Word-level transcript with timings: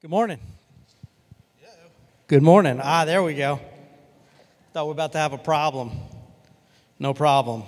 Good 0.00 0.10
morning. 0.10 0.38
Good 2.28 2.44
morning. 2.44 2.78
Ah, 2.80 3.04
there 3.04 3.20
we 3.20 3.34
go. 3.34 3.58
Thought 4.72 4.84
we 4.84 4.90
are 4.90 4.92
about 4.92 5.10
to 5.10 5.18
have 5.18 5.32
a 5.32 5.38
problem. 5.38 5.90
No 7.00 7.12
problem. 7.12 7.64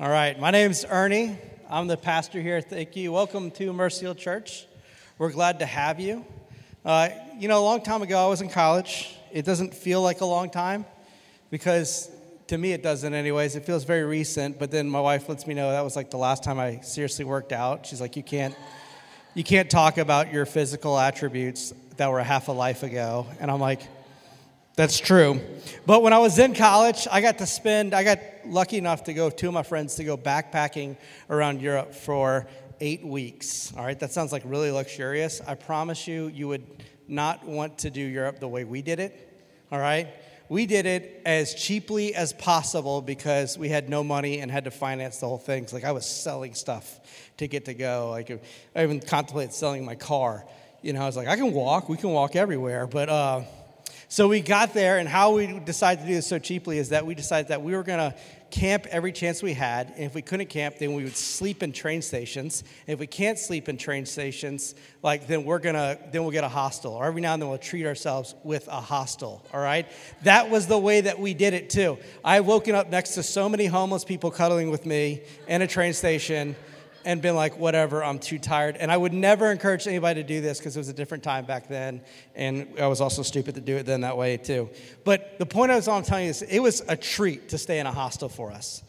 All 0.00 0.10
right, 0.10 0.36
my 0.40 0.50
name's 0.50 0.84
Ernie. 0.84 1.38
I'm 1.68 1.86
the 1.86 1.96
pastor 1.96 2.40
here. 2.40 2.60
Thank 2.60 2.96
you. 2.96 3.12
Welcome 3.12 3.52
to 3.52 3.72
Mercy 3.72 4.06
Hill 4.06 4.16
Church. 4.16 4.66
We're 5.18 5.30
glad 5.30 5.60
to 5.60 5.66
have 5.66 6.00
you. 6.00 6.26
Uh, 6.84 7.10
you 7.38 7.46
know, 7.46 7.60
a 7.60 7.64
long 7.64 7.80
time 7.84 8.02
ago, 8.02 8.18
I 8.18 8.28
was 8.28 8.40
in 8.40 8.48
college. 8.48 9.16
It 9.30 9.44
doesn't 9.44 9.72
feel 9.72 10.02
like 10.02 10.22
a 10.22 10.26
long 10.26 10.50
time 10.50 10.84
because 11.48 12.10
to 12.48 12.58
me 12.58 12.72
it 12.72 12.82
doesn't 12.82 13.14
anyways 13.14 13.54
it 13.54 13.64
feels 13.64 13.84
very 13.84 14.02
recent 14.02 14.58
but 14.58 14.72
then 14.72 14.90
my 14.90 15.00
wife 15.00 15.28
lets 15.28 15.46
me 15.46 15.54
know 15.54 15.70
that 15.70 15.84
was 15.84 15.94
like 15.94 16.10
the 16.10 16.18
last 16.18 16.42
time 16.42 16.58
i 16.58 16.80
seriously 16.80 17.24
worked 17.24 17.52
out 17.52 17.86
she's 17.86 18.00
like 18.00 18.16
you 18.16 18.24
can't 18.24 18.56
you 19.34 19.44
can't 19.44 19.70
talk 19.70 19.98
about 19.98 20.32
your 20.32 20.44
physical 20.44 20.98
attributes 20.98 21.72
that 21.96 22.10
were 22.10 22.22
half 22.22 22.48
a 22.48 22.52
life 22.52 22.82
ago. 22.82 23.26
And 23.38 23.50
i'm 23.50 23.60
like 23.60 23.82
that's 24.76 24.98
true. 24.98 25.40
But 25.86 26.02
when 26.02 26.12
i 26.12 26.18
was 26.18 26.38
in 26.38 26.54
college 26.54 27.06
i 27.10 27.20
got 27.20 27.38
to 27.38 27.46
spend 27.46 27.94
i 27.94 28.02
got 28.02 28.18
lucky 28.46 28.78
enough 28.78 29.04
to 29.04 29.14
go 29.14 29.30
two 29.30 29.48
of 29.48 29.54
my 29.54 29.62
friends 29.62 29.96
to 29.96 30.04
go 30.04 30.16
backpacking 30.16 30.96
around 31.28 31.60
europe 31.60 31.94
for 31.94 32.46
eight 32.80 33.04
weeks. 33.04 33.72
All 33.76 33.84
right 33.84 33.98
that 34.00 34.12
sounds 34.12 34.32
like 34.32 34.42
really 34.44 34.70
luxurious. 34.70 35.40
I 35.46 35.54
promise 35.54 36.08
you 36.08 36.28
you 36.28 36.48
would 36.48 36.66
not 37.06 37.44
want 37.44 37.78
to 37.78 37.90
do 37.90 38.00
europe 38.00 38.40
the 38.40 38.48
way 38.48 38.64
we 38.64 38.82
did 38.82 38.98
it. 38.98 39.28
All 39.70 39.78
right? 39.78 40.08
We 40.48 40.66
did 40.66 40.84
it 40.84 41.22
as 41.24 41.54
cheaply 41.54 42.12
as 42.12 42.32
possible 42.32 43.02
because 43.02 43.56
we 43.56 43.68
had 43.68 43.88
no 43.88 44.02
money 44.02 44.40
and 44.40 44.50
had 44.50 44.64
to 44.64 44.72
finance 44.72 45.18
the 45.18 45.28
whole 45.28 45.38
thing. 45.38 45.68
So 45.68 45.76
like 45.76 45.84
I 45.84 45.92
was 45.92 46.04
selling 46.04 46.54
stuff 46.54 46.98
to 47.40 47.48
get 47.48 47.64
to 47.64 47.74
go. 47.74 48.08
Like 48.10 48.30
I 48.74 48.82
even 48.82 49.00
contemplated 49.00 49.52
selling 49.52 49.84
my 49.84 49.94
car. 49.94 50.44
You 50.82 50.92
know, 50.92 51.02
I 51.02 51.06
was 51.06 51.16
like, 51.16 51.28
I 51.28 51.36
can 51.36 51.52
walk. 51.52 51.88
We 51.88 51.96
can 51.96 52.10
walk 52.10 52.36
everywhere. 52.36 52.86
But 52.86 53.08
uh, 53.08 53.42
so 54.08 54.28
we 54.28 54.40
got 54.40 54.74
there, 54.74 54.98
and 54.98 55.08
how 55.08 55.34
we 55.34 55.60
decided 55.60 56.02
to 56.02 56.08
do 56.08 56.14
this 56.14 56.26
so 56.26 56.38
cheaply 56.38 56.78
is 56.78 56.88
that 56.90 57.06
we 57.06 57.14
decided 57.14 57.48
that 57.48 57.62
we 57.62 57.76
were 57.76 57.82
going 57.82 57.98
to 57.98 58.16
camp 58.50 58.86
every 58.90 59.12
chance 59.12 59.42
we 59.42 59.52
had. 59.52 59.92
And 59.94 60.04
if 60.04 60.14
we 60.14 60.22
couldn't 60.22 60.48
camp, 60.48 60.78
then 60.78 60.94
we 60.94 61.04
would 61.04 61.16
sleep 61.16 61.62
in 61.62 61.72
train 61.72 62.02
stations. 62.02 62.64
And 62.86 62.94
if 62.94 62.98
we 62.98 63.06
can't 63.06 63.38
sleep 63.38 63.68
in 63.68 63.76
train 63.76 64.04
stations, 64.04 64.74
like 65.02 65.26
then 65.26 65.44
we're 65.44 65.60
gonna 65.60 65.96
then 66.10 66.22
we'll 66.22 66.32
get 66.32 66.44
a 66.44 66.48
hostel. 66.48 66.94
Or 66.94 67.06
every 67.06 67.20
now 67.20 67.34
and 67.34 67.42
then 67.42 67.48
we'll 67.48 67.58
treat 67.58 67.86
ourselves 67.86 68.34
with 68.42 68.66
a 68.68 68.80
hostel. 68.80 69.46
All 69.54 69.60
right? 69.60 69.86
That 70.24 70.50
was 70.50 70.66
the 70.66 70.78
way 70.78 71.02
that 71.02 71.18
we 71.18 71.34
did 71.34 71.54
it 71.54 71.70
too. 71.70 71.98
I've 72.24 72.46
woken 72.46 72.74
up 72.74 72.90
next 72.90 73.14
to 73.14 73.22
so 73.22 73.48
many 73.48 73.66
homeless 73.66 74.04
people 74.04 74.30
cuddling 74.30 74.70
with 74.70 74.84
me 74.84 75.22
in 75.46 75.62
a 75.62 75.66
train 75.66 75.92
station 75.92 76.56
and 77.04 77.22
been 77.22 77.34
like, 77.34 77.58
whatever, 77.58 78.02
I'm 78.04 78.18
too 78.18 78.38
tired. 78.38 78.76
And 78.76 78.90
I 78.90 78.96
would 78.96 79.12
never 79.12 79.50
encourage 79.50 79.86
anybody 79.86 80.22
to 80.22 80.26
do 80.26 80.40
this 80.40 80.58
because 80.58 80.76
it 80.76 80.80
was 80.80 80.88
a 80.88 80.94
different 80.94 81.22
time 81.22 81.44
back 81.44 81.68
then. 81.68 82.02
And 82.34 82.68
I 82.78 82.86
was 82.86 83.00
also 83.00 83.22
stupid 83.22 83.54
to 83.56 83.60
do 83.60 83.76
it 83.76 83.86
then 83.86 84.02
that 84.02 84.16
way 84.16 84.36
too. 84.36 84.70
But 85.04 85.38
the 85.38 85.46
point 85.46 85.72
I 85.72 85.76
was 85.76 85.88
on 85.88 86.02
telling 86.02 86.24
you 86.24 86.30
is 86.30 86.42
it 86.42 86.60
was 86.60 86.82
a 86.88 86.96
treat 86.96 87.50
to 87.50 87.58
stay 87.58 87.78
in 87.78 87.86
a 87.86 87.92
hostel 87.92 88.28
for 88.28 88.52
us. 88.52 88.82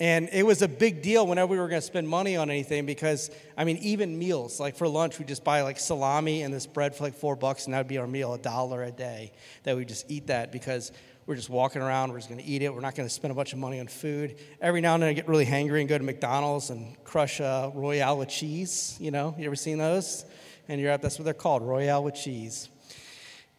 And 0.00 0.28
it 0.32 0.44
was 0.44 0.60
a 0.60 0.66
big 0.66 1.02
deal 1.02 1.24
whenever 1.24 1.52
we 1.52 1.58
were 1.58 1.68
going 1.68 1.80
to 1.80 1.86
spend 1.86 2.08
money 2.08 2.36
on 2.36 2.50
anything 2.50 2.84
because, 2.84 3.30
I 3.56 3.62
mean, 3.62 3.76
even 3.76 4.18
meals, 4.18 4.58
like 4.58 4.74
for 4.74 4.88
lunch, 4.88 5.20
we 5.20 5.24
just 5.24 5.44
buy 5.44 5.62
like 5.62 5.78
salami 5.78 6.42
and 6.42 6.52
this 6.52 6.66
bread 6.66 6.96
for 6.96 7.04
like 7.04 7.14
four 7.14 7.36
bucks, 7.36 7.66
and 7.66 7.74
that 7.74 7.78
would 7.78 7.88
be 7.88 7.98
our 7.98 8.06
meal, 8.06 8.34
a 8.34 8.38
dollar 8.38 8.82
a 8.82 8.90
day, 8.90 9.32
that 9.62 9.76
we 9.76 9.84
just 9.84 10.10
eat 10.10 10.26
that 10.26 10.50
because 10.50 10.90
we're 11.26 11.36
just 11.36 11.50
walking 11.50 11.80
around. 11.80 12.12
We're 12.12 12.18
just 12.18 12.28
going 12.28 12.40
to 12.40 12.46
eat 12.46 12.62
it. 12.62 12.72
We're 12.74 12.80
not 12.80 12.94
going 12.94 13.08
to 13.08 13.14
spend 13.14 13.32
a 13.32 13.34
bunch 13.34 13.52
of 13.52 13.58
money 13.58 13.80
on 13.80 13.86
food. 13.86 14.36
Every 14.60 14.80
now 14.80 14.94
and 14.94 15.02
then 15.02 15.10
I 15.10 15.12
get 15.12 15.28
really 15.28 15.46
hangry 15.46 15.80
and 15.80 15.88
go 15.88 15.96
to 15.96 16.04
McDonald's 16.04 16.70
and 16.70 17.02
crush 17.04 17.40
a 17.40 17.72
Royale 17.74 18.18
with 18.18 18.28
cheese. 18.28 18.96
You 19.00 19.10
know, 19.10 19.34
you 19.38 19.46
ever 19.46 19.56
seen 19.56 19.78
those? 19.78 20.24
In 20.68 20.78
Europe, 20.78 21.02
that's 21.02 21.18
what 21.18 21.24
they're 21.24 21.34
called, 21.34 21.62
Royale 21.62 22.02
with 22.02 22.14
cheese. 22.14 22.68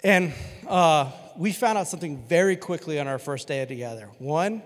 And 0.04 0.34
uh, 0.68 1.12
we 1.38 1.52
found 1.52 1.78
out 1.78 1.88
something 1.88 2.24
very 2.28 2.56
quickly 2.56 3.00
on 3.00 3.08
our 3.08 3.20
first 3.20 3.48
day 3.48 3.64
together. 3.66 4.10
One 4.20 4.62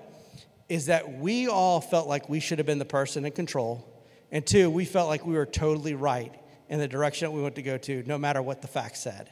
is 0.67 0.85
that 0.85 1.19
we 1.19 1.47
all 1.47 1.81
felt 1.81 2.07
like 2.07 2.29
we 2.29 2.39
should 2.39 2.59
have 2.59 2.65
been 2.65 2.79
the 2.79 2.85
person 2.85 3.25
in 3.25 3.31
control. 3.31 3.85
And 4.31 4.45
two, 4.45 4.69
we 4.69 4.85
felt 4.85 5.09
like 5.09 5.25
we 5.25 5.33
were 5.33 5.45
totally 5.45 5.95
right 5.95 6.33
in 6.69 6.79
the 6.79 6.87
direction 6.87 7.25
that 7.25 7.31
we 7.31 7.41
wanted 7.41 7.55
to 7.55 7.61
go 7.63 7.77
to, 7.77 8.03
no 8.05 8.17
matter 8.17 8.41
what 8.41 8.61
the 8.61 8.67
facts 8.67 8.99
said. 8.99 9.29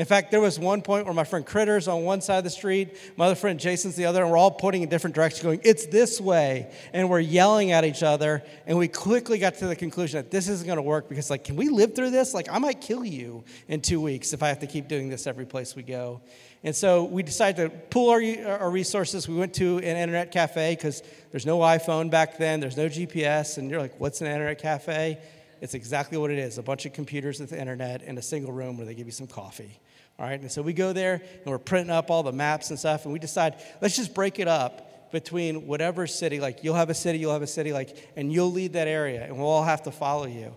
In 0.00 0.06
fact, 0.06 0.30
there 0.30 0.40
was 0.40 0.58
one 0.58 0.80
point 0.80 1.04
where 1.04 1.12
my 1.12 1.24
friend 1.24 1.44
Critter's 1.44 1.86
on 1.86 2.04
one 2.04 2.22
side 2.22 2.38
of 2.38 2.44
the 2.44 2.48
street, 2.48 2.96
my 3.18 3.26
other 3.26 3.34
friend 3.34 3.60
Jason's 3.60 3.96
the 3.96 4.06
other, 4.06 4.22
and 4.22 4.30
we're 4.30 4.38
all 4.38 4.50
pointing 4.50 4.80
in 4.80 4.88
different 4.88 5.14
directions, 5.14 5.42
going, 5.42 5.60
It's 5.62 5.84
this 5.84 6.18
way. 6.18 6.72
And 6.94 7.10
we're 7.10 7.20
yelling 7.20 7.72
at 7.72 7.84
each 7.84 8.02
other. 8.02 8.42
And 8.64 8.78
we 8.78 8.88
quickly 8.88 9.38
got 9.38 9.56
to 9.56 9.66
the 9.66 9.76
conclusion 9.76 10.16
that 10.16 10.30
this 10.30 10.48
isn't 10.48 10.66
going 10.66 10.78
to 10.78 10.82
work 10.82 11.10
because, 11.10 11.28
like, 11.28 11.44
can 11.44 11.54
we 11.54 11.68
live 11.68 11.94
through 11.94 12.12
this? 12.12 12.32
Like, 12.32 12.48
I 12.50 12.58
might 12.58 12.80
kill 12.80 13.04
you 13.04 13.44
in 13.68 13.82
two 13.82 14.00
weeks 14.00 14.32
if 14.32 14.42
I 14.42 14.48
have 14.48 14.60
to 14.60 14.66
keep 14.66 14.88
doing 14.88 15.10
this 15.10 15.26
every 15.26 15.44
place 15.44 15.76
we 15.76 15.82
go. 15.82 16.22
And 16.64 16.74
so 16.74 17.04
we 17.04 17.22
decided 17.22 17.70
to 17.70 17.76
pool 17.90 18.08
our, 18.08 18.22
our 18.58 18.70
resources. 18.70 19.28
We 19.28 19.36
went 19.36 19.52
to 19.56 19.76
an 19.80 19.98
internet 19.98 20.32
cafe 20.32 20.76
because 20.76 21.02
there's 21.30 21.44
no 21.44 21.58
iPhone 21.58 22.10
back 22.10 22.38
then, 22.38 22.60
there's 22.60 22.78
no 22.78 22.86
GPS. 22.86 23.58
And 23.58 23.70
you're 23.70 23.82
like, 23.82 24.00
What's 24.00 24.22
an 24.22 24.28
internet 24.28 24.62
cafe? 24.62 25.18
It's 25.60 25.74
exactly 25.74 26.16
what 26.16 26.30
it 26.30 26.38
is 26.38 26.56
a 26.56 26.62
bunch 26.62 26.86
of 26.86 26.94
computers 26.94 27.38
with 27.38 27.50
the 27.50 27.60
internet 27.60 28.00
in 28.00 28.16
a 28.16 28.22
single 28.22 28.50
room 28.50 28.78
where 28.78 28.86
they 28.86 28.94
give 28.94 29.04
you 29.04 29.12
some 29.12 29.26
coffee. 29.26 29.78
All 30.20 30.26
right, 30.26 30.38
and 30.38 30.52
so 30.52 30.60
we 30.60 30.74
go 30.74 30.92
there 30.92 31.14
and 31.14 31.46
we're 31.46 31.58
printing 31.58 31.90
up 31.90 32.10
all 32.10 32.22
the 32.22 32.30
maps 32.30 32.70
and 32.70 32.78
stuff, 32.78 33.04
and 33.04 33.12
we 33.12 33.18
decide 33.18 33.56
let's 33.80 33.96
just 33.96 34.14
break 34.14 34.38
it 34.38 34.46
up 34.46 35.10
between 35.10 35.66
whatever 35.66 36.06
city. 36.06 36.38
Like 36.38 36.62
you'll 36.62 36.76
have 36.76 36.90
a 36.90 36.94
city, 36.94 37.18
you'll 37.18 37.32
have 37.32 37.42
a 37.42 37.46
city, 37.46 37.72
like, 37.72 37.96
and 38.16 38.32
you'll 38.32 38.52
lead 38.52 38.74
that 38.74 38.86
area, 38.86 39.24
and 39.24 39.36
we'll 39.36 39.48
all 39.48 39.64
have 39.64 39.82
to 39.84 39.90
follow 39.90 40.26
you. 40.26 40.54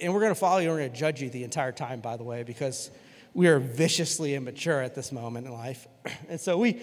And 0.00 0.12
we're 0.12 0.20
to 0.28 0.34
follow 0.34 0.58
you. 0.58 0.68
And 0.68 0.78
we're 0.78 0.88
to 0.88 0.94
judge 0.94 1.22
you 1.22 1.30
the 1.30 1.44
entire 1.44 1.72
time, 1.72 2.00
by 2.00 2.16
the 2.16 2.24
way, 2.24 2.42
because 2.42 2.90
we 3.32 3.48
are 3.48 3.58
viciously 3.58 4.34
immature 4.34 4.80
at 4.80 4.94
this 4.94 5.12
moment 5.12 5.46
in 5.46 5.52
life. 5.52 5.86
And 6.28 6.40
so 6.40 6.58
we, 6.58 6.80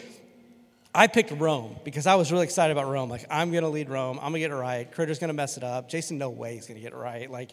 I 0.94 1.08
picked 1.08 1.32
Rome 1.32 1.78
because 1.86 2.08
I 2.08 2.16
was 2.16 2.32
really 2.32 2.44
excited 2.44 2.72
about 2.72 2.90
Rome. 2.90 3.10
Like, 3.10 3.26
I'm 3.30 3.52
to 3.64 3.70
lead 3.70 3.90
Rome. 3.90 4.20
I'm 4.22 4.34
to 4.34 4.40
get 4.40 4.52
it 4.52 4.56
right. 4.56 4.92
Critter's 4.92 5.20
to 5.30 5.34
mess 5.34 5.58
it 5.58 5.64
up. 5.64 5.90
Jason, 5.90 6.18
no 6.18 6.30
way 6.30 6.56
he's 6.56 6.68
to 6.78 6.84
get 6.84 6.94
it 6.94 6.98
right. 6.98 7.30
Like, 7.30 7.52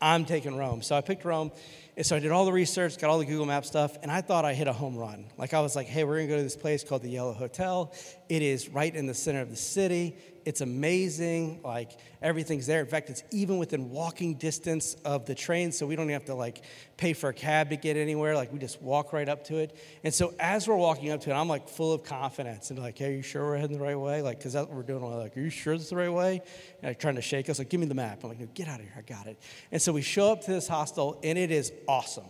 I'm 0.00 0.24
taking 0.24 0.56
Rome. 0.56 0.80
So 0.80 0.94
I 0.96 1.00
picked 1.00 1.24
Rome. 1.24 1.50
And 1.96 2.04
so 2.04 2.16
I 2.16 2.18
did 2.18 2.32
all 2.32 2.44
the 2.44 2.52
research, 2.52 2.98
got 2.98 3.08
all 3.08 3.18
the 3.18 3.24
Google 3.24 3.46
Map 3.46 3.64
stuff, 3.64 3.96
and 4.02 4.10
I 4.10 4.20
thought 4.20 4.44
I 4.44 4.52
hit 4.52 4.66
a 4.66 4.72
home 4.72 4.96
run. 4.96 5.26
Like 5.38 5.54
I 5.54 5.60
was 5.60 5.76
like, 5.76 5.86
hey, 5.86 6.02
we're 6.02 6.16
gonna 6.16 6.28
go 6.28 6.36
to 6.36 6.42
this 6.42 6.56
place 6.56 6.82
called 6.82 7.02
the 7.02 7.10
Yellow 7.10 7.32
Hotel. 7.32 7.92
It 8.28 8.42
is 8.42 8.68
right 8.68 8.92
in 8.92 9.06
the 9.06 9.14
center 9.14 9.40
of 9.40 9.50
the 9.50 9.56
city. 9.56 10.16
It's 10.44 10.60
amazing. 10.60 11.60
Like 11.64 11.92
everything's 12.20 12.66
there. 12.66 12.80
In 12.80 12.86
fact, 12.86 13.10
it's 13.10 13.22
even 13.30 13.58
within 13.58 13.90
walking 13.90 14.34
distance 14.34 14.94
of 15.04 15.26
the 15.26 15.34
train, 15.34 15.72
so 15.72 15.86
we 15.86 15.96
don't 15.96 16.04
even 16.04 16.14
have 16.14 16.26
to 16.26 16.34
like 16.34 16.62
pay 16.96 17.12
for 17.12 17.30
a 17.30 17.34
cab 17.34 17.70
to 17.70 17.76
get 17.76 17.96
anywhere. 17.96 18.34
Like 18.34 18.52
we 18.52 18.58
just 18.58 18.80
walk 18.82 19.12
right 19.12 19.28
up 19.28 19.44
to 19.44 19.58
it. 19.58 19.76
And 20.02 20.12
so 20.12 20.34
as 20.38 20.68
we're 20.68 20.76
walking 20.76 21.10
up 21.10 21.20
to 21.22 21.30
it, 21.30 21.34
I'm 21.34 21.48
like 21.48 21.68
full 21.68 21.92
of 21.92 22.04
confidence 22.04 22.70
and 22.70 22.78
like, 22.78 22.98
hey, 22.98 23.12
are 23.12 23.16
you 23.16 23.22
sure 23.22 23.44
we're 23.44 23.58
heading 23.58 23.78
the 23.78 23.84
right 23.84 23.98
way? 23.98 24.22
Like, 24.22 24.38
because 24.38 24.52
that's 24.52 24.68
what 24.68 24.76
we're 24.76 24.82
doing. 24.82 25.02
We're 25.02 25.16
like, 25.16 25.36
are 25.36 25.40
you 25.40 25.50
sure 25.50 25.74
this 25.74 25.84
is 25.84 25.90
the 25.90 25.96
right 25.96 26.12
way? 26.12 26.42
And 26.82 26.90
like 26.90 26.98
trying 26.98 27.16
to 27.16 27.22
shake 27.22 27.48
us, 27.48 27.58
like, 27.58 27.68
give 27.68 27.80
me 27.80 27.86
the 27.86 27.94
map. 27.94 28.22
I'm 28.22 28.28
like, 28.28 28.40
no, 28.40 28.46
get 28.54 28.68
out 28.68 28.80
of 28.80 28.86
here. 28.86 28.94
I 28.96 29.02
got 29.02 29.26
it. 29.26 29.38
And 29.72 29.80
so 29.80 29.92
we 29.92 30.02
show 30.02 30.32
up 30.32 30.42
to 30.42 30.50
this 30.50 30.68
hostel, 30.68 31.18
and 31.22 31.38
it 31.38 31.50
is 31.50 31.72
awesome. 31.88 32.24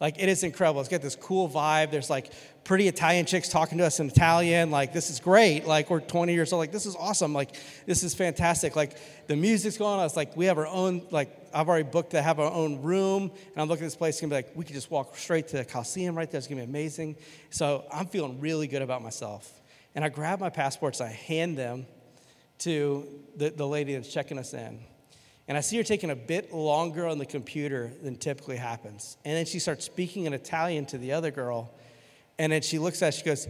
Like, 0.00 0.18
it 0.18 0.30
is 0.30 0.42
incredible. 0.44 0.80
It's 0.80 0.88
got 0.88 1.02
this 1.02 1.14
cool 1.14 1.46
vibe. 1.46 1.90
There's 1.90 2.08
like 2.08 2.32
pretty 2.64 2.88
Italian 2.88 3.26
chicks 3.26 3.50
talking 3.50 3.76
to 3.78 3.84
us 3.84 4.00
in 4.00 4.08
Italian. 4.08 4.70
Like, 4.70 4.94
this 4.94 5.10
is 5.10 5.20
great. 5.20 5.66
Like, 5.66 5.90
we're 5.90 6.00
20 6.00 6.32
years 6.32 6.54
old. 6.54 6.60
Like, 6.60 6.72
this 6.72 6.86
is 6.86 6.96
awesome. 6.96 7.34
Like, 7.34 7.50
this 7.84 8.02
is 8.02 8.14
fantastic. 8.14 8.76
Like, 8.76 8.96
the 9.26 9.36
music's 9.36 9.76
going 9.76 10.00
on. 10.00 10.06
It's 10.06 10.16
like, 10.16 10.34
we 10.38 10.46
have 10.46 10.56
our 10.56 10.66
own, 10.66 11.06
like, 11.10 11.36
I've 11.52 11.68
already 11.68 11.88
booked 11.88 12.12
to 12.12 12.22
have 12.22 12.40
our 12.40 12.50
own 12.50 12.80
room. 12.80 13.30
And 13.52 13.58
I'm 13.58 13.68
looking 13.68 13.84
at 13.84 13.88
this 13.88 13.96
place. 13.96 14.14
It's 14.14 14.20
to 14.20 14.28
be 14.28 14.34
like, 14.34 14.52
we 14.54 14.64
could 14.64 14.74
just 14.74 14.90
walk 14.90 15.16
straight 15.18 15.48
to 15.48 15.58
the 15.58 15.64
Coliseum 15.66 16.16
right 16.16 16.30
there. 16.30 16.38
It's 16.38 16.46
to 16.46 16.54
be 16.54 16.62
amazing. 16.62 17.16
So 17.50 17.84
I'm 17.92 18.06
feeling 18.06 18.40
really 18.40 18.68
good 18.68 18.82
about 18.82 19.02
myself. 19.02 19.60
And 19.94 20.02
I 20.02 20.08
grab 20.08 20.40
my 20.40 20.48
passports. 20.48 21.02
I 21.02 21.08
hand 21.08 21.58
them 21.58 21.86
to 22.60 23.06
the, 23.36 23.50
the 23.50 23.66
lady 23.66 23.94
that's 23.94 24.10
checking 24.10 24.38
us 24.38 24.54
in. 24.54 24.80
And 25.50 25.58
I 25.58 25.62
see 25.62 25.76
her 25.78 25.82
taking 25.82 26.10
a 26.10 26.16
bit 26.16 26.54
longer 26.54 27.08
on 27.08 27.18
the 27.18 27.26
computer 27.26 27.90
than 28.04 28.14
typically 28.14 28.56
happens. 28.56 29.16
And 29.24 29.36
then 29.36 29.46
she 29.46 29.58
starts 29.58 29.84
speaking 29.84 30.26
in 30.26 30.32
Italian 30.32 30.86
to 30.86 30.96
the 30.96 31.10
other 31.10 31.32
girl. 31.32 31.74
And 32.38 32.52
then 32.52 32.62
she 32.62 32.78
looks 32.78 33.02
at 33.02 33.14
she 33.14 33.24
goes, 33.24 33.48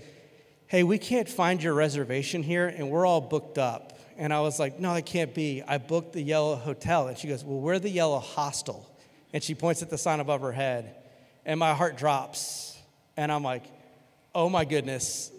Hey, 0.66 0.82
we 0.82 0.96
can't 0.96 1.28
find 1.28 1.62
your 1.62 1.74
reservation 1.74 2.42
here, 2.42 2.68
and 2.68 2.88
we're 2.88 3.04
all 3.04 3.20
booked 3.20 3.58
up. 3.58 3.98
And 4.16 4.32
I 4.32 4.40
was 4.40 4.58
like, 4.58 4.80
No, 4.80 4.94
it 4.94 5.04
can't 5.04 5.34
be. 5.34 5.62
I 5.68 5.76
booked 5.76 6.14
the 6.14 6.22
yellow 6.22 6.56
hotel. 6.56 7.06
And 7.06 7.18
she 7.18 7.28
goes, 7.28 7.44
Well, 7.44 7.60
we're 7.60 7.78
the 7.78 7.90
yellow 7.90 8.18
hostel. 8.18 8.90
And 9.34 9.42
she 9.42 9.54
points 9.54 9.82
at 9.82 9.90
the 9.90 9.98
sign 9.98 10.20
above 10.20 10.40
her 10.40 10.52
head. 10.52 10.96
And 11.44 11.60
my 11.60 11.74
heart 11.74 11.98
drops. 11.98 12.78
And 13.18 13.30
I'm 13.30 13.42
like, 13.42 13.64
Oh 14.34 14.48
my 14.48 14.64
goodness. 14.64 15.32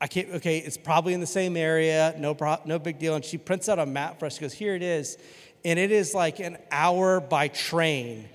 I 0.00 0.06
can't, 0.06 0.30
okay, 0.34 0.58
it's 0.58 0.76
probably 0.76 1.14
in 1.14 1.20
the 1.20 1.26
same 1.26 1.56
area, 1.56 2.14
no, 2.18 2.34
pro, 2.34 2.58
no 2.66 2.78
big 2.78 2.98
deal. 2.98 3.14
And 3.14 3.24
she 3.24 3.38
prints 3.38 3.66
out 3.66 3.78
a 3.78 3.86
map 3.86 4.18
for 4.18 4.26
us. 4.26 4.34
She 4.34 4.40
goes, 4.40 4.54
Here 4.54 4.74
it 4.74 4.82
is 4.82 5.18
and 5.66 5.80
it 5.80 5.90
is 5.90 6.14
like 6.14 6.38
an 6.38 6.56
hour 6.70 7.18
by 7.18 7.48
train 7.48 8.28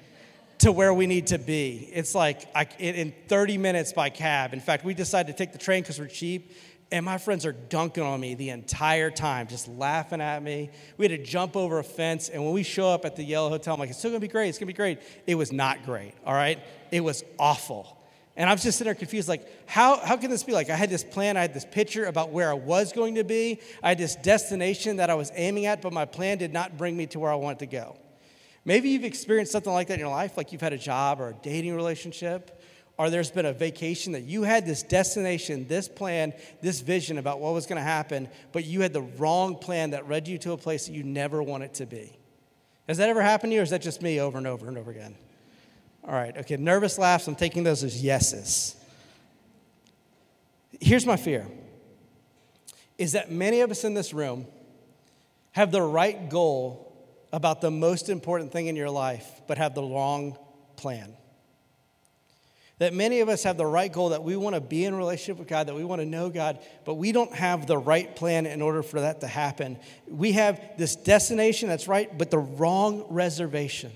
to 0.58 0.70
where 0.70 0.94
we 0.94 1.08
need 1.08 1.28
to 1.28 1.38
be. 1.38 1.90
It's 1.94 2.14
like 2.14 2.46
in 2.78 3.14
30 3.30 3.58
minutes 3.58 3.94
by 3.94 4.10
cab. 4.10 4.54
In 4.54 4.60
fact, 4.60 4.84
we 4.84 4.94
decided 4.94 5.32
to 5.32 5.38
take 5.38 5.54
the 5.54 5.58
train 5.58 5.82
because 5.82 5.98
we're 5.98 6.08
cheap. 6.08 6.52
And 6.92 7.06
my 7.06 7.18
friends 7.18 7.46
are 7.46 7.54
dunking 7.54 8.04
on 8.04 8.20
me 8.20 8.36
the 8.36 8.50
entire 8.50 9.10
time, 9.10 9.48
just 9.48 9.70
laughing 9.70 10.20
at 10.20 10.44
me. 10.44 10.72
We 10.98 11.08
had 11.08 11.18
to 11.18 11.24
jump 11.24 11.56
over 11.56 11.80
a 11.80 11.86
fence. 11.86 12.28
And 12.28 12.44
when 12.44 12.52
we 12.52 12.64
show 12.64 12.90
up 12.90 13.06
at 13.06 13.16
the 13.16 13.24
Yellow 13.24 13.48
Hotel, 13.48 13.76
I'm 13.76 13.80
like, 13.80 13.92
it's 13.92 14.00
still 14.00 14.12
gonna 14.12 14.20
be 14.20 14.28
great. 14.28 14.50
It's 14.50 14.58
gonna 14.58 14.68
be 14.68 14.74
great. 14.74 15.00
It 15.26 15.36
was 15.36 15.54
not 15.54 15.86
great, 15.86 16.14
all 16.26 16.34
right? 16.34 16.60
It 16.92 17.00
was 17.00 17.24
awful. 17.40 17.98
And 18.38 18.50
I 18.50 18.54
was 18.54 18.64
just 18.64 18.78
sitting 18.78 18.88
there 18.88 18.96
confused, 18.96 19.28
like, 19.28 19.46
how, 19.68 19.98
how 19.98 20.16
can 20.16 20.30
this 20.30 20.44
be? 20.44 20.54
Like, 20.54 20.70
I 20.70 20.76
had 20.76 20.90
this 20.90 21.04
plan, 21.04 21.36
I 21.36 21.42
had 21.42 21.54
this 21.54 21.66
picture 21.66 22.06
about 22.06 22.32
where 22.32 22.50
I 22.50 22.54
was 22.54 22.94
going 22.94 23.16
to 23.16 23.26
be, 23.26 23.60
I 23.84 23.90
had 23.90 23.98
this 23.98 24.16
destination 24.16 24.98
that 24.98 25.10
I 25.10 25.16
was 25.16 25.32
aiming 25.36 25.66
at, 25.66 25.82
but 25.82 25.92
my 25.92 26.06
plan 26.06 26.38
did 26.38 26.54
not 26.54 26.78
bring 26.78 26.96
me 26.96 27.08
to 27.08 27.20
where 27.20 27.32
I 27.32 27.36
wanted 27.36 27.60
to 27.60 27.66
go. 27.66 27.98
Maybe 28.64 28.90
you've 28.90 29.04
experienced 29.04 29.52
something 29.52 29.74
like 29.74 29.88
that 29.88 29.96
in 29.96 30.00
your 30.00 30.10
life, 30.10 30.38
like 30.38 30.52
you've 30.52 30.62
had 30.62 30.72
a 30.72 30.78
job 30.78 31.20
or 31.20 31.30
a 31.30 31.34
dating 31.34 31.76
relationship, 31.76 32.62
or 32.98 33.10
there's 33.10 33.32
been 33.32 33.48
a 33.48 33.54
vacation 33.54 34.14
that 34.14 34.24
you 34.24 34.44
had 34.44 34.66
this 34.66 34.84
destination, 34.84 35.68
this 35.68 35.90
plan, 35.90 36.34
this 36.62 36.80
vision 36.82 37.18
about 37.18 37.40
what 37.40 37.54
was 37.54 37.66
going 37.66 37.78
to 37.78 37.84
happen, 37.84 38.30
but 38.52 38.64
you 38.64 38.82
had 38.82 38.94
the 38.94 39.02
wrong 39.02 39.56
plan 39.56 39.90
that 39.90 40.08
led 40.08 40.28
you 40.28 40.38
to 40.38 40.52
a 40.54 40.58
place 40.58 40.86
that 40.86 40.94
you 40.94 41.04
never 41.04 41.42
wanted 41.44 41.74
to 41.74 41.86
be. 41.86 42.16
Has 42.88 42.98
that 42.98 43.10
ever 43.10 43.22
happened 43.22 43.52
to 43.52 43.56
you, 43.56 43.62
or 43.62 43.64
is 43.64 43.72
that 43.72 43.82
just 43.82 44.02
me 44.02 44.22
over 44.22 44.38
and 44.38 44.48
over 44.48 44.68
and 44.68 44.78
over 44.78 44.92
again? 44.92 45.16
All 46.04 46.14
right, 46.14 46.36
okay, 46.36 46.58
nervous 46.58 46.98
laughs, 46.98 47.28
I'm 47.28 47.36
taking 47.36 47.64
those 47.64 47.84
as 47.84 48.02
yeses. 48.02 48.76
Here's 50.80 51.06
my 51.06 51.16
fear 51.16 51.48
is 52.98 53.14
that 53.14 53.32
many 53.32 53.62
of 53.62 53.72
us 53.72 53.84
in 53.84 53.96
this 53.96 54.14
room 54.14 54.46
have 55.54 55.72
the 55.72 55.82
right 55.82 56.30
goal 56.30 56.88
about 57.34 57.62
the 57.62 57.72
most 57.72 58.10
important 58.10 58.52
thing 58.52 58.68
in 58.68 58.76
your 58.76 58.90
life, 58.90 59.42
but 59.48 59.58
have 59.58 59.74
the 59.74 59.82
wrong 59.82 60.38
plan. 60.76 61.16
That 62.78 62.94
many 62.94 63.20
of 63.20 63.30
us 63.30 63.44
have 63.44 63.58
the 63.58 63.66
right 63.66 63.92
goal 63.92 64.10
that 64.10 64.24
we 64.24 64.36
want 64.36 64.56
to 64.56 64.62
be 64.62 64.86
in 64.86 64.96
relationship 64.96 65.38
with 65.38 65.48
God, 65.48 65.68
that 65.68 65.76
we 65.76 65.84
want 65.84 66.02
to 66.02 66.06
know 66.06 66.30
God, 66.30 66.60
but 66.84 66.96
we 66.96 67.12
don't 67.12 67.34
have 67.34 67.68
the 67.68 67.78
right 67.78 68.16
plan 68.16 68.46
in 68.46 68.62
order 68.62 68.82
for 68.82 69.02
that 69.02 69.22
to 69.22 69.28
happen. 69.28 69.78
We 70.08 70.34
have 70.34 70.60
this 70.78 70.96
destination 70.96 71.70
that's 71.70 71.88
right, 71.88 72.16
but 72.18 72.32
the 72.32 72.40
wrong 72.40 73.06
reservation. 73.10 73.92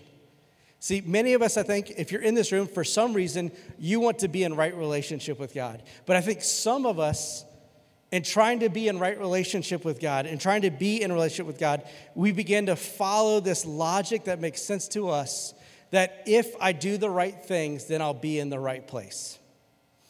See, 0.85 1.01
many 1.03 1.33
of 1.33 1.41
us, 1.41 1.57
I 1.57 1.63
think, 1.63 1.93
if 1.97 2.11
you're 2.11 2.21
in 2.21 2.35
this 2.35 2.51
room, 2.51 2.67
for 2.67 2.83
some 2.83 3.13
reason, 3.13 3.51
you 3.79 3.99
want 3.99 4.19
to 4.19 4.27
be 4.27 4.43
in 4.43 4.55
right 4.55 4.77
relationship 4.77 5.39
with 5.39 5.51
God. 5.51 5.81
But 6.05 6.15
I 6.15 6.21
think 6.21 6.43
some 6.43 6.85
of 6.85 6.99
us, 6.99 7.43
in 8.11 8.21
trying 8.21 8.59
to 8.59 8.69
be 8.69 8.87
in 8.87 8.99
right 8.99 9.19
relationship 9.19 9.83
with 9.83 9.99
God 9.99 10.27
and 10.27 10.39
trying 10.39 10.61
to 10.61 10.69
be 10.69 11.01
in 11.01 11.11
relationship 11.11 11.47
with 11.47 11.57
God, 11.57 11.89
we 12.13 12.31
begin 12.31 12.67
to 12.67 12.75
follow 12.75 13.39
this 13.39 13.65
logic 13.65 14.25
that 14.25 14.39
makes 14.39 14.61
sense 14.61 14.87
to 14.89 15.09
us 15.09 15.55
that 15.89 16.21
if 16.27 16.53
I 16.61 16.71
do 16.71 16.97
the 16.97 17.09
right 17.09 17.43
things, 17.43 17.85
then 17.85 17.99
I'll 17.99 18.13
be 18.13 18.37
in 18.37 18.51
the 18.51 18.59
right 18.59 18.87
place. 18.87 19.39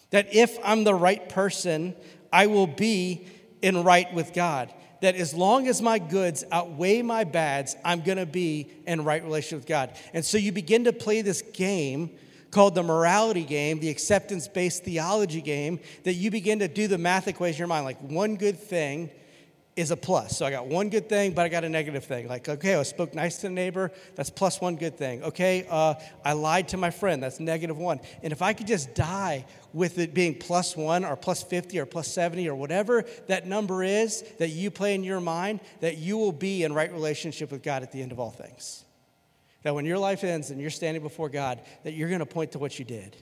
That 0.10 0.36
if 0.36 0.58
I'm 0.62 0.84
the 0.84 0.94
right 0.94 1.30
person, 1.30 1.96
I 2.34 2.48
will 2.48 2.68
be 2.68 3.30
in 3.62 3.82
right 3.86 4.14
with 4.14 4.34
God 4.34 4.74
that 5.06 5.16
as 5.16 5.34
long 5.34 5.68
as 5.68 5.82
my 5.82 6.00
goods 6.00 6.44
outweigh 6.52 7.02
my 7.02 7.24
bads, 7.24 7.76
I'm 7.84 8.02
going 8.02 8.18
to 8.18 8.26
be 8.26 8.70
in 8.88 9.04
right 9.04 9.24
relationship 9.24 9.60
with 9.60 9.68
God. 9.68 9.94
And 10.14 10.26
so 10.26 10.38
you 10.38 10.52
begin 10.52 10.86
to 10.86 10.94
play 10.94 11.22
this 11.22 11.42
game 11.42 12.12
called 12.52 12.76
the 12.76 12.84
morality 12.84 13.44
game, 13.44 13.80
the 13.80 13.90
acceptance 13.90 14.48
based 14.48 14.84
theology 14.84 15.42
game, 15.42 15.80
that 16.04 16.14
you 16.14 16.32
begin 16.32 16.60
to 16.60 16.68
do 16.68 16.88
the 16.88 16.98
math 16.98 17.28
equation 17.28 17.56
in 17.56 17.60
your 17.60 17.68
mind 17.68 17.86
like 17.86 18.00
one 18.00 18.36
good 18.36 18.58
thing 18.58 19.10
is 19.76 19.92
a 19.92 19.98
plus. 19.98 20.38
So 20.38 20.46
I 20.46 20.52
got 20.52 20.68
one 20.68 20.90
good 20.90 21.10
thing, 21.10 21.34
but 21.34 21.46
I 21.46 21.50
got 21.50 21.66
a 21.66 21.70
negative 21.70 22.06
thing. 22.06 22.30
Like, 22.30 22.48
okay, 22.48 22.76
I 22.76 22.84
spoke 22.84 23.14
nice 23.14 23.38
to 23.38 23.42
the 23.44 23.54
neighbor, 23.54 23.92
that's 24.16 24.30
plus 24.30 24.62
one 24.62 24.78
good 24.78 24.98
thing. 24.98 25.22
Okay, 25.24 25.66
uh, 25.70 25.96
I 26.24 26.34
lied 26.34 26.70
to 26.70 26.78
my 26.78 26.92
friend, 26.92 27.22
that's 27.22 27.42
negative 27.42 27.78
one. 27.78 28.00
And 28.24 28.32
if 28.32 28.42
I 28.42 28.54
could 28.54 28.68
just 28.68 28.96
die 28.96 29.46
with 29.74 30.00
it 30.00 30.14
being 30.14 30.36
plus 30.36 30.78
one 30.78 31.04
or 31.04 31.18
plus 31.18 31.44
50 31.44 31.78
or 31.80 31.86
plus 31.86 32.08
70 32.08 32.48
or 32.48 32.56
whatever 32.56 33.04
that 33.28 33.46
number 33.46 33.84
is 33.84 34.22
that 34.40 34.50
you 34.50 34.72
play 34.72 34.96
in 34.96 35.04
your 35.04 35.20
mind, 35.20 35.60
that 35.82 35.98
you 35.98 36.18
will 36.18 36.32
be 36.32 36.64
in 36.64 36.72
right 36.72 36.92
relationship 36.92 37.52
with 37.52 37.62
God 37.62 37.84
at 37.84 37.92
the 37.92 38.02
end 38.02 38.14
of 38.14 38.20
all 38.20 38.32
things. 38.32 38.86
That 39.64 39.76
when 39.76 39.86
your 39.86 39.98
life 39.98 40.24
ends 40.24 40.52
and 40.52 40.62
you're 40.62 40.70
standing 40.70 41.04
before 41.04 41.28
God, 41.28 41.60
that 41.84 41.94
you're 41.94 42.10
gonna 42.10 42.26
point 42.26 42.54
to 42.54 42.60
what 42.60 42.80
you 42.80 42.86
did. 42.86 43.18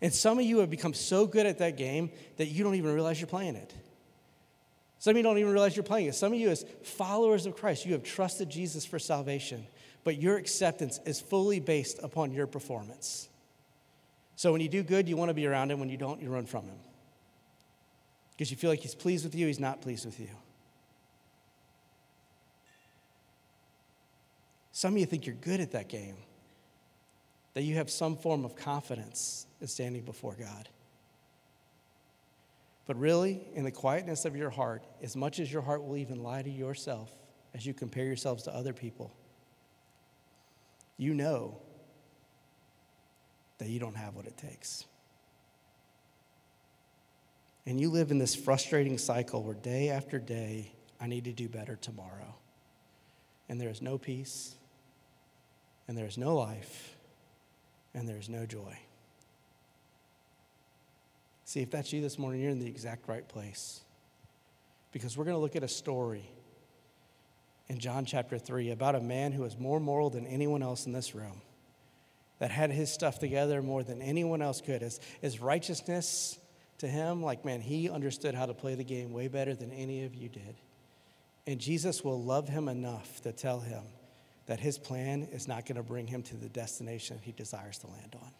And 0.00 0.12
some 0.12 0.40
of 0.40 0.44
you 0.44 0.58
have 0.58 0.70
become 0.70 0.94
so 0.94 1.26
good 1.26 1.46
at 1.46 1.58
that 1.58 1.76
game 1.76 2.10
that 2.38 2.46
you 2.46 2.64
don't 2.64 2.74
even 2.74 2.92
realize 2.92 3.20
you're 3.20 3.28
playing 3.28 3.54
it. 3.54 3.72
Some 5.02 5.10
of 5.10 5.16
you 5.16 5.24
don't 5.24 5.36
even 5.38 5.50
realize 5.50 5.74
you're 5.74 5.82
playing 5.82 6.06
it. 6.06 6.14
Some 6.14 6.32
of 6.32 6.38
you, 6.38 6.48
as 6.48 6.64
followers 6.84 7.44
of 7.44 7.56
Christ, 7.56 7.84
you 7.84 7.92
have 7.94 8.04
trusted 8.04 8.48
Jesus 8.48 8.86
for 8.86 9.00
salvation, 9.00 9.66
but 10.04 10.22
your 10.22 10.36
acceptance 10.36 11.00
is 11.04 11.20
fully 11.20 11.58
based 11.58 11.98
upon 12.04 12.30
your 12.30 12.46
performance. 12.46 13.28
So 14.36 14.52
when 14.52 14.60
you 14.60 14.68
do 14.68 14.84
good, 14.84 15.08
you 15.08 15.16
want 15.16 15.30
to 15.30 15.34
be 15.34 15.44
around 15.44 15.72
him. 15.72 15.80
When 15.80 15.88
you 15.88 15.96
don't, 15.96 16.22
you 16.22 16.30
run 16.30 16.46
from 16.46 16.66
him. 16.66 16.76
Because 18.30 18.52
you 18.52 18.56
feel 18.56 18.70
like 18.70 18.78
he's 18.78 18.94
pleased 18.94 19.24
with 19.24 19.34
you, 19.34 19.48
he's 19.48 19.58
not 19.58 19.82
pleased 19.82 20.04
with 20.04 20.20
you. 20.20 20.28
Some 24.70 24.92
of 24.92 25.00
you 25.00 25.06
think 25.06 25.26
you're 25.26 25.34
good 25.34 25.58
at 25.58 25.72
that 25.72 25.88
game, 25.88 26.14
that 27.54 27.62
you 27.62 27.74
have 27.74 27.90
some 27.90 28.16
form 28.16 28.44
of 28.44 28.54
confidence 28.54 29.48
in 29.60 29.66
standing 29.66 30.02
before 30.02 30.36
God. 30.38 30.68
But 32.92 33.00
really, 33.00 33.40
in 33.54 33.64
the 33.64 33.70
quietness 33.70 34.26
of 34.26 34.36
your 34.36 34.50
heart, 34.50 34.84
as 35.02 35.16
much 35.16 35.40
as 35.40 35.50
your 35.50 35.62
heart 35.62 35.82
will 35.82 35.96
even 35.96 36.22
lie 36.22 36.42
to 36.42 36.50
yourself 36.50 37.10
as 37.54 37.64
you 37.64 37.72
compare 37.72 38.04
yourselves 38.04 38.42
to 38.42 38.54
other 38.54 38.74
people, 38.74 39.16
you 40.98 41.14
know 41.14 41.56
that 43.56 43.70
you 43.70 43.80
don't 43.80 43.96
have 43.96 44.14
what 44.14 44.26
it 44.26 44.36
takes. 44.36 44.84
And 47.64 47.80
you 47.80 47.88
live 47.88 48.10
in 48.10 48.18
this 48.18 48.34
frustrating 48.34 48.98
cycle 48.98 49.42
where 49.42 49.54
day 49.54 49.88
after 49.88 50.18
day, 50.18 50.70
I 51.00 51.06
need 51.06 51.24
to 51.24 51.32
do 51.32 51.48
better 51.48 51.76
tomorrow. 51.76 52.34
And 53.48 53.58
there 53.58 53.70
is 53.70 53.80
no 53.80 53.96
peace, 53.96 54.54
and 55.88 55.96
there 55.96 56.04
is 56.04 56.18
no 56.18 56.36
life, 56.36 56.94
and 57.94 58.06
there 58.06 58.18
is 58.18 58.28
no 58.28 58.44
joy. 58.44 58.78
See, 61.52 61.60
if 61.60 61.70
that's 61.70 61.92
you 61.92 62.00
this 62.00 62.18
morning, 62.18 62.40
you're 62.40 62.50
in 62.50 62.60
the 62.60 62.66
exact 62.66 63.06
right 63.08 63.28
place. 63.28 63.82
Because 64.90 65.18
we're 65.18 65.24
going 65.24 65.36
to 65.36 65.40
look 65.40 65.54
at 65.54 65.62
a 65.62 65.68
story 65.68 66.24
in 67.68 67.78
John 67.78 68.06
chapter 68.06 68.38
3 68.38 68.70
about 68.70 68.94
a 68.94 69.02
man 69.02 69.32
who 69.32 69.42
was 69.42 69.58
more 69.58 69.78
moral 69.78 70.08
than 70.08 70.26
anyone 70.26 70.62
else 70.62 70.86
in 70.86 70.92
this 70.92 71.14
room, 71.14 71.42
that 72.38 72.50
had 72.50 72.70
his 72.70 72.90
stuff 72.90 73.18
together 73.18 73.60
more 73.60 73.82
than 73.82 74.00
anyone 74.00 74.40
else 74.40 74.62
could. 74.62 74.80
His, 74.80 74.98
his 75.20 75.42
righteousness 75.42 76.38
to 76.78 76.86
him, 76.86 77.22
like, 77.22 77.44
man, 77.44 77.60
he 77.60 77.90
understood 77.90 78.34
how 78.34 78.46
to 78.46 78.54
play 78.54 78.74
the 78.74 78.82
game 78.82 79.12
way 79.12 79.28
better 79.28 79.54
than 79.54 79.72
any 79.72 80.04
of 80.04 80.14
you 80.14 80.30
did. 80.30 80.54
And 81.46 81.60
Jesus 81.60 82.02
will 82.02 82.22
love 82.22 82.48
him 82.48 82.66
enough 82.66 83.20
to 83.24 83.32
tell 83.32 83.60
him 83.60 83.82
that 84.46 84.58
his 84.58 84.78
plan 84.78 85.24
is 85.24 85.46
not 85.46 85.66
going 85.66 85.76
to 85.76 85.82
bring 85.82 86.06
him 86.06 86.22
to 86.22 86.34
the 86.34 86.48
destination 86.48 87.18
he 87.20 87.32
desires 87.32 87.76
to 87.80 87.88
land 87.88 88.16
on. 88.22 88.30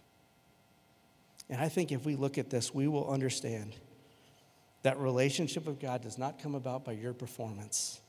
And 1.48 1.60
I 1.60 1.68
think 1.68 1.92
if 1.92 2.04
we 2.04 2.16
look 2.16 2.38
at 2.38 2.50
this, 2.50 2.72
we 2.72 2.88
will 2.88 3.10
understand 3.10 3.74
that 4.82 4.98
relationship 4.98 5.66
with 5.66 5.80
God 5.80 6.02
does 6.02 6.18
not 6.18 6.42
come 6.42 6.54
about 6.54 6.84
by 6.84 6.92
your 6.92 7.12
performance, 7.12 8.00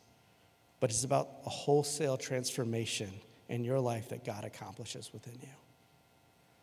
but 0.80 0.90
it's 0.90 1.04
about 1.04 1.30
a 1.46 1.50
wholesale 1.50 2.18
transformation 2.18 3.12
in 3.50 3.64
your 3.64 3.80
life 3.80 4.10
that 4.10 4.26
God 4.26 4.44
accomplishes 4.44 5.12
within 5.14 5.36
you. 5.42 5.50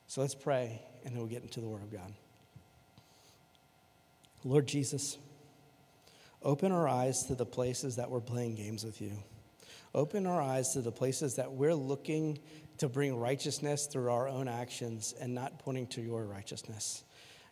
So 0.06 0.20
let's 0.20 0.34
pray, 0.34 0.82
and 1.04 1.12
then 1.12 1.18
we'll 1.18 1.28
get 1.28 1.42
into 1.42 1.60
the 1.60 1.68
Word 1.68 1.82
of 1.82 1.92
God. 1.92 2.12
Lord 4.42 4.66
Jesus, 4.66 5.18
open 6.42 6.72
our 6.72 6.88
eyes 6.88 7.24
to 7.24 7.34
the 7.34 7.46
places 7.46 7.96
that 7.96 8.10
we're 8.10 8.20
playing 8.20 8.56
games 8.56 8.84
with 8.84 9.00
you. 9.00 9.12
Open 9.94 10.26
our 10.26 10.40
eyes 10.40 10.72
to 10.72 10.80
the 10.80 10.92
places 10.92 11.36
that 11.36 11.52
we're 11.52 11.74
looking 11.74 12.38
to 12.80 12.88
bring 12.88 13.16
righteousness 13.16 13.86
through 13.86 14.10
our 14.10 14.28
own 14.28 14.48
actions 14.48 15.14
and 15.20 15.34
not 15.34 15.58
pointing 15.58 15.86
to 15.86 16.00
your 16.00 16.24
righteousness. 16.24 17.04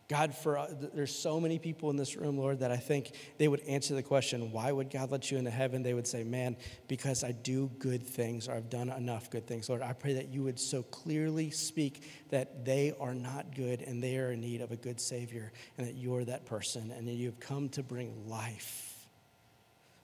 God, 0.07 0.33
for 0.33 0.57
uh, 0.57 0.67
there's 0.95 1.13
so 1.13 1.39
many 1.39 1.59
people 1.59 1.91
in 1.91 1.95
this 1.95 2.15
room, 2.15 2.35
Lord, 2.35 2.61
that 2.61 2.71
I 2.71 2.77
think 2.77 3.11
they 3.37 3.47
would 3.47 3.59
answer 3.61 3.93
the 3.93 4.01
question, 4.01 4.51
why 4.51 4.71
would 4.71 4.89
God 4.89 5.11
let 5.11 5.29
you 5.29 5.37
into 5.37 5.51
heaven? 5.51 5.83
They 5.83 5.93
would 5.93 6.07
say, 6.07 6.23
man, 6.23 6.57
because 6.87 7.23
I 7.23 7.31
do 7.31 7.69
good 7.77 8.01
things 8.01 8.47
or 8.47 8.53
I've 8.53 8.71
done 8.71 8.89
enough 8.89 9.29
good 9.29 9.45
things. 9.45 9.69
Lord, 9.69 9.83
I 9.83 9.93
pray 9.93 10.13
that 10.13 10.29
you 10.29 10.41
would 10.41 10.59
so 10.59 10.81
clearly 10.81 11.51
speak 11.51 12.09
that 12.31 12.65
they 12.65 12.91
are 12.99 13.13
not 13.13 13.55
good 13.55 13.83
and 13.83 14.01
they 14.01 14.17
are 14.17 14.31
in 14.31 14.41
need 14.41 14.61
of 14.61 14.71
a 14.71 14.77
good 14.77 14.99
Savior 14.99 15.51
and 15.77 15.85
that 15.85 15.93
you're 15.93 16.25
that 16.25 16.47
person 16.47 16.91
and 16.91 17.07
that 17.07 17.13
you've 17.13 17.39
come 17.39 17.69
to 17.69 17.83
bring 17.83 18.27
life. 18.27 19.05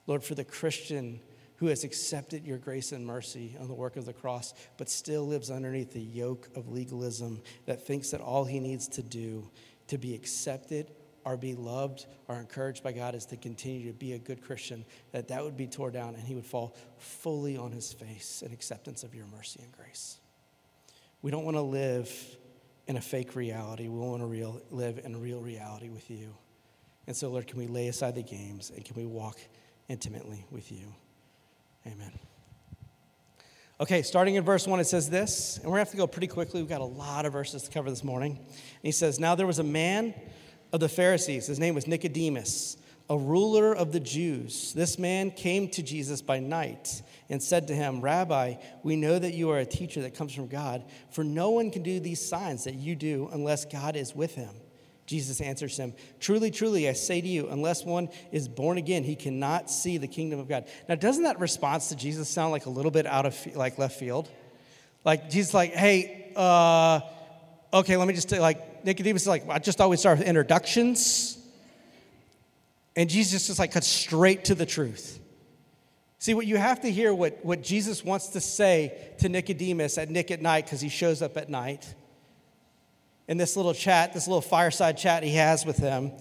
Lord, 0.05 0.23
for 0.23 0.35
the 0.35 0.43
Christian, 0.43 1.19
who 1.57 1.67
has 1.67 1.83
accepted 1.83 2.45
your 2.45 2.57
grace 2.57 2.91
and 2.91 3.05
mercy 3.05 3.55
on 3.59 3.67
the 3.67 3.73
work 3.73 3.95
of 3.95 4.05
the 4.05 4.13
cross, 4.13 4.53
but 4.77 4.89
still 4.89 5.25
lives 5.27 5.49
underneath 5.49 5.93
the 5.93 6.01
yoke 6.01 6.49
of 6.55 6.69
legalism 6.69 7.41
that 7.65 7.85
thinks 7.85 8.11
that 8.11 8.21
all 8.21 8.45
he 8.45 8.59
needs 8.59 8.87
to 8.87 9.01
do 9.01 9.49
to 9.87 9.97
be 9.97 10.13
accepted 10.13 10.91
or 11.23 11.37
be 11.37 11.55
loved 11.55 12.05
or 12.27 12.35
encouraged 12.35 12.83
by 12.83 12.91
God 12.91 13.15
is 13.15 13.25
to 13.27 13.37
continue 13.37 13.87
to 13.87 13.97
be 13.97 14.13
a 14.13 14.19
good 14.19 14.41
Christian, 14.43 14.85
that 15.11 15.27
that 15.29 15.43
would 15.43 15.57
be 15.57 15.67
torn 15.67 15.93
down 15.93 16.15
and 16.15 16.23
he 16.23 16.35
would 16.35 16.45
fall 16.45 16.75
fully 16.97 17.57
on 17.57 17.71
his 17.71 17.91
face 17.91 18.43
in 18.45 18.53
acceptance 18.53 19.03
of 19.03 19.15
your 19.15 19.25
mercy 19.25 19.59
and 19.63 19.71
grace. 19.71 20.19
We 21.21 21.31
don't 21.31 21.43
want 21.43 21.57
to 21.57 21.61
live 21.61 22.37
in 22.87 22.97
a 22.97 23.01
fake 23.01 23.35
reality. 23.35 23.87
We 23.87 23.97
want 23.97 24.21
to 24.21 24.27
real, 24.27 24.61
live 24.69 24.99
in 25.03 25.19
real 25.19 25.41
reality 25.41 25.89
with 25.89 26.11
you. 26.11 26.35
And 27.07 27.15
so, 27.15 27.29
Lord, 27.29 27.47
can 27.47 27.57
we 27.57 27.67
lay 27.67 27.87
aside 27.87 28.15
the 28.15 28.23
games 28.23 28.71
and 28.75 28.85
can 28.85 28.95
we 28.95 29.05
walk 29.05 29.39
intimately 29.87 30.45
with 30.51 30.71
you? 30.71 30.93
Amen. 31.87 32.11
Okay, 33.79 34.01
starting 34.03 34.35
in 34.35 34.43
verse 34.43 34.65
1, 34.65 34.79
it 34.79 34.85
says 34.85 35.09
this, 35.09 35.57
and 35.57 35.65
we're 35.65 35.71
going 35.71 35.85
to 35.85 35.89
have 35.89 35.91
to 35.91 35.97
go 35.97 36.07
pretty 36.07 36.27
quickly. 36.27 36.61
We've 36.61 36.69
got 36.69 36.81
a 36.81 36.85
lot 36.85 37.25
of 37.25 37.33
verses 37.33 37.63
to 37.63 37.71
cover 37.71 37.89
this 37.89 38.03
morning. 38.03 38.37
And 38.37 38.81
he 38.81 38.91
says, 38.91 39.19
Now 39.19 39.35
there 39.35 39.45
was 39.45 39.59
a 39.59 39.63
man 39.63 40.13
of 40.71 40.79
the 40.79 40.89
Pharisees, 40.89 41.47
his 41.47 41.59
name 41.59 41.75
was 41.75 41.85
Nicodemus, 41.85 42.77
a 43.09 43.17
ruler 43.17 43.75
of 43.75 43.91
the 43.91 43.99
Jews. 43.99 44.73
This 44.73 44.97
man 44.97 45.29
came 45.29 45.67
to 45.69 45.83
Jesus 45.83 46.21
by 46.21 46.39
night 46.39 47.01
and 47.29 47.43
said 47.43 47.67
to 47.67 47.75
him, 47.75 48.01
Rabbi, 48.01 48.55
we 48.83 48.95
know 48.95 49.19
that 49.19 49.33
you 49.33 49.51
are 49.51 49.59
a 49.59 49.65
teacher 49.65 50.01
that 50.01 50.15
comes 50.15 50.33
from 50.33 50.47
God, 50.47 50.83
for 51.11 51.23
no 51.23 51.51
one 51.51 51.69
can 51.69 51.83
do 51.83 51.99
these 51.99 52.25
signs 52.25 52.63
that 52.63 52.75
you 52.75 52.95
do 52.95 53.29
unless 53.31 53.65
God 53.65 53.95
is 53.95 54.15
with 54.15 54.35
him. 54.35 54.55
Jesus 55.05 55.39
answers 55.39 55.77
him, 55.77 55.93
Truly, 56.19 56.49
truly, 56.49 56.89
I 56.89 56.93
say 56.93 57.21
to 57.21 57.27
you, 57.27 57.47
unless 57.49 57.83
one 57.83 58.09
is 58.31 58.47
born 58.47 58.77
again, 58.77 59.03
he 59.03 59.15
cannot 59.15 59.69
see 59.69 59.97
the 59.97 60.07
kingdom 60.07 60.39
of 60.39 60.47
God. 60.47 60.65
Now, 60.89 60.95
doesn't 60.95 61.23
that 61.23 61.39
response 61.39 61.89
to 61.89 61.95
Jesus 61.95 62.27
sound 62.27 62.51
like 62.51 62.65
a 62.65 62.71
little 62.71 62.91
bit 62.91 63.05
out 63.05 63.25
of 63.25 63.55
like 63.55 63.77
left 63.77 63.99
field? 63.99 64.29
Like 65.03 65.29
Jesus, 65.29 65.53
like, 65.53 65.73
hey, 65.73 66.31
uh, 66.35 67.01
okay, 67.71 67.97
let 67.97 68.07
me 68.07 68.15
just 68.15 68.31
like 68.31 68.83
Nicodemus 68.83 69.23
is 69.23 69.27
like, 69.27 69.47
I 69.47 69.59
just 69.59 69.79
always 69.79 69.99
start 69.99 70.17
with 70.17 70.27
introductions, 70.27 71.37
and 72.95 73.09
Jesus 73.09 73.47
just 73.47 73.59
like 73.59 73.71
cuts 73.71 73.87
straight 73.87 74.45
to 74.45 74.55
the 74.55 74.65
truth. 74.65 75.19
See, 76.17 76.33
what 76.33 76.47
you 76.47 76.57
have 76.57 76.81
to 76.81 76.91
hear, 76.91 77.13
what, 77.13 77.45
what 77.45 77.61
Jesus 77.61 78.03
wants 78.03 78.29
to 78.29 78.41
say 78.41 79.13
to 79.19 79.29
Nicodemus 79.29 79.99
at 79.99 80.09
Nick 80.09 80.31
at 80.31 80.41
night, 80.41 80.65
because 80.65 80.81
he 80.81 80.89
shows 80.89 81.21
up 81.21 81.37
at 81.37 81.49
night 81.49 81.93
in 83.27 83.37
this 83.37 83.55
little 83.55 83.73
chat, 83.73 84.13
this 84.13 84.27
little 84.27 84.41
fireside 84.41 84.97
chat 84.97 85.23
he 85.23 85.35
has 85.35 85.65
with 85.65 85.77
them. 85.77 86.11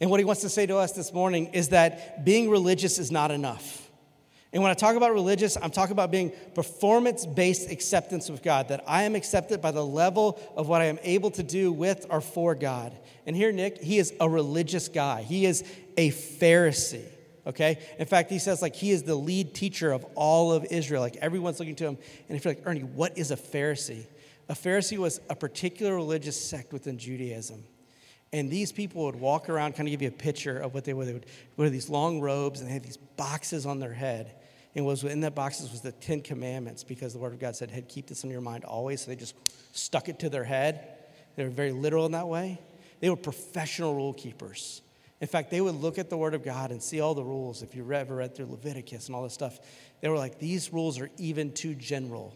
And 0.00 0.10
what 0.10 0.20
he 0.20 0.24
wants 0.24 0.42
to 0.42 0.48
say 0.48 0.66
to 0.66 0.76
us 0.76 0.92
this 0.92 1.12
morning 1.12 1.48
is 1.48 1.70
that 1.70 2.24
being 2.24 2.50
religious 2.50 2.98
is 2.98 3.10
not 3.10 3.30
enough. 3.30 3.90
And 4.52 4.62
when 4.62 4.70
I 4.70 4.74
talk 4.74 4.96
about 4.96 5.12
religious, 5.12 5.56
I'm 5.56 5.70
talking 5.70 5.92
about 5.92 6.10
being 6.10 6.32
performance 6.54 7.24
based 7.24 7.70
acceptance 7.70 8.28
with 8.28 8.42
God, 8.42 8.68
that 8.68 8.82
I 8.86 9.04
am 9.04 9.14
accepted 9.14 9.62
by 9.62 9.70
the 9.70 9.84
level 9.84 10.40
of 10.56 10.66
what 10.66 10.80
I 10.80 10.86
am 10.86 10.98
able 11.02 11.30
to 11.32 11.42
do 11.42 11.70
with 11.70 12.06
or 12.10 12.20
for 12.20 12.54
God. 12.54 12.92
And 13.26 13.36
here, 13.36 13.52
Nick, 13.52 13.80
he 13.80 13.98
is 13.98 14.12
a 14.20 14.28
religious 14.28 14.88
guy, 14.88 15.22
he 15.22 15.46
is 15.46 15.62
a 15.96 16.10
Pharisee. 16.10 17.06
Okay? 17.46 17.78
In 17.98 18.06
fact, 18.06 18.30
he 18.30 18.38
says, 18.38 18.60
like, 18.60 18.74
he 18.74 18.90
is 18.90 19.02
the 19.02 19.14
lead 19.14 19.54
teacher 19.54 19.92
of 19.92 20.04
all 20.14 20.52
of 20.52 20.66
Israel. 20.70 21.00
Like, 21.00 21.16
everyone's 21.16 21.58
looking 21.58 21.76
to 21.76 21.86
him. 21.86 21.98
And 22.28 22.36
if 22.36 22.44
you're 22.44 22.54
like, 22.54 22.62
Ernie, 22.66 22.82
what 22.82 23.16
is 23.16 23.30
a 23.30 23.36
Pharisee? 23.36 24.06
A 24.50 24.52
Pharisee 24.52 24.98
was 24.98 25.20
a 25.30 25.36
particular 25.36 25.94
religious 25.94 26.38
sect 26.38 26.72
within 26.72 26.98
Judaism. 26.98 27.62
And 28.32 28.50
these 28.50 28.72
people 28.72 29.04
would 29.04 29.14
walk 29.14 29.48
around, 29.48 29.76
kind 29.76 29.88
of 29.88 29.92
give 29.92 30.02
you 30.02 30.08
a 30.08 30.10
picture 30.10 30.58
of 30.58 30.74
what 30.74 30.84
they 30.84 30.92
were. 30.92 31.04
They 31.04 31.12
would 31.12 31.26
wear 31.56 31.70
these 31.70 31.88
long 31.88 32.20
robes 32.20 32.58
and 32.60 32.68
they 32.68 32.72
had 32.72 32.82
these 32.82 32.96
boxes 32.96 33.64
on 33.64 33.78
their 33.78 33.92
head. 33.92 34.34
And 34.74 34.84
what 34.84 34.90
was 34.90 35.04
in 35.04 35.20
that 35.20 35.36
boxes 35.36 35.70
was 35.70 35.82
the 35.82 35.92
Ten 35.92 36.20
Commandments 36.20 36.82
because 36.82 37.12
the 37.12 37.20
Word 37.20 37.32
of 37.32 37.38
God 37.38 37.54
said, 37.54 37.70
hey, 37.70 37.82
keep 37.82 38.08
this 38.08 38.24
in 38.24 38.30
your 38.30 38.40
mind 38.40 38.64
always. 38.64 39.02
So 39.02 39.12
they 39.12 39.16
just 39.16 39.36
stuck 39.70 40.08
it 40.08 40.18
to 40.18 40.28
their 40.28 40.42
head. 40.42 40.98
They 41.36 41.44
were 41.44 41.50
very 41.50 41.70
literal 41.70 42.04
in 42.06 42.12
that 42.12 42.26
way. 42.26 42.60
They 42.98 43.08
were 43.08 43.16
professional 43.16 43.94
rule 43.94 44.12
keepers. 44.12 44.82
In 45.20 45.28
fact, 45.28 45.52
they 45.52 45.60
would 45.60 45.76
look 45.76 45.96
at 45.96 46.10
the 46.10 46.16
Word 46.16 46.34
of 46.34 46.42
God 46.42 46.72
and 46.72 46.82
see 46.82 47.00
all 47.00 47.14
the 47.14 47.22
rules. 47.22 47.62
If 47.62 47.76
you 47.76 47.92
ever 47.92 48.16
read 48.16 48.34
through 48.34 48.46
Leviticus 48.46 49.06
and 49.06 49.14
all 49.14 49.22
this 49.22 49.32
stuff, 49.34 49.60
they 50.00 50.08
were 50.08 50.18
like, 50.18 50.40
these 50.40 50.72
rules 50.72 50.98
are 50.98 51.08
even 51.18 51.52
too 51.52 51.76
general. 51.76 52.34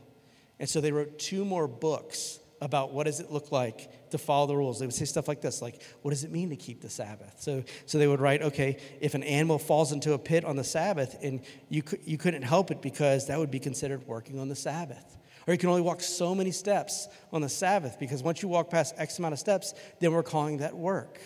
And 0.59 0.69
so 0.69 0.81
they 0.81 0.93
wrote 0.93 1.19
two 1.19 1.45
more 1.45 1.67
books 1.67 2.39
about 2.61 2.93
what 2.93 3.05
does 3.05 3.21
it 3.21 3.31
look 3.31 3.53
like 3.53 4.11
to 4.11 4.19
follow 4.19 4.47
the 4.47 4.57
rules. 4.57 4.79
They 4.79 4.87
would 4.87 4.95
say 4.95 5.05
stuff 5.05 5.29
like 5.29 5.41
this, 5.41 5.61
like, 5.61 5.83
what 6.03 6.13
does 6.13 6.25
it 6.25 6.31
mean 6.31 6.51
to 6.51 6.57
keep 6.57 6.81
the 6.81 6.89
Sabbath? 6.89 7.35
So, 7.39 7.63
so 7.85 7.99
they 7.99 8.07
would 8.07 8.21
write, 8.21 8.43
okay, 8.43 8.79
if 9.01 9.15
an 9.15 9.23
animal 9.23 9.59
falls 9.59 9.93
into 9.93 10.13
a 10.15 10.19
pit 10.19 10.45
on 10.45 10.57
the 10.57 10.65
Sabbath 10.65 11.17
and 11.23 11.43
you, 11.69 11.83
you 12.05 12.17
couldn't 12.17 12.43
help 12.43 12.71
it 12.71 12.81
because 12.81 13.27
that 13.27 13.39
would 13.39 13.51
be 13.51 13.59
considered 13.59 14.07
working 14.07 14.39
on 14.39 14.49
the 14.49 14.57
Sabbath. 14.57 15.19
Or 15.47 15.53
you 15.53 15.59
can 15.59 15.69
only 15.69 15.83
walk 15.83 16.01
so 16.01 16.35
many 16.35 16.53
steps 16.53 17.09
on 17.33 17.43
the 17.43 17.49
Sabbath 17.49 17.99
because 17.99 18.23
once 18.23 18.41
you 18.41 18.49
walk 18.49 18.71
past 18.71 18.95
X 18.97 19.19
amount 19.19 19.35
of 19.35 19.39
steps, 19.39 19.75
then 20.01 20.13
we're 20.13 20.23
calling 20.23 20.59
that 20.59 20.75
work. 20.75 21.21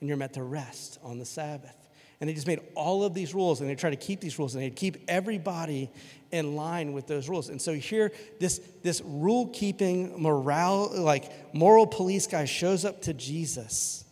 And 0.00 0.08
you're 0.08 0.16
meant 0.16 0.34
to 0.34 0.42
rest 0.42 0.98
on 1.02 1.18
the 1.18 1.26
Sabbath. 1.26 1.76
And 2.20 2.30
they 2.30 2.34
just 2.34 2.46
made 2.46 2.60
all 2.74 3.04
of 3.04 3.14
these 3.14 3.34
rules 3.34 3.60
and 3.60 3.68
they 3.68 3.74
try 3.74 3.90
to 3.90 3.96
keep 3.96 4.20
these 4.20 4.38
rules 4.38 4.54
and 4.54 4.62
they'd 4.62 4.76
keep 4.76 5.04
everybody 5.08 5.90
in 6.32 6.56
line 6.56 6.92
with 6.92 7.06
those 7.06 7.28
rules. 7.28 7.50
And 7.50 7.60
so 7.60 7.74
here, 7.74 8.10
this, 8.40 8.58
this 8.82 9.02
rule 9.04 9.48
keeping, 9.48 10.20
morale, 10.20 10.90
like 10.92 11.54
moral 11.54 11.86
police 11.86 12.26
guy 12.26 12.46
shows 12.46 12.84
up 12.84 13.02
to 13.02 13.14
Jesus. 13.14 14.04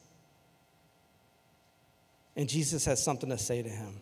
And 2.37 2.49
Jesus 2.49 2.85
has 2.85 3.03
something 3.03 3.31
to 3.31 3.39
say 3.39 3.63
to 3.63 3.69
him. 3.69 4.01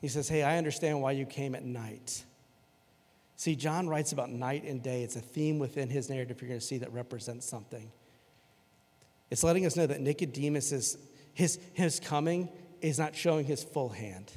He 0.00 0.08
says, 0.08 0.28
Hey, 0.28 0.42
I 0.42 0.58
understand 0.58 1.00
why 1.00 1.12
you 1.12 1.26
came 1.26 1.54
at 1.54 1.64
night. 1.64 2.24
See, 3.36 3.54
John 3.54 3.88
writes 3.88 4.12
about 4.12 4.30
night 4.30 4.64
and 4.64 4.82
day. 4.82 5.02
It's 5.02 5.16
a 5.16 5.20
theme 5.20 5.58
within 5.58 5.90
his 5.90 6.08
narrative 6.08 6.40
you're 6.40 6.48
going 6.48 6.60
to 6.60 6.66
see 6.66 6.78
that 6.78 6.92
represents 6.92 7.46
something. 7.46 7.92
It's 9.30 9.44
letting 9.44 9.66
us 9.66 9.76
know 9.76 9.86
that 9.86 10.00
Nicodemus 10.00 10.72
is, 10.72 10.96
his, 11.34 11.58
his 11.74 12.00
coming 12.00 12.48
is 12.80 12.98
not 12.98 13.14
showing 13.14 13.44
his 13.44 13.62
full 13.62 13.90
hand. 13.90 14.32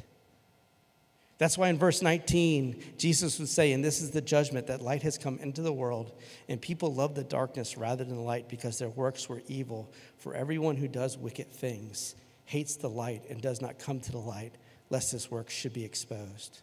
That's 1.39 1.57
why 1.57 1.69
in 1.69 1.77
verse 1.77 2.01
19, 2.01 2.95
Jesus 2.97 3.39
would 3.39 3.47
say, 3.47 3.71
And 3.71 3.83
this 3.83 4.01
is 4.01 4.11
the 4.11 4.21
judgment 4.21 4.67
that 4.67 4.81
light 4.81 5.03
has 5.03 5.17
come 5.17 5.39
into 5.39 5.61
the 5.61 5.71
world, 5.71 6.11
and 6.49 6.61
people 6.61 6.93
love 6.93 7.15
the 7.15 7.23
darkness 7.23 7.77
rather 7.77 8.03
than 8.03 8.17
the 8.17 8.21
light 8.21 8.49
because 8.49 8.77
their 8.77 8.89
works 8.89 9.29
were 9.29 9.41
evil. 9.47 9.91
For 10.17 10.35
everyone 10.35 10.75
who 10.75 10.89
does 10.89 11.17
wicked 11.17 11.49
things 11.49 12.15
hates 12.43 12.75
the 12.75 12.89
light 12.89 13.23
and 13.29 13.41
does 13.41 13.61
not 13.61 13.79
come 13.79 14.01
to 14.01 14.11
the 14.11 14.17
light, 14.17 14.55
lest 14.89 15.13
his 15.13 15.31
works 15.31 15.53
should 15.53 15.71
be 15.71 15.85
exposed. 15.85 16.59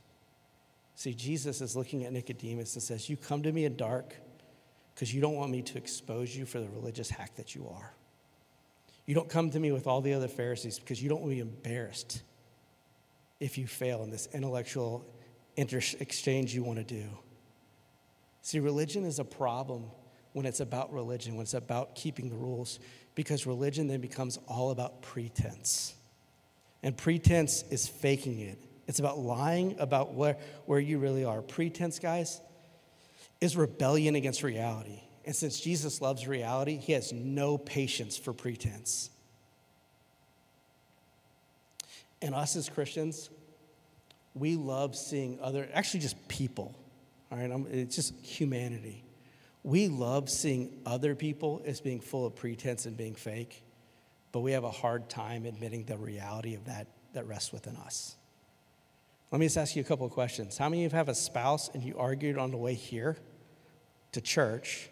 See, 0.94 1.14
Jesus 1.14 1.62
is 1.62 1.74
looking 1.74 2.04
at 2.04 2.12
Nicodemus 2.12 2.74
and 2.74 2.82
says, 2.82 3.08
You 3.08 3.16
come 3.16 3.42
to 3.44 3.52
me 3.52 3.64
in 3.64 3.76
dark 3.76 4.14
because 4.94 5.14
you 5.14 5.22
don't 5.22 5.36
want 5.36 5.50
me 5.50 5.62
to 5.62 5.78
expose 5.78 6.36
you 6.36 6.44
for 6.44 6.60
the 6.60 6.68
religious 6.68 7.08
hack 7.08 7.34
that 7.36 7.54
you 7.54 7.66
are. 7.66 7.94
You 9.06 9.14
don't 9.14 9.30
come 9.30 9.48
to 9.50 9.58
me 9.58 9.72
with 9.72 9.86
all 9.86 10.02
the 10.02 10.12
other 10.12 10.28
Pharisees 10.28 10.78
because 10.78 11.02
you 11.02 11.08
don't 11.08 11.22
want 11.22 11.32
to 11.32 11.36
be 11.36 11.40
embarrassed 11.40 12.20
if 13.40 13.58
you 13.58 13.66
fail 13.66 14.02
in 14.02 14.10
this 14.10 14.28
intellectual 14.32 15.04
inter- 15.56 15.80
exchange 16.00 16.54
you 16.54 16.62
want 16.62 16.78
to 16.78 16.84
do. 16.84 17.04
See, 18.42 18.60
religion 18.60 19.04
is 19.04 19.18
a 19.18 19.24
problem 19.24 19.90
when 20.32 20.46
it's 20.46 20.60
about 20.60 20.92
religion, 20.92 21.34
when 21.34 21.42
it's 21.42 21.54
about 21.54 21.94
keeping 21.94 22.28
the 22.28 22.36
rules, 22.36 22.78
because 23.14 23.46
religion 23.46 23.88
then 23.88 24.00
becomes 24.00 24.38
all 24.46 24.70
about 24.70 25.02
pretense. 25.02 25.94
And 26.82 26.96
pretense 26.96 27.64
is 27.70 27.88
faking 27.88 28.40
it. 28.40 28.58
It's 28.86 29.00
about 29.00 29.18
lying 29.18 29.76
about 29.80 30.14
where, 30.14 30.36
where 30.66 30.78
you 30.78 30.98
really 30.98 31.24
are. 31.24 31.42
Pretense, 31.42 31.98
guys, 31.98 32.40
is 33.40 33.56
rebellion 33.56 34.14
against 34.14 34.42
reality. 34.42 35.00
And 35.24 35.34
since 35.34 35.58
Jesus 35.58 36.00
loves 36.00 36.28
reality, 36.28 36.76
he 36.76 36.92
has 36.92 37.12
no 37.12 37.58
patience 37.58 38.16
for 38.16 38.32
pretense. 38.32 39.10
And 42.22 42.34
us 42.34 42.56
as 42.56 42.68
Christians, 42.68 43.30
we 44.34 44.56
love 44.56 44.96
seeing 44.96 45.38
other, 45.40 45.68
actually, 45.72 46.00
just 46.00 46.28
people, 46.28 46.74
all 47.30 47.38
right? 47.38 47.66
It's 47.70 47.96
just 47.96 48.14
humanity. 48.24 49.04
We 49.62 49.88
love 49.88 50.30
seeing 50.30 50.80
other 50.86 51.14
people 51.14 51.62
as 51.66 51.80
being 51.80 52.00
full 52.00 52.26
of 52.26 52.36
pretense 52.36 52.86
and 52.86 52.96
being 52.96 53.14
fake, 53.14 53.64
but 54.32 54.40
we 54.40 54.52
have 54.52 54.64
a 54.64 54.70
hard 54.70 55.08
time 55.08 55.46
admitting 55.46 55.84
the 55.84 55.96
reality 55.96 56.54
of 56.54 56.64
that 56.66 56.86
that 57.14 57.26
rests 57.26 57.52
within 57.52 57.76
us. 57.76 58.16
Let 59.32 59.40
me 59.40 59.46
just 59.46 59.56
ask 59.56 59.74
you 59.74 59.82
a 59.82 59.84
couple 59.84 60.06
of 60.06 60.12
questions. 60.12 60.58
How 60.58 60.68
many 60.68 60.84
of 60.84 60.92
you 60.92 60.96
have 60.98 61.08
a 61.08 61.14
spouse 61.14 61.70
and 61.72 61.82
you 61.82 61.96
argued 61.98 62.38
on 62.38 62.50
the 62.50 62.56
way 62.56 62.74
here 62.74 63.16
to 64.12 64.20
church 64.20 64.90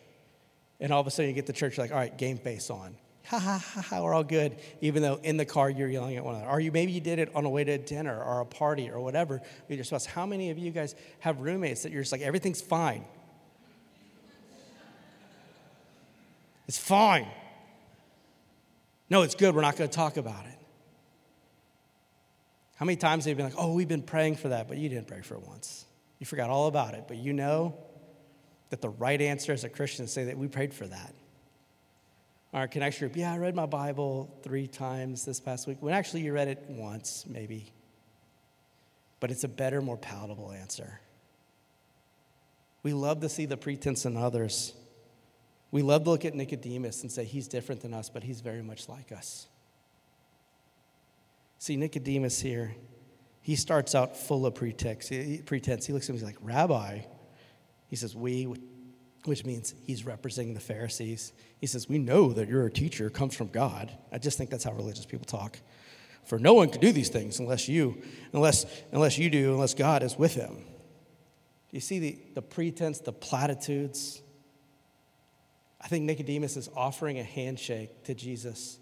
and 0.81 0.93
all 0.93 1.01
of 1.01 1.07
a 1.07 1.11
sudden 1.11 1.29
you 1.29 1.35
get 1.35 1.47
to 1.47 1.53
church, 1.53 1.79
like, 1.79 1.93
all 1.93 1.99
right, 1.99 2.17
game 2.17 2.39
face 2.39 2.71
on. 2.71 2.97
Ha 3.29 3.39
ha 3.39 3.59
ha 3.59 3.81
ha, 3.81 4.03
we're 4.03 4.13
all 4.13 4.25
good. 4.25 4.57
Even 4.81 5.03
though 5.03 5.19
in 5.23 5.37
the 5.37 5.47
car 5.47 5.71
you're 5.71 5.89
yelling 5.89 6.17
at 6.17 6.25
one 6.25 6.35
another. 6.35 6.51
Or 6.51 6.61
you 6.61 6.71
maybe 6.71 6.93
you 6.93 7.01
did 7.01 7.19
it 7.19 7.35
on 7.35 7.45
a 7.45 7.51
way 7.51 7.65
to 7.65 7.79
dinner 7.79 8.23
or 8.23 8.41
a 8.41 8.47
party 8.47 8.91
or 8.91 9.01
whatever 9.01 9.41
with 9.69 9.79
your 9.79 9.85
spouse. 9.85 10.05
How 10.05 10.27
many 10.27 10.51
of 10.51 10.59
you 10.59 10.71
guys 10.71 10.95
have 11.21 11.41
roommates 11.41 11.83
that 11.85 11.93
you're 11.93 12.03
just 12.03 12.13
like, 12.13 12.21
everything's 12.21 12.61
fine? 12.61 13.05
It's 16.67 16.79
fine. 16.79 17.29
No, 19.11 19.23
it's 19.23 19.35
good. 19.35 19.55
We're 19.55 19.63
not 19.63 19.77
going 19.77 19.89
to 19.89 19.95
talk 19.95 20.17
about 20.17 20.47
it. 20.47 20.59
How 22.77 22.87
many 22.87 22.97
times 22.97 23.25
have 23.25 23.31
you 23.31 23.37
been 23.37 23.47
like, 23.47 23.55
oh, 23.59 23.73
we've 23.73 23.89
been 23.89 24.03
praying 24.03 24.37
for 24.37 24.49
that, 24.49 24.67
but 24.69 24.77
you 24.79 24.89
didn't 24.89 25.07
pray 25.07 25.21
for 25.21 25.35
it 25.35 25.47
once? 25.47 25.85
You 26.19 26.27
forgot 26.27 26.51
all 26.51 26.67
about 26.67 26.95
it, 26.95 27.05
but 27.07 27.17
you 27.17 27.33
know 27.33 27.77
that 28.71 28.81
the 28.81 28.89
right 28.89 29.21
answer 29.21 29.53
as 29.53 29.65
a 29.65 29.69
Christian 29.69 30.07
is 30.07 30.13
say 30.13 30.25
that 30.25 30.37
we 30.37 30.49
prayed 30.49 30.75
for 30.75 30.87
that. 30.87 31.15
Our 32.55 32.69
connection 32.69 33.09
group, 33.09 33.17
yeah, 33.17 33.35
I 33.35 33.39
read 33.39 33.57
my 33.57 33.67
Bible 33.67 34.33
three 34.45 34.69
times 34.69 35.25
this 35.25 35.41
past 35.41 35.67
week. 35.67 35.79
When 35.81 35.93
actually 35.93 36.21
you 36.21 36.33
read 36.33 36.47
it 36.47 36.65
once, 36.69 37.25
maybe. 37.29 37.73
But 39.19 39.33
it's 39.33 39.43
a 39.43 39.49
better, 39.49 39.83
more 39.83 39.97
palatable 39.97 40.53
answer. 40.53 41.01
We 42.85 42.93
love 42.93 43.21
to 43.23 43.29
see 43.29 43.47
the 43.47 43.57
pretense 43.57 44.05
in 44.05 44.17
others. 44.17 44.73
We 45.73 45.83
love 45.83 46.05
to 46.05 46.11
look 46.11 46.25
at 46.25 46.37
Nicodemus 46.37 47.03
and 47.03 47.11
say 47.11 47.25
he's 47.25 47.49
different 47.49 47.81
than 47.81 47.93
us, 47.93 48.09
but 48.09 48.23
he's 48.23 48.41
very 48.41 48.63
much 48.63 48.89
like 48.89 49.11
us. 49.11 49.49
See, 51.59 51.75
Nicodemus 51.75 52.41
here, 52.41 52.77
he 53.43 53.57
starts 53.57 53.97
out 53.97 54.17
full 54.17 54.47
of 54.47 54.55
pretext. 54.55 55.13
pretense. 55.45 55.87
He 55.87 55.93
looks 55.93 56.09
at 56.09 56.13
me, 56.13 56.21
he's 56.21 56.25
like, 56.25 56.39
Rabbi. 56.41 57.01
He 57.89 57.97
says, 57.97 58.15
We, 58.15 58.55
which 59.25 59.45
means 59.45 59.75
he's 59.87 60.05
representing 60.05 60.55
the 60.55 60.61
Pharisees. 60.61 61.33
He 61.61 61.67
says, 61.67 61.89
We 61.89 61.99
know 61.99 62.33
that 62.33 62.49
you're 62.49 62.67
a 62.67 62.71
teacher, 62.71 63.11
comes 63.11 63.35
from 63.35 63.49
God. 63.49 63.91
I 64.13 64.19
just 64.19 64.39
think 64.39 64.51
that's 64.51 64.65
how 64.65 64.73
religious 64.73 65.07
people 65.07 65.27
talk. 65.27 65.59
For 66.25 66.39
no 66.39 66.55
one 66.55 66.71
can 66.71 66.81
do 66.81 66.93
these 66.93 67.11
things 67.11 67.39
unless 67.39 67.69
you, 67.69 68.03
unless, 68.33 68.65
unless 68.93 69.19
you 69.19 69.29
do, 69.29 69.53
unless 69.53 69.75
God 69.75 70.03
is 70.03 70.19
with 70.19 70.35
him. 70.35 70.65
You 71.71 71.81
see 71.81 71.99
the, 71.99 72.19
the 72.35 72.43
pretense, 72.43 73.01
the 73.01 73.13
platitudes. 73.13 74.23
I 75.81 75.89
think 75.89 76.05
Nicodemus 76.05 76.57
is 76.57 76.71
offering 76.75 77.19
a 77.19 77.25
handshake 77.25 78.05
to 78.05 78.15
Jesus 78.15 78.79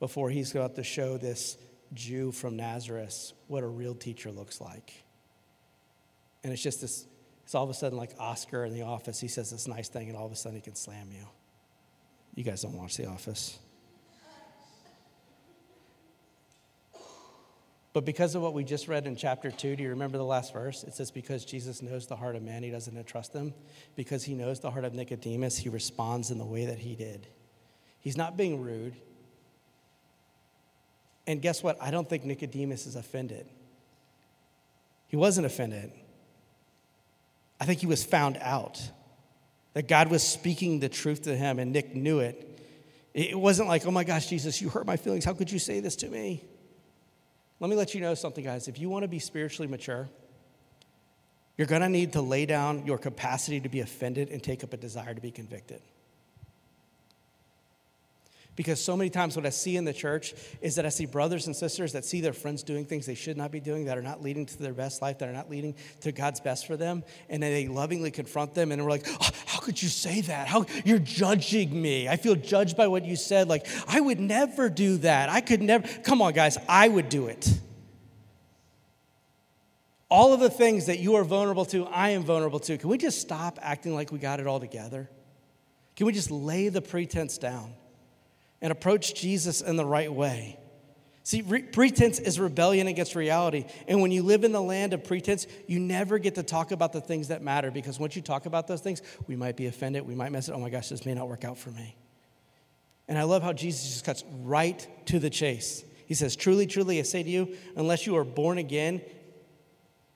before 0.00 0.28
he's 0.28 0.50
about 0.50 0.74
to 0.74 0.82
show 0.82 1.16
this 1.16 1.56
Jew 1.94 2.32
from 2.32 2.56
Nazareth 2.56 3.32
what 3.46 3.62
a 3.62 3.66
real 3.66 3.94
teacher 3.94 4.30
looks 4.30 4.60
like. 4.60 4.92
And 6.42 6.52
it's 6.52 6.62
just 6.62 6.80
this, 6.80 7.06
it's 7.50 7.54
all 7.56 7.64
of 7.64 7.70
a 7.70 7.74
sudden 7.74 7.98
like 7.98 8.12
Oscar 8.20 8.64
in 8.64 8.72
the 8.72 8.82
office. 8.82 9.18
He 9.18 9.26
says 9.26 9.50
this 9.50 9.66
nice 9.66 9.88
thing, 9.88 10.06
and 10.06 10.16
all 10.16 10.24
of 10.24 10.30
a 10.30 10.36
sudden 10.36 10.54
he 10.54 10.62
can 10.62 10.76
slam 10.76 11.08
you. 11.10 11.26
You 12.36 12.44
guys 12.44 12.62
don't 12.62 12.78
watch 12.78 12.96
The 12.96 13.06
Office. 13.06 13.58
But 17.92 18.04
because 18.04 18.36
of 18.36 18.42
what 18.42 18.54
we 18.54 18.62
just 18.62 18.86
read 18.86 19.04
in 19.08 19.16
chapter 19.16 19.50
2, 19.50 19.74
do 19.74 19.82
you 19.82 19.88
remember 19.88 20.16
the 20.16 20.24
last 20.24 20.52
verse? 20.52 20.84
It 20.84 20.94
says, 20.94 21.10
Because 21.10 21.44
Jesus 21.44 21.82
knows 21.82 22.06
the 22.06 22.14
heart 22.14 22.36
of 22.36 22.42
man, 22.44 22.62
he 22.62 22.70
doesn't 22.70 22.96
entrust 22.96 23.32
them. 23.32 23.52
Because 23.96 24.22
he 24.22 24.34
knows 24.34 24.60
the 24.60 24.70
heart 24.70 24.84
of 24.84 24.94
Nicodemus, 24.94 25.58
he 25.58 25.68
responds 25.68 26.30
in 26.30 26.38
the 26.38 26.46
way 26.46 26.66
that 26.66 26.78
he 26.78 26.94
did. 26.94 27.26
He's 27.98 28.16
not 28.16 28.36
being 28.36 28.62
rude. 28.62 28.94
And 31.26 31.42
guess 31.42 31.64
what? 31.64 31.82
I 31.82 31.90
don't 31.90 32.08
think 32.08 32.24
Nicodemus 32.24 32.86
is 32.86 32.94
offended. 32.94 33.48
He 35.08 35.16
wasn't 35.16 35.46
offended. 35.46 35.90
I 37.60 37.66
think 37.66 37.80
he 37.80 37.86
was 37.86 38.02
found 38.02 38.38
out 38.40 38.80
that 39.74 39.86
God 39.86 40.08
was 40.08 40.22
speaking 40.26 40.80
the 40.80 40.88
truth 40.88 41.22
to 41.22 41.36
him, 41.36 41.58
and 41.58 41.72
Nick 41.72 41.94
knew 41.94 42.20
it. 42.20 42.46
It 43.12 43.38
wasn't 43.38 43.68
like, 43.68 43.86
oh 43.86 43.90
my 43.90 44.04
gosh, 44.04 44.28
Jesus, 44.28 44.60
you 44.62 44.68
hurt 44.68 44.86
my 44.86 44.96
feelings. 44.96 45.24
How 45.24 45.34
could 45.34 45.50
you 45.50 45.58
say 45.58 45.80
this 45.80 45.96
to 45.96 46.08
me? 46.08 46.42
Let 47.60 47.68
me 47.68 47.76
let 47.76 47.94
you 47.94 48.00
know 48.00 48.14
something, 48.14 48.42
guys. 48.42 48.68
If 48.68 48.78
you 48.78 48.88
want 48.88 49.02
to 49.02 49.08
be 49.08 49.18
spiritually 49.18 49.68
mature, 49.68 50.08
you're 51.58 51.66
going 51.66 51.82
to 51.82 51.88
need 51.88 52.14
to 52.14 52.22
lay 52.22 52.46
down 52.46 52.86
your 52.86 52.96
capacity 52.96 53.60
to 53.60 53.68
be 53.68 53.80
offended 53.80 54.30
and 54.30 54.42
take 54.42 54.64
up 54.64 54.72
a 54.72 54.78
desire 54.78 55.12
to 55.12 55.20
be 55.20 55.30
convicted. 55.30 55.82
Because 58.60 58.78
so 58.78 58.94
many 58.94 59.08
times, 59.08 59.36
what 59.36 59.46
I 59.46 59.48
see 59.48 59.78
in 59.78 59.86
the 59.86 59.92
church 59.94 60.34
is 60.60 60.74
that 60.74 60.84
I 60.84 60.90
see 60.90 61.06
brothers 61.06 61.46
and 61.46 61.56
sisters 61.56 61.94
that 61.94 62.04
see 62.04 62.20
their 62.20 62.34
friends 62.34 62.62
doing 62.62 62.84
things 62.84 63.06
they 63.06 63.14
should 63.14 63.38
not 63.38 63.50
be 63.50 63.58
doing, 63.58 63.86
that 63.86 63.96
are 63.96 64.02
not 64.02 64.20
leading 64.20 64.44
to 64.44 64.58
their 64.58 64.74
best 64.74 65.00
life, 65.00 65.16
that 65.20 65.30
are 65.30 65.32
not 65.32 65.48
leading 65.48 65.74
to 66.02 66.12
God's 66.12 66.40
best 66.40 66.66
for 66.66 66.76
them. 66.76 67.02
And 67.30 67.42
then 67.42 67.54
they 67.54 67.68
lovingly 67.68 68.10
confront 68.10 68.52
them, 68.52 68.70
and 68.70 68.84
we're 68.84 68.90
like, 68.90 69.06
oh, 69.08 69.30
How 69.46 69.60
could 69.60 69.82
you 69.82 69.88
say 69.88 70.20
that? 70.20 70.46
How 70.46 70.66
you're 70.84 70.98
judging 70.98 71.80
me. 71.80 72.06
I 72.06 72.16
feel 72.16 72.34
judged 72.34 72.76
by 72.76 72.86
what 72.86 73.06
you 73.06 73.16
said. 73.16 73.48
Like, 73.48 73.66
I 73.88 73.98
would 73.98 74.20
never 74.20 74.68
do 74.68 74.98
that. 74.98 75.30
I 75.30 75.40
could 75.40 75.62
never. 75.62 75.88
Come 76.02 76.20
on, 76.20 76.34
guys, 76.34 76.58
I 76.68 76.86
would 76.86 77.08
do 77.08 77.28
it. 77.28 77.48
All 80.10 80.34
of 80.34 80.40
the 80.40 80.50
things 80.50 80.84
that 80.84 80.98
you 80.98 81.14
are 81.14 81.24
vulnerable 81.24 81.64
to, 81.64 81.86
I 81.86 82.10
am 82.10 82.24
vulnerable 82.24 82.60
to. 82.60 82.76
Can 82.76 82.90
we 82.90 82.98
just 82.98 83.22
stop 83.22 83.58
acting 83.62 83.94
like 83.94 84.12
we 84.12 84.18
got 84.18 84.38
it 84.38 84.46
all 84.46 84.60
together? 84.60 85.08
Can 85.96 86.06
we 86.06 86.12
just 86.12 86.30
lay 86.30 86.68
the 86.68 86.82
pretense 86.82 87.38
down? 87.38 87.72
And 88.60 88.72
approach 88.72 89.14
Jesus 89.14 89.60
in 89.60 89.76
the 89.76 89.84
right 89.84 90.12
way. 90.12 90.58
See, 91.22 91.42
re- 91.42 91.62
pretense 91.62 92.18
is 92.18 92.40
rebellion 92.40 92.86
against 92.86 93.14
reality. 93.14 93.66
And 93.86 94.00
when 94.00 94.10
you 94.10 94.22
live 94.22 94.42
in 94.42 94.52
the 94.52 94.62
land 94.62 94.94
of 94.94 95.04
pretense, 95.04 95.46
you 95.66 95.78
never 95.78 96.18
get 96.18 96.34
to 96.36 96.42
talk 96.42 96.72
about 96.72 96.92
the 96.92 97.00
things 97.00 97.28
that 97.28 97.42
matter 97.42 97.70
because 97.70 97.98
once 97.98 98.16
you 98.16 98.22
talk 98.22 98.46
about 98.46 98.66
those 98.66 98.80
things, 98.80 99.02
we 99.26 99.36
might 99.36 99.56
be 99.56 99.66
offended. 99.66 100.06
We 100.06 100.14
might 100.14 100.32
mess 100.32 100.48
it. 100.48 100.52
Oh 100.52 100.58
my 100.58 100.70
gosh, 100.70 100.88
this 100.88 101.04
may 101.06 101.14
not 101.14 101.28
work 101.28 101.44
out 101.44 101.58
for 101.58 101.70
me. 101.70 101.96
And 103.06 103.18
I 103.18 103.24
love 103.24 103.42
how 103.42 103.52
Jesus 103.52 103.84
just 103.84 104.04
cuts 104.04 104.24
right 104.42 104.86
to 105.06 105.18
the 105.18 105.30
chase. 105.30 105.84
He 106.06 106.14
says, 106.14 106.36
Truly, 106.36 106.66
truly, 106.66 106.98
I 106.98 107.02
say 107.02 107.22
to 107.22 107.28
you, 107.28 107.56
unless 107.76 108.06
you 108.06 108.16
are 108.16 108.24
born 108.24 108.58
again, 108.58 109.02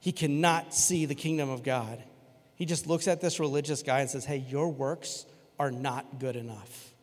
he 0.01 0.13
cannot 0.13 0.75
see 0.75 1.07
the 1.07 1.15
kingdom 1.15 1.51
of 1.51 1.63
God. 1.63 2.03
He 2.57 2.67
just 2.67 2.87
looks 2.87 3.09
at 3.09 3.21
this 3.21 3.41
religious 3.41 3.83
guy 3.83 4.01
and 4.01 4.09
says, 4.09 4.25
Hey, 4.25 4.39
your 4.39 4.71
works 4.71 5.27
are 5.59 5.71
not 5.71 6.19
good 6.19 6.37
enough. 6.37 6.94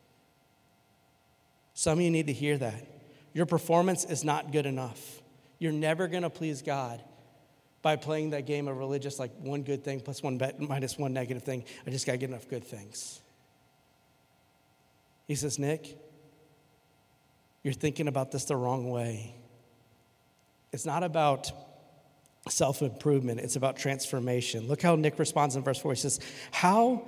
Some 1.82 1.98
of 1.98 2.06
you 2.06 2.12
need 2.12 2.28
to 2.28 2.34
hear 2.34 2.60
that. 2.60 2.86
Your 3.34 3.48
performance 3.48 4.06
is 4.06 4.24
not 4.24 4.52
good 4.52 4.68
enough. 4.68 5.20
You're 5.58 5.72
never 5.72 6.08
going 6.08 6.22
to 6.22 6.30
please 6.30 6.62
God 6.62 7.02
by 7.82 7.96
playing 7.96 8.30
that 8.30 8.46
game 8.46 8.68
of 8.68 8.78
religious, 8.78 9.18
like 9.18 9.32
one 9.40 9.64
good 9.64 9.84
thing 9.84 10.00
plus 10.00 10.22
one 10.22 10.38
bet, 10.38 10.60
minus 10.60 11.00
one 11.00 11.12
negative 11.12 11.42
thing. 11.42 11.64
I 11.88 11.90
just 11.90 12.06
got 12.06 12.12
to 12.12 12.18
get 12.20 12.30
enough 12.30 12.48
good 12.48 12.64
things. 12.64 13.20
He 15.28 15.34
says, 15.34 15.58
Nick, 15.58 15.98
you're 17.64 17.74
thinking 17.74 18.08
about 18.08 18.32
this 18.32 18.46
the 18.46 18.56
wrong 18.56 18.92
way. 18.92 19.34
It's 20.72 20.86
not 20.86 21.02
about 21.02 21.52
self 22.48 22.84
improvement, 22.84 23.40
it's 23.40 23.56
about 23.56 23.76
transformation. 23.76 24.68
Look 24.68 24.84
how 24.84 24.96
Nick 24.96 25.18
responds 25.18 25.56
in 25.56 25.64
verse 25.64 25.80
4. 25.80 25.94
He 25.94 26.00
says, 26.00 26.20
How 26.52 27.08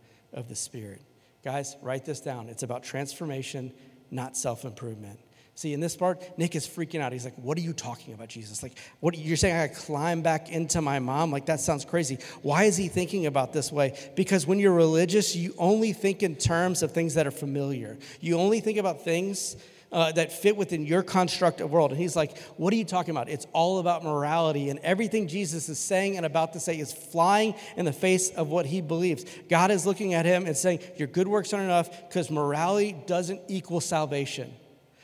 of 0.33 0.49
the 0.49 0.55
Spirit. 0.55 1.01
Guys, 1.43 1.75
write 1.81 2.05
this 2.05 2.19
down. 2.19 2.49
It's 2.49 2.63
about 2.63 2.83
transformation, 2.83 3.73
not 4.11 4.37
self 4.37 4.65
improvement. 4.65 5.19
See, 5.55 5.73
in 5.73 5.79
this 5.79 5.95
part, 5.95 6.37
Nick 6.37 6.55
is 6.55 6.67
freaking 6.67 7.01
out. 7.01 7.11
He's 7.11 7.25
like, 7.25 7.35
What 7.35 7.57
are 7.57 7.61
you 7.61 7.73
talking 7.73 8.13
about, 8.13 8.29
Jesus? 8.29 8.63
Like, 8.63 8.77
what 8.99 9.17
you're 9.17 9.37
saying 9.37 9.55
I 9.55 9.67
climb 9.67 10.21
back 10.21 10.49
into 10.49 10.81
my 10.81 10.99
mom? 10.99 11.31
Like, 11.31 11.45
that 11.47 11.59
sounds 11.59 11.85
crazy. 11.85 12.19
Why 12.41 12.63
is 12.63 12.77
he 12.77 12.87
thinking 12.87 13.25
about 13.25 13.53
this 13.53 13.71
way? 13.71 13.97
Because 14.15 14.47
when 14.47 14.59
you're 14.59 14.73
religious, 14.73 15.35
you 15.35 15.53
only 15.57 15.93
think 15.93 16.23
in 16.23 16.35
terms 16.35 16.83
of 16.83 16.91
things 16.91 17.15
that 17.15 17.27
are 17.27 17.31
familiar. 17.31 17.97
You 18.21 18.37
only 18.37 18.59
think 18.59 18.77
about 18.77 19.03
things 19.03 19.57
uh, 19.91 20.11
that 20.13 20.31
fit 20.31 20.55
within 20.55 20.85
your 20.85 21.03
construct 21.03 21.59
of 21.59 21.71
world. 21.71 21.91
And 21.91 21.99
he's 21.99 22.15
like, 22.15 22.37
What 22.57 22.73
are 22.73 22.77
you 22.77 22.85
talking 22.85 23.11
about? 23.11 23.29
It's 23.29 23.47
all 23.53 23.79
about 23.79 24.03
morality. 24.03 24.69
And 24.69 24.79
everything 24.79 25.27
Jesus 25.27 25.69
is 25.69 25.79
saying 25.79 26.17
and 26.17 26.25
about 26.25 26.53
to 26.53 26.59
say 26.59 26.79
is 26.79 26.93
flying 26.93 27.55
in 27.75 27.85
the 27.85 27.93
face 27.93 28.29
of 28.29 28.49
what 28.49 28.65
he 28.65 28.81
believes. 28.81 29.25
God 29.49 29.71
is 29.71 29.85
looking 29.85 30.13
at 30.13 30.25
him 30.25 30.45
and 30.45 30.55
saying, 30.55 30.79
Your 30.97 31.07
good 31.07 31.27
works 31.27 31.53
aren't 31.53 31.65
enough 31.65 32.07
because 32.07 32.31
morality 32.31 32.95
doesn't 33.05 33.41
equal 33.47 33.81
salvation. 33.81 34.53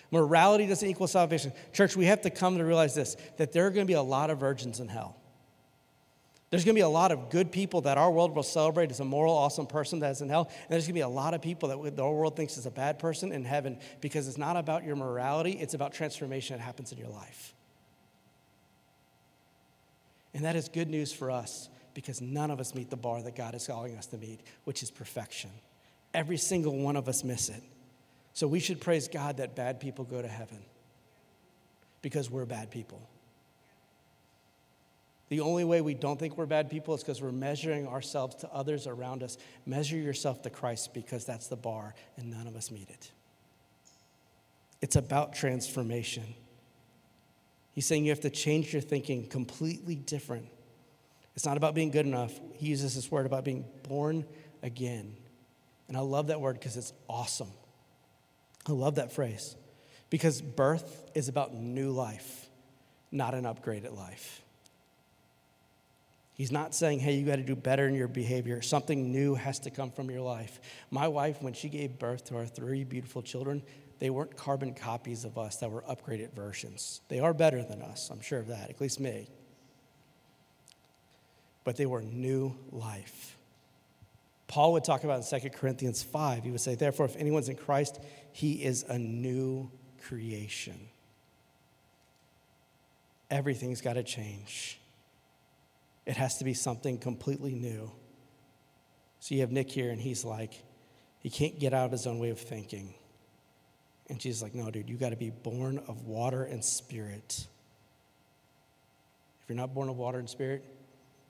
Morality 0.10 0.68
doesn't 0.68 0.88
equal 0.88 1.08
salvation. 1.08 1.52
Church, 1.74 1.98
we 1.98 2.06
have 2.06 2.22
to 2.22 2.30
come 2.30 2.58
to 2.58 2.64
realize 2.64 2.96
this 2.96 3.18
that 3.38 3.52
there 3.52 3.68
are 3.68 3.72
going 3.72 3.86
to 3.86 3.92
be 3.92 3.94
a 3.94 4.02
lot 4.02 4.30
of 4.30 4.40
virgins 4.40 4.80
in 4.80 4.88
hell. 4.88 5.18
There's 6.50 6.64
going 6.64 6.76
to 6.76 6.80
be 6.80 6.84
a 6.84 6.90
lot 6.90 7.12
of 7.12 7.30
good 7.30 7.52
people 7.52 7.82
that 7.82 7.98
our 7.98 8.10
world 8.10 8.34
will 8.34 8.44
celebrate 8.44 8.90
as 8.90 9.02
a 9.02 9.06
moral, 9.06 9.34
awesome 9.34 9.68
person 9.68 10.00
that 10.00 10.12
is 10.12 10.22
in 10.22 10.30
hell. 10.30 10.48
And 10.50 10.70
there's 10.70 10.84
going 10.84 10.94
to 10.94 10.94
be 10.94 11.02
a 11.02 11.10
lot 11.10 11.34
of 11.34 11.42
people 11.42 11.68
that 11.70 11.96
the 11.96 12.04
whole 12.04 12.16
world 12.16 12.38
thinks 12.38 12.58
is 12.58 12.66
a 12.66 12.72
bad 12.72 13.00
person 13.00 13.34
in 13.34 13.44
heaven 13.44 13.80
because 14.00 14.30
it's 14.30 14.38
not 14.38 14.56
about 14.56 14.86
your 14.86 14.96
morality, 14.96 15.52
it's 15.52 15.74
about 15.74 15.94
transformation 15.94 16.58
that 16.58 16.64
happens 16.64 16.94
in 16.94 16.98
your 16.98 17.10
life. 17.10 17.54
And 20.34 20.46
that 20.46 20.56
is 20.56 20.70
good 20.70 20.88
news 20.88 21.12
for 21.12 21.32
us 21.32 21.68
because 21.94 22.22
none 22.22 22.52
of 22.52 22.60
us 22.60 22.76
meet 22.76 22.90
the 22.90 22.96
bar 22.96 23.22
that 23.24 23.36
God 23.36 23.56
is 23.56 23.68
calling 23.68 23.98
us 23.98 24.06
to 24.08 24.18
meet, 24.18 24.40
which 24.64 24.84
is 24.84 24.92
perfection. 24.92 25.50
Every 26.14 26.38
single 26.38 26.78
one 26.78 26.96
of 26.96 27.10
us 27.10 27.24
miss 27.24 27.50
it. 27.50 27.64
So 28.34 28.48
we 28.48 28.60
should 28.60 28.80
praise 28.80 29.08
God 29.08 29.38
that 29.38 29.56
bad 29.56 29.80
people 29.80 30.06
go 30.06 30.22
to 30.22 30.28
heaven 30.28 30.60
because 32.02 32.30
we're 32.30 32.46
bad 32.46 32.72
people. 32.72 33.02
The 35.30 35.42
only 35.42 35.66
way 35.66 35.82
we 35.82 35.94
don't 35.94 36.18
think 36.18 36.38
we're 36.38 36.46
bad 36.46 36.70
people 36.70 36.94
is 36.94 37.02
because 37.02 37.22
we're 37.22 37.32
measuring 37.32 37.88
ourselves 37.88 38.36
to 38.38 38.50
others 38.52 38.88
around 38.88 39.24
us. 39.24 39.38
Measure 39.66 39.98
yourself 39.98 40.42
to 40.44 40.50
Christ 40.50 40.94
because 40.94 41.26
that's 41.26 41.48
the 41.48 41.58
bar, 41.58 41.96
and 42.16 42.32
none 42.32 42.48
of 42.48 42.56
us 42.56 42.72
meet 42.72 42.90
it. 42.90 43.12
It's 44.82 44.96
about 44.96 45.34
transformation. 45.34 46.24
He's 47.74 47.86
saying 47.86 48.06
you 48.06 48.12
have 48.12 48.22
to 48.22 48.30
change 48.30 48.72
your 48.74 48.82
thinking 48.82 49.28
completely 49.28 49.96
different. 49.96 50.48
It's 51.36 51.46
not 51.46 51.58
about 51.58 51.76
being 51.76 51.92
good 51.92 52.06
enough. 52.06 52.34
He 52.56 52.68
uses 52.68 52.96
this 52.96 53.12
word 53.12 53.26
about 53.26 53.44
being 53.44 53.66
born 53.88 54.26
again. 54.64 55.16
And 55.88 55.96
I 55.96 56.00
love 56.00 56.28
that 56.28 56.42
word 56.42 56.54
because 56.54 56.78
it's 56.78 56.94
awesome. 57.08 57.52
I 58.68 58.72
love 58.72 58.96
that 58.96 59.12
phrase 59.12 59.56
because 60.10 60.42
birth 60.42 61.10
is 61.16 61.28
about 61.28 61.54
new 61.54 61.92
life. 61.92 62.46
not 63.12 63.34
an 63.34 63.46
upgraded 63.46 63.96
life. 63.96 64.42
He's 66.38 66.52
not 66.52 66.76
saying, 66.76 67.00
hey, 67.00 67.16
you 67.16 67.26
got 67.26 67.38
to 67.38 67.44
do 67.44 67.56
better 67.56 67.88
in 67.88 67.96
your 67.96 68.08
behavior. 68.08 68.62
Something 68.62 69.12
new 69.12 69.34
has 69.34 69.58
to 69.60 69.72
come 69.72 69.90
from 69.90 70.12
your 70.12 70.22
life. 70.22 70.60
My 70.92 71.08
wife, 71.08 71.42
when 71.42 71.54
she 71.54 71.68
gave 71.68 71.98
birth 71.98 72.26
to 72.26 72.38
our 72.38 72.46
three 72.46 72.84
beautiful 72.84 73.24
children, 73.24 73.64
they 73.98 74.12
weren't 74.12 74.38
carbon 74.38 74.76
copies 74.76 75.26
of 75.26 75.40
us 75.40 75.58
that 75.58 75.72
were 75.72 75.82
upgraded 75.82 76.34
versions. 76.34 77.02
They 77.08 77.20
are 77.20 77.34
better 77.34 77.64
than 77.64 77.82
us, 77.82 78.12
I'm 78.12 78.22
sure 78.22 78.38
of 78.38 78.48
that, 78.48 78.70
at 78.70 78.80
least 78.80 79.00
me. 79.00 79.28
But 81.64 81.76
they 81.76 81.88
were 81.88 82.04
new 82.04 82.56
life. 82.72 83.36
Paul 84.48 84.74
would 84.74 84.84
talk 84.84 85.04
about 85.04 85.34
in 85.34 85.42
2 85.42 85.50
Corinthians 85.50 86.04
5, 86.04 86.44
he 86.44 86.52
would 86.52 86.62
say, 86.62 86.76
Therefore, 86.76 87.08
if 87.08 87.16
anyone's 87.16 87.50
in 87.50 87.56
Christ, 87.56 88.00
he 88.32 88.64
is 88.64 88.84
a 88.84 89.00
new 89.00 89.72
creation. 90.04 90.80
Everything's 93.32 93.82
got 93.82 93.94
to 93.94 94.04
change. 94.04 94.80
It 96.08 96.16
has 96.16 96.38
to 96.38 96.46
be 96.46 96.54
something 96.54 96.98
completely 96.98 97.54
new. 97.54 97.92
So 99.20 99.36
you 99.36 99.42
have 99.42 99.52
Nick 99.52 99.70
here, 99.70 99.92
and 99.92 100.00
he's 100.00 100.24
like, 100.24 100.64
he 101.20 101.30
can't 101.30 101.60
get 101.60 101.74
out 101.74 101.86
of 101.86 101.92
his 101.92 102.08
own 102.08 102.18
way 102.18 102.30
of 102.30 102.40
thinking. 102.40 102.94
And 104.10 104.22
she's 104.22 104.42
like, 104.42 104.56
no, 104.56 104.72
dude, 104.72 104.90
you 104.90 104.96
got 104.96 105.10
to 105.10 105.18
be 105.18 105.32
born 105.32 105.80
of 105.86 106.06
water 106.06 106.46
and 106.46 106.64
spirit. 106.64 107.46
If 109.42 109.50
you're 109.50 109.58
not 109.58 109.74
born 109.74 109.90
of 109.90 109.98
water 109.98 110.18
and 110.18 110.30
spirit, 110.30 110.64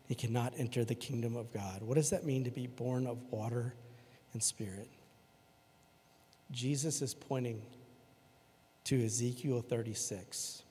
you 0.09 0.15
cannot 0.15 0.53
enter 0.57 0.85
the 0.85 0.93
kingdom 0.93 1.35
of 1.35 1.51
God. 1.51 1.81
What 1.81 1.95
does 1.95 2.11
that 2.11 2.23
mean 2.23 2.43
to 2.43 2.51
be 2.51 2.67
born 2.67 3.07
of 3.07 3.17
water 3.31 3.73
and 4.33 4.43
spirit? 4.43 4.89
Jesus 6.51 7.01
is 7.01 7.15
pointing 7.15 7.63
to 8.83 9.03
Ezekiel 9.03 9.61
36. 9.67 10.61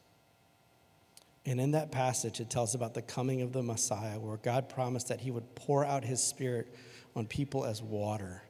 And 1.46 1.60
in 1.60 1.70
that 1.70 1.92
passage, 1.92 2.40
it 2.40 2.50
tells 2.50 2.74
about 2.74 2.92
the 2.92 3.02
coming 3.02 3.40
of 3.40 3.52
the 3.52 3.62
Messiah, 3.62 4.18
where 4.18 4.36
God 4.36 4.68
promised 4.68 5.08
that 5.08 5.20
he 5.20 5.30
would 5.30 5.54
pour 5.54 5.84
out 5.84 6.04
his 6.04 6.20
spirit 6.20 6.74
on 7.14 7.26
people 7.26 7.64
as 7.64 7.80
water. 7.80 8.42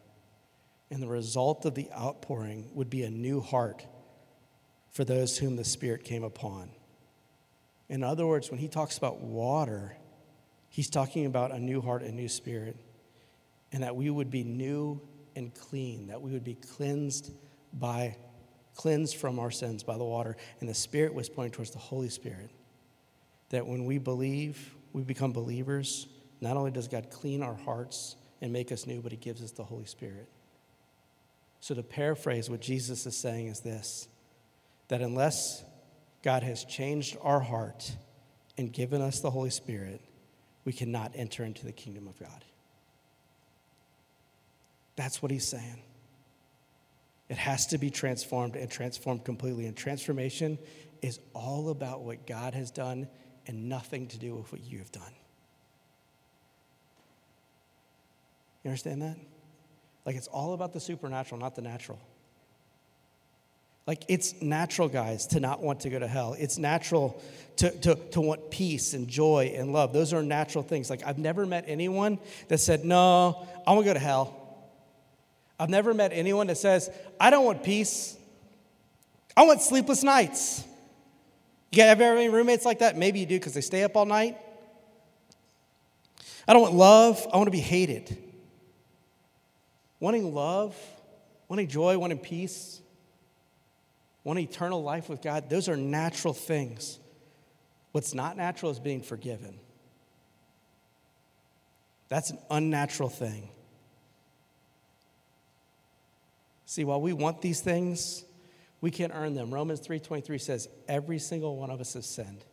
And 0.91 1.03
the 1.03 1.07
result 1.07 1.67
of 1.67 1.75
the 1.75 1.91
outpouring 1.93 2.71
would 2.73 2.89
be 2.89 3.03
a 3.03 3.11
new 3.11 3.41
heart 3.41 3.87
for 4.91 5.05
those 5.05 5.37
whom 5.37 5.57
the 5.57 5.65
Spirit 5.65 6.05
came 6.05 6.25
upon. 6.25 6.71
In 7.91 8.03
other 8.03 8.27
words, 8.27 8.51
when 8.51 8.59
he 8.59 8.67
talks 8.67 8.97
about 8.97 9.21
water, 9.21 9.95
he's 10.71 10.89
talking 10.89 11.27
about 11.27 11.53
a 11.53 11.59
new 11.59 11.83
heart 11.83 12.03
and 12.03 12.17
new 12.17 12.29
spirit, 12.29 12.77
and 13.73 13.83
that 13.83 13.95
we 13.95 14.09
would 14.09 14.31
be 14.31 14.43
new 14.43 15.01
and 15.37 15.55
clean, 15.55 16.07
that 16.07 16.21
we 16.21 16.31
would 16.31 16.45
be 16.45 16.55
cleansed 16.55 17.33
by 17.75 18.17
cleansed 18.75 19.17
from 19.17 19.39
our 19.39 19.51
sins 19.51 19.83
by 19.83 19.99
the 19.99 20.05
water. 20.05 20.37
And 20.61 20.69
the 20.69 20.75
Spirit 20.75 21.13
was 21.13 21.29
pointing 21.29 21.53
towards 21.53 21.73
the 21.73 21.79
Holy 21.79 22.09
Spirit 22.09 22.51
that 23.51 23.67
when 23.67 23.85
we 23.85 23.99
believe, 23.99 24.75
we 24.93 25.03
become 25.03 25.33
believers, 25.33 26.07
not 26.41 26.57
only 26.57 26.71
does 26.71 26.89
God 26.89 27.11
clean 27.11 27.43
our 27.43 27.55
hearts 27.55 28.17
and 28.41 28.53
make 28.53 28.73
us 28.73 28.87
new, 28.87 29.01
but 29.01 29.13
He 29.13 29.19
gives 29.19 29.43
us 29.43 29.53
the 29.53 29.65
Holy 29.65 29.87
Spirit. 29.87 30.29
So, 31.61 31.75
to 31.75 31.83
paraphrase 31.83 32.51
what 32.51 32.61
Jesus 32.61 33.07
is 33.07 33.17
saying, 33.17 33.49
is 33.49 33.61
this 33.61 34.09
that 34.89 35.01
unless 35.01 35.65
God 36.23 36.43
has 36.43 36.65
changed 36.65 37.17
our 37.23 37.41
heart 37.41 37.91
and 38.59 38.73
given 38.73 39.01
us 39.01 39.21
the 39.21 39.31
Holy 39.31 39.51
Spirit, 39.51 40.01
we 40.65 40.73
cannot 40.73 41.13
enter 41.15 41.45
into 41.45 41.65
the 41.65 41.73
kingdom 41.73 42.09
of 42.09 42.19
God. 42.19 42.45
That's 44.97 45.23
what 45.23 45.31
he's 45.31 45.47
saying. 45.47 45.83
It 47.29 47.37
has 47.37 47.67
to 47.69 47.79
be 47.79 47.91
transformed 47.91 48.57
and 48.57 48.71
transformed 48.71 49.25
completely. 49.25 49.67
And 49.67 49.77
transformation 49.77 50.59
is 51.03 51.21
all 51.35 51.69
about 51.71 52.03
what 52.03 52.27
God 52.27 52.55
has 52.55 52.71
done 52.71 53.09
and 53.47 53.69
nothing 53.69 54.07
to 54.09 54.19
do 54.19 54.35
with 54.35 54.51
what 54.53 54.65
you 54.65 54.79
have 54.79 54.93
done. 54.93 55.13
You 58.65 58.71
understand 58.71 59.03
that? 59.03 59.17
Like 60.05 60.17
it's 60.17 60.29
all 60.29 60.55
about 60.55 60.73
the 60.73 60.81
supernatural, 60.81 61.41
not 61.41 61.55
the 61.55 61.63
natural. 61.63 61.99
Like 63.87 64.05
it's 64.09 64.41
natural, 64.43 64.89
guys, 64.89 65.29
to 65.29 65.41
not 65.41 65.63
want 65.63 65.81
to 65.81 65.91
go 65.91 65.99
to 65.99 66.09
hell. 66.09 66.35
It's 66.39 66.59
natural 66.59 67.23
to, 67.57 67.71
to, 67.71 67.95
to 67.95 68.21
want 68.21 68.51
peace 68.51 68.95
and 68.95 69.07
joy 69.07 69.53
and 69.57 69.73
love. 69.73 69.93
Those 69.93 70.13
are 70.13 70.23
natural 70.23 70.65
things. 70.65 70.91
Like 70.91 71.07
I've 71.07 71.19
never 71.19 71.47
met 71.47 71.65
anyone 71.69 72.19
that 72.49 72.59
said, 72.59 72.85
No, 72.85 73.47
I 73.67 73.73
want 73.73 73.85
to 73.85 73.91
go 73.91 73.95
to 73.95 74.01
hell. 74.01 74.43
I've 75.59 75.71
never 75.71 75.95
met 75.95 76.13
anyone 76.13 76.49
that 76.49 76.59
says, 76.59 76.91
I 77.19 77.31
don't 77.31 77.45
want 77.45 77.63
peace. 77.63 78.17
I 79.37 79.45
want 79.45 79.63
sleepless 79.63 80.03
nights. 80.03 80.65
You 81.77 81.83
have 81.83 82.01
any 82.01 82.29
roommates 82.29 82.65
like 82.65 82.79
that? 82.79 82.97
Maybe 82.97 83.21
you 83.21 83.27
do 83.27 83.39
because 83.39 83.55
they 83.55 83.61
stay 83.61 83.83
up 83.83 83.97
all 83.97 84.07
night. 84.07 84.39
I 86.49 86.53
don't 86.53 86.63
want 86.63 86.75
love. 86.75 87.27
I 87.33 87.37
want 87.37 87.49
to 87.49 87.53
be 87.53 87.61
hated. 87.61 88.17
Wanting 90.01 90.35
love, 90.35 90.77
wanting 91.49 91.69
joy, 91.69 91.99
wanting 91.99 92.19
peace, 92.19 92.81
wanting 94.25 94.45
eternal 94.45 94.83
life 94.83 95.09
with 95.09 95.23
God, 95.23 95.49
those 95.49 95.69
are 95.69 95.77
natural 95.77 96.35
things. 96.35 96.99
What's 97.93 98.13
not 98.13 98.37
natural 98.37 98.71
is 98.71 98.79
being 98.79 99.01
forgiven. 99.01 99.59
That's 102.09 102.31
an 102.31 102.39
unnatural 102.51 103.09
thing. 103.09 103.49
See, 106.67 106.85
while 106.85 107.01
we 107.01 107.13
want 107.13 107.41
these 107.41 107.61
things, 107.61 108.25
we 108.81 108.91
can't 108.91 109.13
earn 109.15 109.35
them. 109.35 109.53
Romans 109.53 109.81
3:23 109.81 110.39
says 110.39 110.69
every 110.89 111.19
single 111.19 111.57
one 111.57 111.71
of 111.71 111.81
us 111.81 111.95
has 111.95 112.07
sinned. 112.07 112.45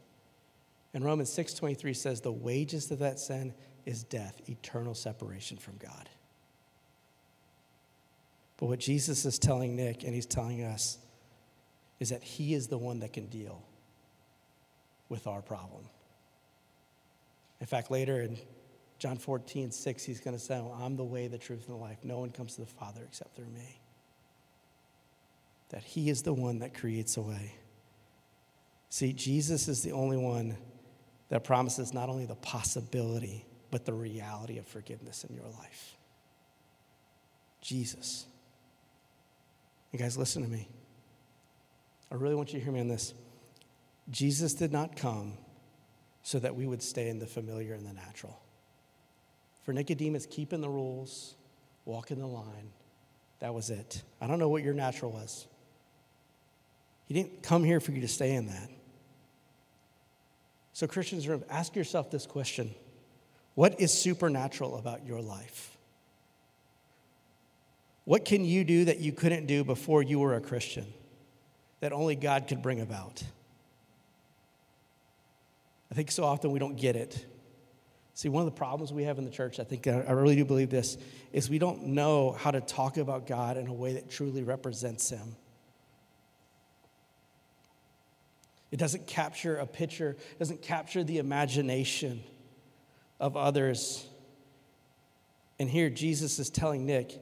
And 0.93 1.03
Romans 1.03 1.29
6:23 1.29 1.93
says 1.93 2.21
the 2.21 2.31
wages 2.31 2.89
of 2.91 2.99
that 2.99 3.19
sin 3.19 3.53
is 3.86 4.03
death, 4.03 4.41
eternal 4.47 4.95
separation 4.95 5.57
from 5.57 5.77
God. 5.77 6.09
But 8.57 8.67
what 8.67 8.79
Jesus 8.79 9.25
is 9.25 9.39
telling 9.39 9.75
Nick 9.75 10.03
and 10.03 10.13
he's 10.13 10.25
telling 10.25 10.63
us 10.63 10.97
is 11.99 12.09
that 12.09 12.23
he 12.23 12.53
is 12.53 12.67
the 12.67 12.77
one 12.77 12.99
that 12.99 13.12
can 13.12 13.27
deal 13.27 13.63
with 15.09 15.27
our 15.27 15.41
problem. 15.41 15.89
In 17.59 17.65
fact, 17.67 17.91
later 17.91 18.21
in 18.21 18.38
John 18.99 19.17
14, 19.17 19.71
6, 19.71 20.03
he's 20.03 20.19
going 20.21 20.36
to 20.36 20.41
say, 20.41 20.62
I'm 20.79 20.95
the 20.95 21.03
way, 21.03 21.27
the 21.27 21.38
truth, 21.38 21.67
and 21.67 21.75
the 21.75 21.81
life. 21.81 21.97
No 22.03 22.19
one 22.19 22.29
comes 22.29 22.55
to 22.55 22.62
the 22.62 22.67
Father 22.67 23.01
except 23.03 23.36
through 23.36 23.47
me 23.47 23.79
that 25.73 25.83
He 25.83 26.07
is 26.07 26.21
the 26.21 26.33
one 26.33 26.59
that 26.59 26.75
creates 26.75 27.17
a 27.17 27.21
way. 27.21 27.55
See, 28.89 29.12
Jesus 29.12 29.67
is 29.67 29.81
the 29.81 29.91
only 29.91 30.17
one 30.17 30.55
that 31.29 31.43
promises 31.43 31.95
not 31.95 32.09
only 32.09 32.27
the 32.27 32.36
possibility, 32.36 33.43
but 33.71 33.83
the 33.83 33.93
reality 33.93 34.59
of 34.59 34.67
forgiveness 34.67 35.23
in 35.23 35.36
your 35.36 35.47
life. 35.59 35.97
Jesus. 37.59 38.27
And 39.91 39.99
guys, 39.99 40.15
listen 40.15 40.43
to 40.43 40.47
me. 40.47 40.67
I 42.12 42.15
really 42.15 42.36
want 42.36 42.53
you 42.53 42.59
to 42.59 42.63
hear 42.63 42.71
me 42.71 42.79
on 42.79 42.88
this. 42.88 43.15
Jesus 44.12 44.53
did 44.53 44.71
not 44.71 44.95
come 44.95 45.33
so 46.21 46.38
that 46.38 46.55
we 46.55 46.67
would 46.67 46.83
stay 46.83 47.09
in 47.09 47.17
the 47.17 47.25
familiar 47.25 47.73
and 47.73 47.83
the 47.83 47.93
natural. 47.93 48.39
For 49.63 49.73
Nicodemus, 49.73 50.27
keeping 50.27 50.62
the 50.62 50.69
rules, 50.69 51.33
walking 51.86 52.19
the 52.19 52.27
line, 52.27 52.69
that 53.39 53.55
was 53.55 53.71
it. 53.71 54.03
I 54.21 54.27
don't 54.27 54.38
know 54.38 54.49
what 54.49 54.62
your 54.62 54.75
natural 54.75 55.12
was. 55.12 55.47
He 57.06 57.13
didn't 57.13 57.44
come 57.44 57.63
here 57.63 57.80
for 57.80 57.92
you 57.92 58.02
to 58.02 58.08
stay 58.08 58.34
in 58.34 58.48
that. 58.48 58.70
So, 60.74 60.88
Christians, 60.88 61.28
ask 61.50 61.76
yourself 61.76 62.10
this 62.10 62.26
question 62.26 62.74
What 63.56 63.80
is 63.80 63.94
supernatural 63.94 64.78
about 64.78 65.06
your 65.06 65.22
life? 65.22 65.78
What 68.06 68.26
can 68.26 68.44
you 68.44 68.63
do 68.63 68.86
that 68.86 69.00
you 69.00 69.13
couldn't 69.13 69.46
do 69.46 69.63
before 69.63 70.04
you 70.04 70.20
were 70.20 70.36
a 70.36 70.42
Christian 70.42 70.86
that 71.80 71.94
only 71.94 72.16
God 72.16 72.48
could 72.48 72.62
bring 72.62 72.82
about? 72.82 73.24
I 75.89 75.96
think 75.96 76.12
so 76.12 76.24
often 76.24 76.52
we 76.52 76.60
don't 76.60 76.76
get 76.76 76.96
it. 76.96 77.26
See, 78.16 78.30
one 78.30 78.42
of 78.42 78.46
the 78.46 78.58
problems 78.58 78.92
we 78.92 79.04
have 79.04 79.18
in 79.18 79.26
the 79.26 79.32
church, 79.32 79.60
I 79.60 79.63
think 79.63 79.88
I 79.88 80.12
really 80.12 80.36
do 80.36 80.44
believe 80.44 80.70
this, 80.70 80.98
is 81.32 81.50
we 81.50 81.60
don't 81.60 81.88
know 81.88 82.32
how 82.32 82.52
to 82.52 82.62
talk 82.62 82.98
about 82.98 83.26
God 83.26 83.58
in 83.58 83.68
a 83.68 83.74
way 83.74 83.94
that 83.94 84.10
truly 84.10 84.44
represents 84.44 85.10
Him. 85.10 85.36
It 88.73 88.79
doesn't 88.79 89.05
capture 89.05 89.57
a 89.57 89.67
picture, 89.67 90.17
it 90.31 90.39
doesn't 90.39 90.63
capture 90.63 91.03
the 91.03 91.19
imagination 91.19 92.23
of 93.19 93.38
others. 93.38 94.03
And 95.59 95.69
here 95.69 95.91
Jesus 95.91 96.39
is 96.39 96.49
telling 96.49 96.88
Nick, 96.88 97.13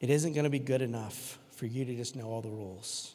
it 0.00 0.08
isn't 0.08 0.32
going 0.32 0.44
to 0.44 0.50
be 0.50 0.58
good 0.58 0.80
enough 0.80 1.38
for 1.50 1.66
you 1.66 1.84
to 1.84 1.94
just 1.94 2.16
know 2.16 2.24
all 2.24 2.40
the 2.40 2.48
rules. 2.48 3.14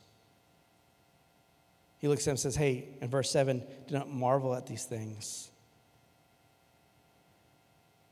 He 1.97 2.07
looks 2.07 2.27
at 2.27 2.27
him 2.27 2.31
and 2.33 2.39
says, 2.39 2.55
Hey, 2.55 2.89
in 3.01 3.09
verse 3.09 3.31
7, 3.31 3.63
do 3.87 3.95
not 3.95 4.11
marvel 4.11 4.53
at 4.53 4.67
these 4.67 4.83
things. 4.83 5.49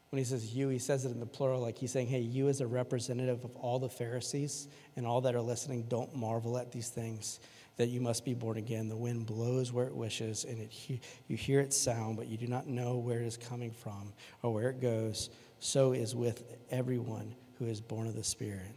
When 0.10 0.17
he 0.17 0.25
says 0.25 0.56
you, 0.56 0.69
he 0.69 0.80
says 0.80 1.06
it 1.06 1.12
in 1.12 1.19
the 1.19 1.28
plural, 1.28 1.62
like 1.62 1.78
he's 1.78 1.91
saying, 1.91 2.08
Hey, 2.08 2.21
you 2.21 2.49
as 2.49 2.62
a 2.62 2.67
representative 2.67 3.43
of 3.43 3.56
all 3.58 3.78
the 3.78 3.89
Pharisees 3.89 4.67
and 4.95 5.06
all 5.06 5.21
that 5.21 5.36
are 5.36 5.41
listening, 5.41 5.84
don't 5.88 6.15
marvel 6.15 6.58
at 6.58 6.71
these 6.71 6.89
things. 6.89 7.39
That 7.78 7.88
you 7.88 8.00
must 8.00 8.24
be 8.24 8.34
born 8.34 8.58
again. 8.58 8.90
The 8.90 8.96
wind 8.96 9.26
blows 9.26 9.72
where 9.72 9.86
it 9.86 9.96
wishes, 9.96 10.46
and 10.46 10.60
it 10.60 10.72
you 11.28 11.38
hear 11.38 11.60
its 11.60 11.78
sound, 11.78 12.18
but 12.18 12.28
you 12.28 12.38
do 12.38 12.48
not 12.48 12.68
know 12.68 12.98
where 12.98 13.20
it 13.20 13.26
is 13.26 13.38
coming 13.38 13.72
from 13.72 14.14
or 14.42 14.54
where 14.54 14.70
it 14.70 14.82
goes. 14.82 15.30
So 15.60 15.94
is 15.94 16.16
with 16.16 16.44
everyone 16.70 17.36
who 17.60 17.66
is 17.66 17.82
born 17.82 18.08
of 18.08 18.16
the 18.16 18.24
Spirit. 18.24 18.76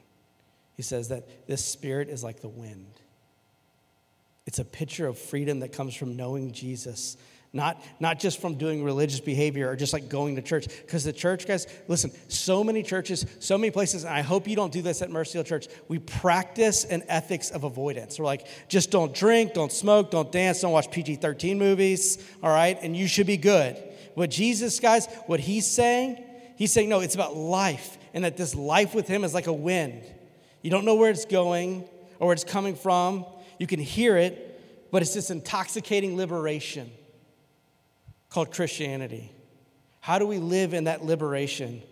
He 0.77 0.83
says 0.83 1.09
that 1.09 1.47
this 1.47 1.65
Spirit 1.65 2.09
is 2.09 2.23
like 2.23 2.41
the 2.41 2.49
wind. 2.49 2.87
It's 4.47 4.59
a 4.59 4.65
picture 4.65 5.07
of 5.07 5.19
freedom 5.19 5.61
that 5.61 5.73
comes 5.73 5.95
from 5.95 6.17
knowing 6.17 6.53
Jesus 6.53 7.17
not, 7.53 7.83
not 7.99 8.19
just 8.19 8.41
from 8.41 8.55
doing 8.57 8.85
religious 8.85 9.21
behavior 9.21 9.71
or 9.71 9.77
just 9.77 9.93
like 9.93 10.09
going 10.09 10.37
to 10.37 10.43
church. 10.43 10.69
Because 10.69 11.05
the 11.05 11.13
church, 11.13 11.47
guys, 11.47 11.67
listen, 11.89 12.11
so 12.29 12.63
many 12.63 12.83
churches, 12.83 13.25
so 13.41 13.57
many 13.57 13.71
places, 13.71 14.05
and 14.05 14.13
I 14.13 14.21
hope 14.21 14.47
you 14.47 14.57
don't 14.57 14.73
do 14.73 14.83
this 14.83 15.01
at 15.01 15.11
Mercy 15.11 15.35
Hill 15.35 15.45
Church. 15.45 15.69
We 15.89 15.99
practice 15.99 16.85
an 16.85 17.05
ethics 17.09 17.51
of 17.51 17.65
avoidance. 17.65 18.19
We're 18.19 18.27
like, 18.27 18.47
just 18.69 18.91
don't 18.91 19.15
drink, 19.15 19.55
don't 19.55 19.73
smoke, 19.73 20.11
don't 20.11 20.31
dance, 20.31 20.61
don't 20.61 20.73
watch 20.73 20.91
PG 20.91 21.17
13 21.17 21.59
movies, 21.59 22.23
all 22.43 22.51
right? 22.51 22.79
And 22.83 22.97
you 22.97 23.07
should 23.07 23.27
be 23.27 23.39
good. 23.39 23.83
What 24.15 24.31
Jesus, 24.31 24.79
guys, 24.79 25.07
what 25.27 25.41
he's 25.41 25.67
saying, 25.67 26.23
he's 26.57 26.73
saying, 26.73 26.89
no, 26.89 27.01
it's 27.01 27.15
about 27.15 27.37
life, 27.37 27.97
and 28.13 28.25
that 28.25 28.37
this 28.37 28.55
life 28.55 28.95
with 28.95 29.09
him 29.09 29.25
is 29.25 29.33
like 29.33 29.47
a 29.47 29.53
wind. 29.53 30.03
You 30.61 30.71
don't 30.71 30.85
know 30.85 30.97
where 30.97 31.11
it's 31.11 31.25
going 31.25 31.89
or 32.19 32.27
where 32.27 32.35
it's 32.35 32.45
coming 32.45 32.75
from. 32.75 33.25
You 33.59 33.67
can 33.67 33.81
hear 33.81 34.19
it, 34.19 34.91
but 34.91 35.03
it's 35.03 35.15
this 35.15 35.31
intoxicating 35.31 36.17
liberation 36.17 36.91
called 38.31 38.53
Christianity. 38.53 39.33
How 40.01 40.19
do 40.19 40.27
we 40.27 40.39
live 40.39 40.75
in 40.75 40.85
that 40.85 41.05
liberation 41.05 41.83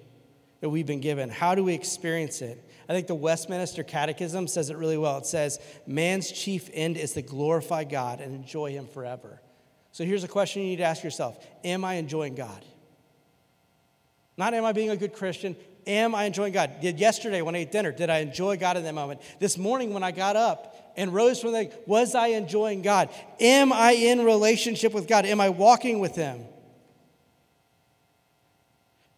that 0.60 0.68
we've 0.68 0.86
been 0.86 1.00
given? 1.00 1.28
How 1.28 1.54
do 1.54 1.64
we 1.64 1.74
experience 1.74 2.42
it? 2.42 2.62
I 2.88 2.92
think 2.92 3.08
the 3.08 3.14
Westminster 3.14 3.82
Catechism 3.82 4.46
says 4.46 4.70
it 4.70 4.76
really 4.76 4.96
well. 4.96 5.18
It 5.18 5.26
says, 5.26 5.58
Man's 5.86 6.30
chief 6.30 6.70
end 6.72 6.96
is 6.96 7.12
to 7.12 7.22
glorify 7.22 7.84
God 7.84 8.20
and 8.20 8.34
enjoy 8.34 8.70
Him 8.70 8.86
forever. 8.86 9.40
So 9.92 10.04
here's 10.04 10.24
a 10.24 10.28
question 10.28 10.62
you 10.62 10.68
need 10.68 10.76
to 10.76 10.84
ask 10.84 11.02
yourself 11.02 11.44
Am 11.64 11.84
I 11.84 11.94
enjoying 11.94 12.34
God? 12.34 12.64
Not 14.36 14.54
am 14.54 14.64
I 14.64 14.72
being 14.72 14.90
a 14.90 14.96
good 14.96 15.14
Christian? 15.14 15.56
Am 15.86 16.14
I 16.14 16.24
enjoying 16.24 16.52
God? 16.52 16.80
Did 16.80 16.98
yesterday 16.98 17.42
when 17.42 17.54
I 17.54 17.60
ate 17.60 17.72
dinner, 17.72 17.92
did 17.92 18.10
I 18.10 18.18
enjoy 18.18 18.56
God 18.56 18.76
in 18.76 18.84
that 18.84 18.94
moment? 18.94 19.20
This 19.38 19.56
morning 19.56 19.94
when 19.94 20.02
I 20.02 20.10
got 20.10 20.36
up 20.36 20.76
and 20.96 21.12
rose 21.12 21.40
from 21.40 21.52
the, 21.52 21.70
was 21.86 22.14
I 22.14 22.28
enjoying 22.28 22.82
God? 22.82 23.10
Am 23.38 23.72
I 23.72 23.92
in 23.92 24.24
relationship 24.24 24.92
with 24.92 25.06
God? 25.06 25.26
Am 25.26 25.40
I 25.40 25.50
walking 25.50 25.98
with 25.98 26.16
Him? 26.16 26.44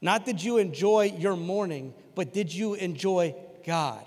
Not 0.01 0.25
did 0.25 0.43
you 0.43 0.59
enjoy 0.59 1.15
your 1.19 1.37
morning, 1.37 1.95
but 2.15 2.33
did 2.33 2.53
you 2.53 2.75
enjoy 2.75 3.35
God 3.67 4.07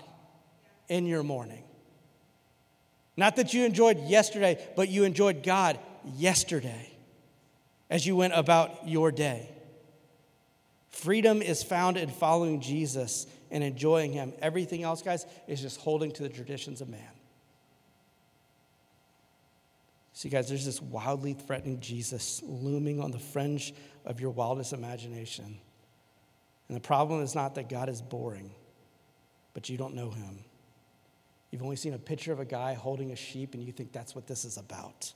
in 0.88 1.06
your 1.06 1.22
morning? 1.22 1.64
Not 3.16 3.36
that 3.36 3.52
you 3.52 3.64
enjoyed 3.64 3.98
yesterday, 4.00 4.66
but 4.74 4.88
you 4.88 5.04
enjoyed 5.04 5.42
God 5.42 5.78
yesterday 6.16 6.90
as 7.90 8.06
you 8.06 8.16
went 8.16 8.32
about 8.34 8.88
your 8.88 9.12
day. 9.12 9.50
Freedom 10.90 11.42
is 11.42 11.62
found 11.62 11.96
in 11.96 12.08
following 12.08 12.60
Jesus 12.60 13.26
and 13.50 13.62
enjoying 13.62 14.12
Him. 14.12 14.32
Everything 14.40 14.82
else, 14.82 15.02
guys, 15.02 15.26
is 15.46 15.60
just 15.60 15.80
holding 15.80 16.10
to 16.12 16.22
the 16.22 16.28
traditions 16.28 16.80
of 16.80 16.88
man. 16.88 17.00
See, 20.14 20.28
guys, 20.28 20.48
there's 20.48 20.66
this 20.66 20.82
wildly 20.82 21.32
threatening 21.32 21.80
Jesus 21.80 22.42
looming 22.44 23.00
on 23.00 23.10
the 23.10 23.18
fringe 23.18 23.74
of 24.04 24.20
your 24.20 24.30
wildest 24.30 24.72
imagination. 24.72 25.58
And 26.68 26.76
the 26.76 26.80
problem 26.80 27.22
is 27.22 27.34
not 27.34 27.54
that 27.54 27.68
God 27.68 27.88
is 27.88 28.02
boring, 28.02 28.50
but 29.54 29.68
you 29.68 29.78
don't 29.78 29.94
know 29.94 30.10
Him. 30.10 30.44
You've 31.50 31.62
only 31.62 31.76
seen 31.76 31.94
a 31.94 31.98
picture 31.98 32.32
of 32.32 32.40
a 32.40 32.44
guy 32.44 32.74
holding 32.74 33.10
a 33.12 33.16
sheep, 33.16 33.54
and 33.54 33.62
you 33.62 33.72
think 33.72 33.92
that's 33.92 34.14
what 34.14 34.26
this 34.26 34.44
is 34.44 34.58
about. 34.58 35.12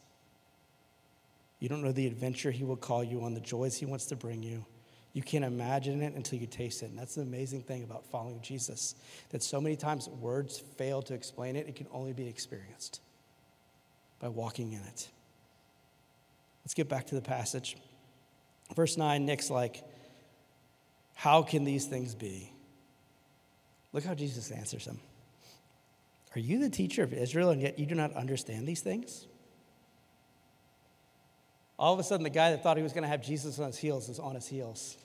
You 1.61 1.68
don't 1.68 1.82
know 1.82 1.92
the 1.92 2.06
adventure 2.06 2.50
He 2.50 2.64
will 2.64 2.76
call 2.76 3.04
you 3.04 3.22
on, 3.24 3.35
the 3.35 3.40
joys 3.40 3.76
He 3.76 3.87
wants 3.87 4.06
to 4.06 4.16
bring 4.16 4.42
you. 4.42 4.64
You 5.12 5.22
can't 5.22 5.44
imagine 5.44 6.02
it 6.02 6.14
until 6.14 6.38
you 6.38 6.46
taste 6.46 6.82
it. 6.82 6.90
And 6.90 6.98
that's 6.98 7.14
the 7.14 7.22
amazing 7.22 7.62
thing 7.62 7.85
about 7.85 8.04
following 8.04 8.40
Jesus 8.42 8.94
that 9.30 9.42
so 9.42 9.62
many 9.62 9.74
times 9.74 10.09
words 10.09 10.59
fail 10.59 11.00
to 11.02 11.14
explain 11.14 11.56
it, 11.56 11.68
it 11.68 11.74
can 11.74 11.87
only 11.90 12.12
be 12.12 12.28
experienced 12.28 13.00
by 14.20 14.29
walking 14.29 14.72
in 14.72 14.81
it. 14.81 15.09
Let's 16.64 16.74
get 16.74 16.88
back 16.88 17.07
to 17.07 17.14
the 17.14 17.22
passage. 17.22 17.76
Verse 18.74 18.96
9, 18.96 19.24
Nick's 19.24 19.50
like, 19.50 19.85
How 21.14 21.42
can 21.42 21.64
these 21.64 21.87
things 21.87 22.14
be? 22.14 22.52
Look 23.92 24.05
how 24.05 24.14
Jesus 24.14 24.50
answers 24.50 24.85
him. 24.85 24.98
Are 26.35 26.40
you 26.40 26.59
the 26.59 26.68
teacher 26.68 27.02
of 27.02 27.14
Israel 27.14 27.50
and 27.50 27.62
yet 27.62 27.79
you 27.79 27.87
do 27.87 27.94
not 27.94 28.14
understand 28.14 28.66
these 28.66 28.81
things? 28.81 29.26
All 31.79 31.92
of 31.92 31.98
a 31.98 32.02
sudden, 32.02 32.24
the 32.24 32.31
guy 32.31 32.50
that 32.50 32.62
thought 32.62 32.76
he 32.76 32.83
was 32.83 32.92
going 32.92 33.02
to 33.02 33.09
have 33.09 33.22
Jesus 33.22 33.59
on 33.59 33.66
his 33.66 33.79
heels 33.79 34.09
is 34.09 34.18
on 34.18 34.35
his 34.35 34.46
heels. 34.46 34.96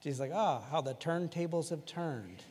Jesus 0.00 0.20
like, 0.20 0.32
ah, 0.32 0.62
how 0.70 0.80
the 0.80 0.94
turntables 0.94 1.70
have 1.70 1.84
turned. 1.84 2.42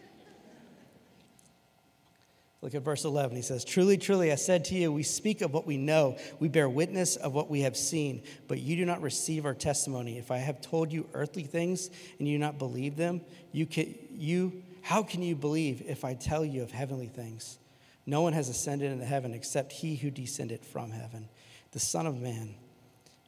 Look 2.61 2.75
at 2.75 2.81
verse 2.81 3.05
11. 3.05 3.37
He 3.37 3.41
says, 3.41 3.63
Truly, 3.63 3.97
truly, 3.97 4.31
I 4.31 4.35
said 4.35 4.65
to 4.65 4.75
you, 4.75 4.91
we 4.91 5.03
speak 5.03 5.41
of 5.41 5.53
what 5.53 5.65
we 5.65 5.77
know. 5.77 6.17
We 6.39 6.49
bear 6.49 6.67
witness 6.67 7.15
of 7.15 7.33
what 7.33 7.49
we 7.49 7.61
have 7.61 7.77
seen, 7.77 8.21
but 8.49 8.59
you 8.59 8.75
do 8.75 8.85
not 8.85 9.01
receive 9.01 9.45
our 9.45 9.53
testimony. 9.53 10.17
If 10.17 10.29
I 10.29 10.37
have 10.37 10.59
told 10.59 10.91
you 10.91 11.07
earthly 11.13 11.43
things 11.43 11.89
and 12.17 12.27
you 12.27 12.35
do 12.35 12.39
not 12.39 12.57
believe 12.57 12.97
them, 12.97 13.21
you 13.53 13.65
can, 13.65 13.95
you, 14.11 14.61
how 14.81 15.03
can 15.03 15.23
you 15.23 15.35
believe 15.35 15.83
if 15.85 16.03
I 16.03 16.15
tell 16.15 16.43
you 16.43 16.61
of 16.61 16.71
heavenly 16.71 17.07
things? 17.07 17.59
No 18.05 18.21
one 18.21 18.33
has 18.33 18.49
ascended 18.49 18.91
into 18.91 19.05
heaven 19.05 19.33
except 19.33 19.71
he 19.71 19.95
who 19.95 20.11
descended 20.11 20.65
from 20.65 20.91
heaven, 20.91 21.29
the 21.71 21.79
Son 21.79 22.07
of 22.07 22.19
Man. 22.19 22.55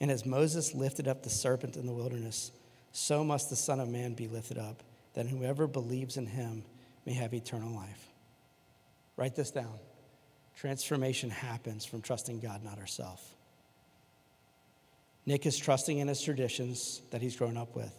And 0.01 0.11
as 0.11 0.25
Moses 0.25 0.73
lifted 0.73 1.07
up 1.07 1.23
the 1.23 1.29
serpent 1.29 1.77
in 1.77 1.85
the 1.85 1.93
wilderness, 1.93 2.51
so 2.91 3.23
must 3.23 3.49
the 3.49 3.55
Son 3.55 3.79
of 3.79 3.87
Man 3.87 4.13
be 4.13 4.27
lifted 4.27 4.57
up, 4.57 4.83
that 5.13 5.27
whoever 5.27 5.67
believes 5.67 6.17
in 6.17 6.25
him 6.25 6.63
may 7.05 7.13
have 7.13 7.33
eternal 7.33 7.73
life. 7.73 8.10
Write 9.17 9.35
this 9.35 9.51
down. 9.51 9.79
Transformation 10.55 11.29
happens 11.29 11.85
from 11.85 12.01
trusting 12.01 12.39
God, 12.39 12.63
not 12.63 12.77
ourselves. 12.79 13.23
Nick 15.25 15.45
is 15.45 15.57
trusting 15.57 15.99
in 15.99 16.07
his 16.07 16.21
traditions 16.21 17.01
that 17.11 17.21
he's 17.21 17.35
grown 17.35 17.57
up 17.57 17.75
with. 17.75 17.93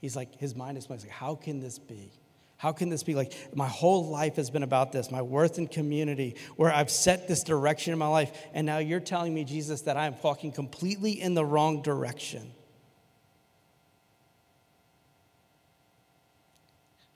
He's 0.00 0.16
like, 0.16 0.38
his 0.38 0.54
mind 0.54 0.76
is 0.76 0.90
like, 0.90 1.08
how 1.08 1.34
can 1.34 1.60
this 1.60 1.78
be? 1.78 2.10
How 2.56 2.72
can 2.72 2.88
this 2.88 3.02
be? 3.02 3.14
Like, 3.14 3.32
my 3.54 3.68
whole 3.68 4.06
life 4.06 4.36
has 4.36 4.50
been 4.50 4.62
about 4.62 4.92
this, 4.92 5.10
my 5.10 5.22
worth 5.22 5.58
in 5.58 5.66
community, 5.66 6.36
where 6.56 6.72
I've 6.72 6.90
set 6.90 7.28
this 7.28 7.42
direction 7.42 7.92
in 7.92 7.98
my 7.98 8.06
life, 8.06 8.32
and 8.52 8.66
now 8.66 8.78
you're 8.78 9.00
telling 9.00 9.34
me, 9.34 9.44
Jesus, 9.44 9.82
that 9.82 9.96
I'm 9.96 10.14
walking 10.22 10.52
completely 10.52 11.20
in 11.20 11.34
the 11.34 11.44
wrong 11.44 11.82
direction. 11.82 12.52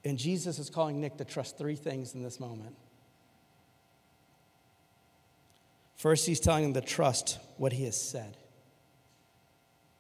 And 0.05 0.19
Jesus 0.19 0.59
is 0.59 0.71
calling 0.71 1.01
Nick 1.01 1.19
to 1.19 1.25
trust 1.25 1.59
three 1.59 1.77
things 1.77 2.15
in 2.15 2.23
this 2.23 2.41
moment. 2.41 2.75
First, 5.99 6.27
he's 6.27 6.39
telling 6.39 6.63
them 6.63 6.81
to 6.81 6.89
trust 6.89 7.39
what 7.57 7.73
he 7.73 7.85
has 7.85 8.01
said. 8.01 8.37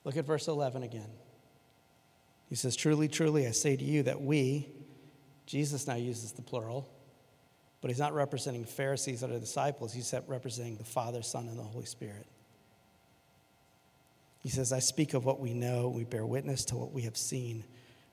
Look 0.05 0.17
at 0.17 0.25
verse 0.25 0.47
11 0.47 0.85
again. 0.85 1.11
He 2.49 2.55
says, 2.55 2.77
Truly, 2.77 3.09
truly, 3.09 3.47
I 3.47 3.51
say 3.51 3.77
to 3.77 3.85
you 3.85 4.05
that 4.05 4.23
we, 4.23 4.69
Jesus 5.45 5.89
now 5.89 5.97
uses 5.97 6.33
the 6.33 6.41
plural, 6.41 6.89
but 7.81 7.91
he's 7.91 7.99
not 7.99 8.15
representing 8.15 8.65
Pharisees 8.65 9.25
or 9.25 9.27
the 9.27 9.41
disciples. 9.41 9.93
He's 9.93 10.15
representing 10.29 10.77
the 10.77 10.85
Father, 10.85 11.21
Son, 11.21 11.49
and 11.49 11.59
the 11.59 11.65
Holy 11.65 11.85
Spirit. 11.85 12.27
He 14.41 14.49
says, 14.49 14.73
I 14.73 14.79
speak 14.79 15.15
of 15.15 15.25
what 15.25 15.41
we 15.41 15.53
know, 15.53 15.89
we 15.89 16.05
bear 16.05 16.25
witness 16.25 16.65
to 16.67 16.77
what 16.77 16.93
we 16.93 17.03
have 17.03 17.17
seen, 17.17 17.65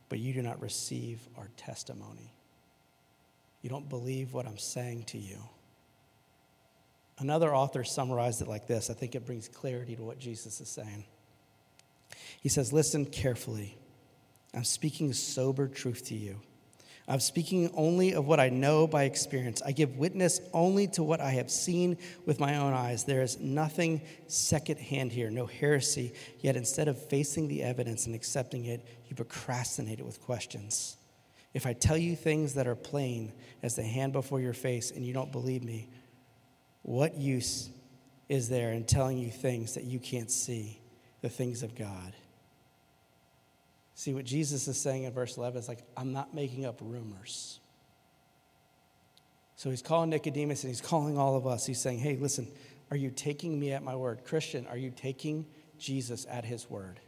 but 0.09 0.17
you 0.17 0.33
do 0.33 0.41
not 0.41 0.59
receive 0.59 1.21
our 1.37 1.49
testimony. 1.55 2.33
You 3.61 3.69
don't 3.69 3.87
believe 3.87 4.33
what 4.33 4.47
I'm 4.47 4.57
saying 4.57 5.03
to 5.05 5.19
you. 5.19 5.37
Another 7.19 7.55
author 7.55 7.83
summarized 7.83 8.41
it 8.41 8.47
like 8.47 8.67
this. 8.67 8.89
I 8.89 8.93
think 8.93 9.15
it 9.15 9.25
brings 9.25 9.47
clarity 9.47 9.95
to 9.95 10.03
what 10.03 10.19
Jesus 10.19 10.59
is 10.59 10.67
saying. 10.67 11.05
He 12.41 12.49
says, 12.49 12.73
Listen 12.73 13.05
carefully. 13.05 13.77
I'm 14.53 14.63
speaking 14.63 15.13
sober 15.13 15.67
truth 15.67 16.05
to 16.05 16.15
you. 16.15 16.39
I'm 17.07 17.19
speaking 17.19 17.69
only 17.75 18.13
of 18.13 18.25
what 18.25 18.39
I 18.39 18.49
know 18.49 18.87
by 18.87 19.03
experience. 19.03 19.61
I 19.63 19.73
give 19.73 19.97
witness 19.97 20.41
only 20.53 20.87
to 20.89 21.03
what 21.03 21.21
I 21.21 21.31
have 21.31 21.51
seen 21.51 21.97
with 22.25 22.39
my 22.39 22.57
own 22.57 22.73
eyes. 22.73 23.03
There 23.03 23.21
is 23.21 23.39
nothing 23.39 24.01
secondhand 24.27 25.11
here, 25.11 25.29
no 25.29 25.45
heresy. 25.45 26.13
Yet 26.39 26.55
instead 26.55 26.87
of 26.87 26.97
facing 26.97 27.47
the 27.47 27.61
evidence 27.61 28.07
and 28.07 28.15
accepting 28.15 28.65
it, 28.65 28.83
you 29.07 29.15
procrastinate 29.15 29.99
it 29.99 30.05
with 30.05 30.19
questions. 30.21 30.97
If 31.53 31.67
I 31.67 31.73
tell 31.73 31.97
you 31.97 32.15
things 32.15 32.55
that 32.55 32.67
are 32.67 32.75
plain 32.75 33.33
as 33.61 33.75
the 33.75 33.83
hand 33.83 34.11
before 34.11 34.41
your 34.41 34.53
face 34.53 34.89
and 34.89 35.05
you 35.05 35.13
don't 35.13 35.31
believe 35.31 35.63
me, 35.63 35.87
what 36.85 37.17
use 37.17 37.71
is 38.29 38.47
there 38.47 38.71
in 38.71 38.83
telling 38.83 39.17
you 39.17 39.31
things 39.31 39.73
that 39.73 39.85
you 39.85 39.97
can't 39.97 40.29
see, 40.29 40.79
the 41.21 41.29
things 41.29 41.63
of 41.63 41.73
God? 41.75 42.13
See, 43.95 44.13
what 44.13 44.23
Jesus 44.23 44.67
is 44.67 44.79
saying 44.79 45.05
in 45.05 45.11
verse 45.11 45.35
11 45.35 45.59
is 45.59 45.67
like, 45.67 45.79
I'm 45.97 46.13
not 46.13 46.35
making 46.35 46.63
up 46.63 46.77
rumors. 46.81 47.59
So 49.55 49.71
he's 49.71 49.81
calling 49.81 50.11
Nicodemus 50.11 50.63
and 50.63 50.69
he's 50.69 50.81
calling 50.81 51.17
all 51.17 51.35
of 51.35 51.47
us. 51.47 51.65
He's 51.65 51.81
saying, 51.81 51.97
hey, 51.97 52.17
listen, 52.17 52.47
Are 52.91 52.97
you 52.97 53.09
taking 53.09 53.59
me 53.59 53.71
at 53.71 53.83
my 53.83 53.95
word? 53.95 54.23
Christian, 54.25 54.67
are 54.67 54.77
you 54.77 54.91
taking 54.91 55.45
Jesus 55.79 56.25
at 56.29 56.45
his 56.45 56.69
word? 56.69 56.99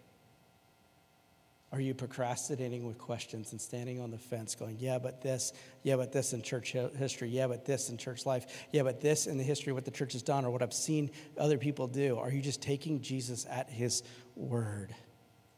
Are 1.74 1.82
you 1.82 1.94
procrastinating 1.94 2.88
with 2.88 2.98
questions 2.98 3.52
and 3.52 3.60
standing 3.60 4.00
on 4.00 4.10
the 4.10 4.18
fence 4.18 4.56
going, 4.56 4.78
yeah, 4.80 5.00
but 5.00 5.22
this, 5.22 5.52
yeah, 5.84 5.98
but 5.98 6.14
this 6.14 6.32
in 6.32 6.42
church 6.42 6.72
history, 6.72 7.28
yeah, 7.28 7.48
but 7.48 7.66
this 7.66 7.90
in 7.90 7.98
church 7.98 8.26
life, 8.26 8.66
yeah, 8.72 8.84
but 8.84 9.02
this 9.02 9.28
in 9.28 9.38
the 9.38 9.44
history 9.44 9.72
of 9.72 9.76
what 9.76 9.84
the 9.84 9.92
church 9.92 10.14
has 10.14 10.24
done 10.24 10.46
or 10.46 10.50
what 10.50 10.62
I've 10.62 10.74
seen 10.74 11.12
other 11.38 11.58
people 11.58 11.88
do? 11.88 12.18
Are 12.18 12.32
you 12.32 12.42
just 12.42 12.62
taking 12.62 13.02
Jesus 13.02 13.46
at 13.50 13.70
his 13.70 14.04
word 14.36 14.96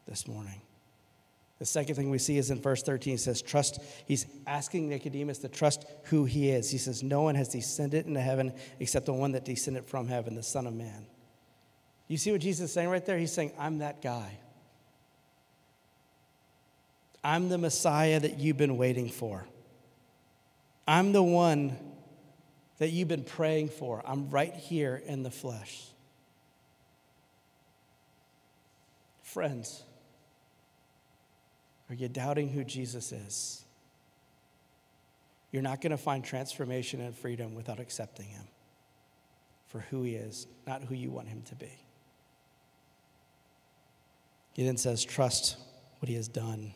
this 0.08 0.26
morning? 0.26 0.60
The 1.60 1.66
second 1.66 1.94
thing 1.94 2.10
we 2.10 2.18
see 2.18 2.38
is 2.38 2.50
in 2.50 2.60
verse 2.60 2.82
13, 2.82 3.12
he 3.12 3.16
says, 3.18 3.42
Trust. 3.42 3.80
He's 4.06 4.26
asking 4.46 4.88
Nicodemus 4.88 5.38
to 5.38 5.48
trust 5.48 5.84
who 6.04 6.24
he 6.24 6.48
is. 6.48 6.70
He 6.70 6.78
says, 6.78 7.02
No 7.02 7.22
one 7.22 7.34
has 7.34 7.48
descended 7.48 8.06
into 8.06 8.20
heaven 8.20 8.54
except 8.80 9.06
the 9.06 9.12
one 9.12 9.32
that 9.32 9.44
descended 9.44 9.84
from 9.84 10.08
heaven, 10.08 10.34
the 10.34 10.42
Son 10.42 10.66
of 10.66 10.72
Man. 10.74 11.06
You 12.08 12.16
see 12.16 12.32
what 12.32 12.40
Jesus 12.40 12.70
is 12.70 12.72
saying 12.72 12.88
right 12.88 13.04
there? 13.04 13.18
He's 13.18 13.32
saying, 13.32 13.52
I'm 13.58 13.78
that 13.78 14.00
guy. 14.00 14.38
I'm 17.22 17.48
the 17.48 17.58
Messiah 17.58 18.18
that 18.20 18.38
you've 18.38 18.56
been 18.56 18.76
waiting 18.76 19.08
for. 19.08 19.46
I'm 20.86 21.12
the 21.12 21.22
one 21.22 21.76
that 22.78 22.88
you've 22.90 23.08
been 23.08 23.24
praying 23.24 23.68
for. 23.68 24.02
I'm 24.04 24.30
right 24.30 24.54
here 24.54 25.02
in 25.06 25.22
the 25.22 25.30
flesh. 25.30 25.84
Friends, 29.22 29.82
are 31.88 31.94
you 31.94 32.08
doubting 32.08 32.48
who 32.48 32.64
Jesus 32.64 33.12
is? 33.12 33.64
You're 35.52 35.62
not 35.62 35.80
going 35.80 35.90
to 35.90 35.96
find 35.96 36.24
transformation 36.24 37.00
and 37.00 37.14
freedom 37.14 37.54
without 37.54 37.80
accepting 37.80 38.26
him 38.26 38.44
for 39.66 39.80
who 39.90 40.02
he 40.02 40.14
is, 40.14 40.46
not 40.66 40.82
who 40.82 40.94
you 40.94 41.10
want 41.10 41.28
him 41.28 41.42
to 41.42 41.54
be. 41.54 41.70
He 44.52 44.64
then 44.64 44.76
says, 44.76 45.04
Trust 45.04 45.56
what 46.00 46.08
he 46.08 46.14
has 46.16 46.26
done. 46.26 46.74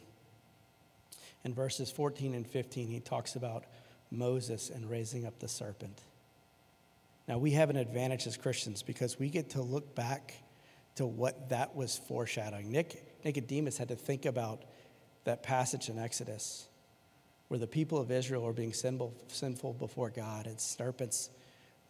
In 1.45 1.55
verses 1.55 1.91
14 1.91 2.35
and 2.35 2.47
15, 2.47 2.89
he 2.89 3.01
talks 3.01 3.37
about 3.37 3.65
Moses 4.11 4.71
and 4.71 4.89
raising 4.89 5.27
up 5.27 5.39
the 5.39 5.49
serpent. 5.49 6.01
Now, 7.29 7.39
we 7.39 7.53
have 7.53 7.71
an 7.71 7.77
advantage 7.77 8.27
as 8.27 8.37
Christians 8.37 8.83
because 8.83 9.19
we 9.19 9.29
get 9.29 9.51
to 9.51 9.63
look 9.63 9.95
back 9.95 10.35
to 10.97 11.07
what 11.07 11.49
that 11.51 11.75
was 11.75 11.97
foreshadowing. 11.97 12.71
Nicodemus 13.25 13.77
had 13.79 13.89
to 13.89 13.97
think 13.97 14.27
about 14.27 14.63
that 15.25 15.43
passage 15.43 15.89
in 15.89 15.99
Exodus 15.99 16.69
where 17.49 17.59
the 17.59 17.67
people 17.67 17.99
of 17.99 18.11
Israel 18.11 18.43
were 18.43 18.53
being 18.53 18.73
sinful 18.73 19.77
before 19.79 20.11
God, 20.11 20.47
and 20.47 20.59
serpents 20.59 21.31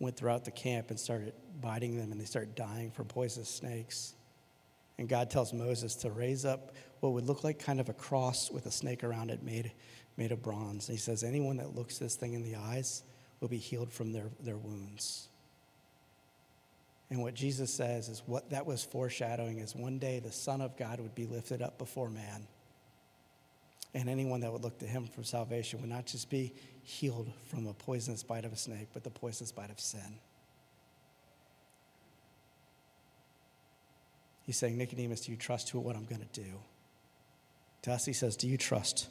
went 0.01 0.17
throughout 0.17 0.45
the 0.45 0.51
camp 0.51 0.91
and 0.91 0.99
started 0.99 1.33
biting 1.61 1.97
them, 1.97 2.11
and 2.11 2.21
they 2.21 2.25
started 2.25 2.57
dying 2.57 2.91
from 2.91 3.07
poisonous 3.07 3.49
snakes. 3.49 4.15
And 4.99 5.09
God 5.09 5.31
tells 5.31 5.53
Moses 5.53 5.95
to 5.97 6.11
raise 6.11 6.45
up 6.45 6.73
what 7.01 7.13
would 7.13 7.27
look 7.27 7.45
like 7.45 7.59
kind 7.59 7.81
of 7.81 7.89
a 7.89 7.93
cross 7.93 8.51
with 8.51 8.67
a 8.67 8.71
snake 8.71 9.03
around 9.05 9.31
it 9.31 9.43
made, 9.43 9.73
made 10.17 10.33
of 10.33 10.43
bronze. 10.43 10.89
And 10.89 10.97
he 10.97 11.01
says, 11.01 11.25
Anyone 11.25 11.57
that 11.57 11.75
looks 11.75 11.99
this 11.99 12.17
thing 12.17 12.35
in 12.35 12.43
the 12.43 12.57
eyes 12.57 13.03
will 13.41 13.49
be 13.49 13.59
healed 13.59 13.93
from 13.93 14.13
their, 14.13 14.31
their 14.41 14.57
wounds. 14.57 15.29
And 17.11 17.21
what 17.21 17.35
Jesus 17.35 17.73
says 17.73 18.09
is 18.09 18.23
what 18.27 18.51
that 18.51 18.67
was 18.67 18.85
foreshadowing 18.85 19.59
is 19.59 19.75
one 19.75 19.99
day 19.99 20.21
the 20.21 20.33
Son 20.33 20.61
of 20.61 20.77
God 20.77 21.01
would 21.01 21.15
be 21.15 21.27
lifted 21.27 21.61
up 21.61 21.77
before 21.79 22.09
man 22.09 22.47
and 23.95 24.09
anyone 24.09 24.41
that 24.41 24.53
would 24.53 24.63
look 24.63 24.79
to 24.79 24.87
him 24.87 25.07
for 25.07 25.23
salvation 25.23 25.81
would 25.81 25.89
not 25.89 26.05
just 26.05 26.29
be 26.29 26.53
healed 26.83 27.33
from 27.49 27.67
a 27.67 27.73
poisonous 27.73 28.23
bite 28.23 28.45
of 28.45 28.53
a 28.53 28.57
snake, 28.57 28.89
but 28.93 29.05
the 29.05 29.11
poisonous 29.11 29.53
bite 29.53 29.71
of 29.71 29.79
sin. 29.79 30.19
He's 34.45 34.57
saying, 34.57 34.77
Nicodemus, 34.77 35.23
do 35.23 35.33
you 35.33 35.39
trust 35.39 35.71
who, 35.71 35.81
what 35.81 35.97
I'm 35.97 36.05
going 36.05 36.21
to 36.21 36.41
do? 36.41 36.61
To 37.83 37.93
us, 37.93 38.05
he 38.05 38.13
says, 38.13 38.37
Do 38.37 38.47
you 38.49 38.57
trust 38.57 39.09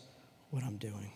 what 0.52 0.64
I'm 0.64 0.78
doing? 0.78 1.12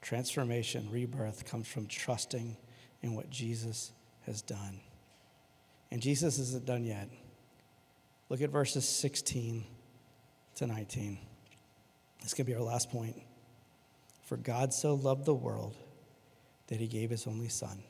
Transformation, 0.00 0.88
rebirth 0.90 1.44
comes 1.44 1.68
from 1.68 1.86
trusting 1.86 2.56
in 3.02 3.14
what 3.14 3.30
Jesus 3.30 3.92
has 4.26 4.42
done. 4.42 4.80
And 5.90 6.00
Jesus 6.00 6.38
isn't 6.38 6.64
done 6.64 6.84
yet. 6.84 7.08
Look 8.28 8.40
at 8.40 8.50
verses 8.50 8.88
16 8.88 9.64
to 10.56 10.66
19. 10.66 11.18
This 12.22 12.34
could 12.34 12.46
be 12.46 12.54
our 12.54 12.62
last 12.62 12.90
point. 12.90 13.20
For 14.22 14.36
God 14.36 14.72
so 14.72 14.94
loved 14.94 15.26
the 15.26 15.34
world 15.34 15.76
that 16.68 16.80
he 16.80 16.86
gave 16.86 17.10
his 17.10 17.26
only 17.26 17.48
Son, 17.48 17.82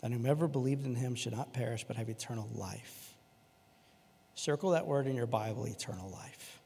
that 0.00 0.12
whomever 0.12 0.48
believed 0.48 0.86
in 0.86 0.94
him 0.94 1.14
should 1.14 1.34
not 1.34 1.52
perish 1.52 1.84
but 1.84 1.96
have 1.96 2.08
eternal 2.08 2.48
life. 2.54 3.01
Circle 4.34 4.70
that 4.70 4.86
word 4.86 5.06
in 5.06 5.14
your 5.14 5.26
Bible, 5.26 5.66
eternal 5.66 6.10
life. 6.10 6.58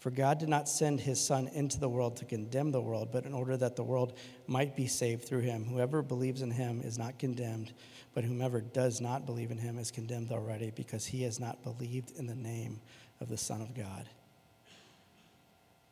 For 0.00 0.10
God 0.10 0.38
did 0.38 0.48
not 0.48 0.68
send 0.68 0.98
his 1.00 1.24
Son 1.24 1.48
into 1.54 1.78
the 1.78 1.88
world 1.88 2.16
to 2.16 2.24
condemn 2.24 2.72
the 2.72 2.80
world, 2.80 3.10
but 3.12 3.24
in 3.24 3.32
order 3.32 3.56
that 3.56 3.76
the 3.76 3.84
world 3.84 4.14
might 4.48 4.74
be 4.74 4.88
saved 4.88 5.24
through 5.24 5.42
him. 5.42 5.64
Whoever 5.64 6.02
believes 6.02 6.42
in 6.42 6.50
him 6.50 6.80
is 6.82 6.98
not 6.98 7.20
condemned, 7.20 7.72
but 8.12 8.24
whomever 8.24 8.60
does 8.60 9.00
not 9.00 9.26
believe 9.26 9.52
in 9.52 9.58
him 9.58 9.78
is 9.78 9.92
condemned 9.92 10.32
already, 10.32 10.72
because 10.74 11.06
he 11.06 11.22
has 11.22 11.38
not 11.38 11.62
believed 11.62 12.18
in 12.18 12.26
the 12.26 12.34
name 12.34 12.80
of 13.20 13.28
the 13.28 13.36
Son 13.36 13.62
of 13.62 13.76
God. 13.76 14.08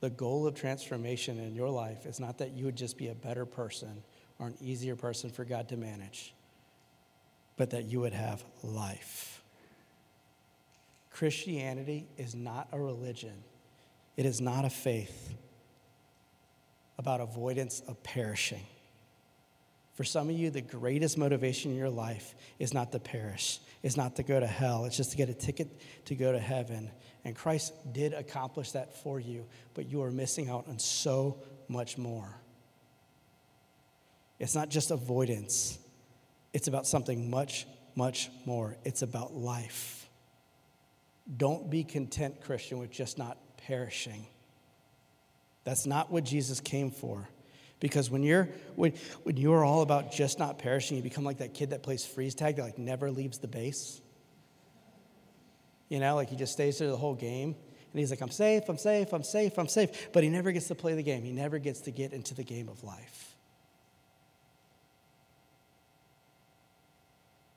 The 0.00 0.11
goal 0.11 0.44
of 0.46 0.57
transformation 0.57 1.38
in 1.38 1.55
your 1.55 1.70
life 1.70 2.05
is 2.05 2.18
not 2.18 2.38
that 2.38 2.50
you 2.50 2.64
would 2.64 2.76
just 2.76 2.98
be 2.98 3.09
a 3.09 3.14
better 3.14 3.46
person 3.46 4.03
or 4.40 4.48
an 4.48 4.57
easier 4.61 4.96
person 4.96 5.31
for 5.31 5.44
God 5.44 5.68
to 5.68 5.76
manage, 5.76 6.35
but 7.57 7.70
that 7.70 7.85
you 7.85 8.00
would 8.00 8.14
have 8.14 8.42
life. 8.64 9.39
Christianity 11.20 12.09
is 12.16 12.35
not 12.35 12.68
a 12.72 12.80
religion, 12.80 13.44
it 14.16 14.24
is 14.24 14.40
not 14.40 14.64
a 14.64 14.70
faith 14.70 15.35
about 16.96 17.20
avoidance 17.20 17.83
of 17.87 18.02
perishing. 18.02 18.64
For 19.92 20.02
some 20.02 20.30
of 20.30 20.35
you, 20.35 20.48
the 20.48 20.62
greatest 20.62 21.18
motivation 21.18 21.72
in 21.72 21.76
your 21.76 21.90
life 21.90 22.35
is 22.59 22.72
not 22.72 22.90
to 22.92 22.98
perish, 22.98 23.61
is 23.83 23.98
not 23.98 24.16
to 24.16 24.22
go 24.22 24.40
to 24.40 24.46
hell, 24.46 24.87
it's 24.87 24.96
just 24.96 25.11
to 25.11 25.18
get 25.18 25.28
a 25.28 25.35
ticket 25.35 25.68
to 26.06 26.14
go 26.14 26.33
to 26.33 26.38
heaven. 26.38 26.90
And 27.26 27.37
Christ 27.37 27.74
did 27.92 28.14
accomplish 28.14 28.72
that 28.72 28.94
for 29.02 29.20
you, 29.20 29.44
but 29.74 29.90
you 29.90 30.02
are 30.02 30.11
missing 30.11 30.48
out 30.48 30.68
on 30.68 30.78
so 30.78 31.37
much 31.68 31.98
more. 31.98 32.35
It's 34.38 34.54
not 34.54 34.70
just 34.70 34.90
avoidance, 34.90 35.78
it's 36.54 36.66
about 36.66 36.87
something 36.87 37.28
much, 37.28 37.66
much 37.94 38.30
more. 38.46 38.78
It's 38.85 39.02
about 39.02 39.35
life. 39.35 39.99
Don't 41.36 41.70
be 41.70 41.84
content, 41.84 42.40
Christian, 42.40 42.78
with 42.78 42.90
just 42.90 43.18
not 43.18 43.38
perishing. 43.66 44.26
That's 45.64 45.86
not 45.86 46.10
what 46.10 46.24
Jesus 46.24 46.60
came 46.60 46.90
for. 46.90 47.28
Because 47.78 48.10
when 48.10 48.22
you're 48.22 48.48
when, 48.76 48.92
when 49.22 49.36
you're 49.36 49.64
all 49.64 49.82
about 49.82 50.12
just 50.12 50.38
not 50.38 50.58
perishing, 50.58 50.96
you 50.96 51.02
become 51.02 51.24
like 51.24 51.38
that 51.38 51.54
kid 51.54 51.70
that 51.70 51.82
plays 51.82 52.04
freeze 52.04 52.34
tag 52.34 52.56
that 52.56 52.62
like 52.62 52.78
never 52.78 53.10
leaves 53.10 53.38
the 53.38 53.48
base. 53.48 54.00
You 55.88 55.98
know, 55.98 56.14
like 56.14 56.28
he 56.28 56.36
just 56.36 56.52
stays 56.52 56.78
there 56.78 56.88
the 56.88 56.96
whole 56.96 57.14
game. 57.14 57.56
And 57.92 57.98
he's 57.98 58.10
like, 58.10 58.20
I'm 58.20 58.30
safe, 58.30 58.68
I'm 58.68 58.78
safe, 58.78 59.12
I'm 59.12 59.24
safe, 59.24 59.58
I'm 59.58 59.66
safe. 59.66 60.12
But 60.12 60.22
he 60.22 60.28
never 60.28 60.52
gets 60.52 60.68
to 60.68 60.76
play 60.76 60.94
the 60.94 61.02
game. 61.02 61.24
He 61.24 61.32
never 61.32 61.58
gets 61.58 61.80
to 61.82 61.90
get 61.90 62.12
into 62.12 62.34
the 62.34 62.44
game 62.44 62.68
of 62.68 62.84
life. 62.84 63.34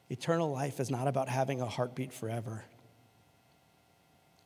Eternal 0.09 0.51
life 0.51 0.79
is 0.79 0.89
not 0.89 1.07
about 1.07 1.29
having 1.29 1.61
a 1.61 1.67
heartbeat 1.67 2.11
forever. 2.11 2.63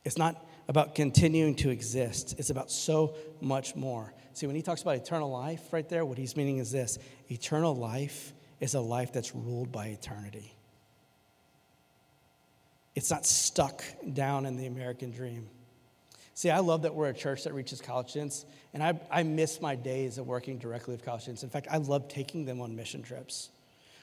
It's 0.08 0.16
not 0.16 0.42
about 0.68 0.94
continuing 0.94 1.54
to 1.56 1.68
exist. 1.68 2.34
It's 2.38 2.48
about 2.48 2.70
so 2.70 3.14
much 3.42 3.76
more. 3.76 4.14
See, 4.32 4.46
when 4.46 4.56
he 4.56 4.62
talks 4.62 4.80
about 4.80 4.96
eternal 4.96 5.30
life 5.30 5.70
right 5.70 5.86
there, 5.86 6.02
what 6.02 6.16
he's 6.16 6.34
meaning 6.34 6.56
is 6.56 6.72
this 6.72 6.98
eternal 7.30 7.76
life 7.76 8.32
is 8.58 8.72
a 8.72 8.80
life 8.80 9.12
that's 9.12 9.34
ruled 9.34 9.70
by 9.70 9.88
eternity. 9.88 10.54
It's 12.94 13.10
not 13.10 13.26
stuck 13.26 13.84
down 14.14 14.46
in 14.46 14.56
the 14.56 14.64
American 14.64 15.10
dream. 15.10 15.46
See, 16.32 16.48
I 16.48 16.60
love 16.60 16.82
that 16.82 16.94
we're 16.94 17.10
a 17.10 17.14
church 17.14 17.44
that 17.44 17.52
reaches 17.52 17.82
college 17.82 18.08
students, 18.08 18.46
and 18.72 18.82
I, 18.82 18.98
I 19.10 19.24
miss 19.24 19.60
my 19.60 19.74
days 19.74 20.16
of 20.16 20.26
working 20.26 20.56
directly 20.56 20.94
with 20.94 21.04
college 21.04 21.20
students. 21.20 21.42
In 21.42 21.50
fact, 21.50 21.66
I 21.70 21.76
love 21.76 22.08
taking 22.08 22.46
them 22.46 22.62
on 22.62 22.74
mission 22.74 23.02
trips. 23.02 23.50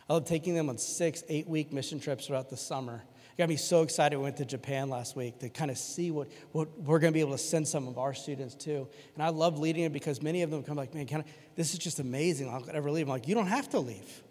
I 0.07 0.13
love 0.13 0.25
taking 0.25 0.53
them 0.53 0.69
on 0.69 0.77
six, 0.77 1.23
eight 1.29 1.47
week 1.47 1.73
mission 1.73 1.99
trips 1.99 2.27
throughout 2.27 2.51
the 2.51 2.57
summer 2.57 3.01
got 3.37 3.49
me 3.49 3.57
so 3.57 3.81
excited. 3.81 4.17
We 4.17 4.23
went 4.23 4.37
to 4.37 4.45
Japan 4.45 4.89
last 4.89 5.15
week 5.15 5.39
to 5.39 5.49
kind 5.49 5.69
of 5.69 5.77
see 5.77 6.09
what, 6.09 6.29
what 6.53 6.69
we're 6.79 6.99
going 6.99 7.11
to 7.11 7.15
be 7.15 7.19
able 7.19 7.33
to 7.33 7.37
send 7.37 7.67
some 7.67 7.87
of 7.87 7.97
our 7.97 8.13
students 8.13 8.55
to. 8.55 8.87
And 9.15 9.23
I 9.23 9.29
love 9.29 9.59
leading 9.59 9.83
it 9.83 9.91
because 9.93 10.21
many 10.21 10.41
of 10.41 10.51
them 10.51 10.63
come 10.63 10.77
like, 10.77 10.93
man, 10.93 11.05
can 11.05 11.21
I, 11.21 11.25
this 11.55 11.73
is 11.73 11.79
just 11.79 11.99
amazing. 11.99 12.49
I'll 12.49 12.65
ever 12.71 12.91
leave. 12.91 13.07
I'm 13.07 13.11
like, 13.11 13.27
you 13.27 13.35
don't 13.35 13.47
have 13.47 13.69
to 13.71 13.79
leave. 13.79 14.21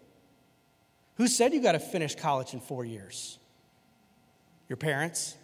Who 1.17 1.27
said 1.27 1.53
you 1.53 1.61
got 1.61 1.73
to 1.73 1.79
finish 1.79 2.15
college 2.15 2.53
in 2.53 2.59
four 2.59 2.83
years? 2.83 3.37
Your 4.67 4.77
parents? 4.77 5.35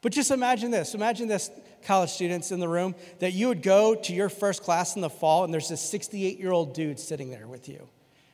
But 0.00 0.12
just 0.12 0.30
imagine 0.30 0.70
this. 0.70 0.94
Imagine 0.94 1.26
this 1.26 1.50
college 1.84 2.10
students 2.10 2.52
in 2.52 2.60
the 2.60 2.68
room 2.68 2.94
that 3.18 3.32
you 3.32 3.48
would 3.48 3.62
go 3.62 3.94
to 3.94 4.12
your 4.12 4.28
first 4.28 4.62
class 4.62 4.94
in 4.94 5.02
the 5.02 5.10
fall 5.10 5.44
and 5.44 5.52
there's 5.52 5.68
this 5.68 5.80
68 5.80 6.38
year 6.38 6.52
old 6.52 6.74
dude 6.74 7.00
sitting 7.00 7.30
there 7.30 7.46
with 7.46 7.68
you. 7.68 7.88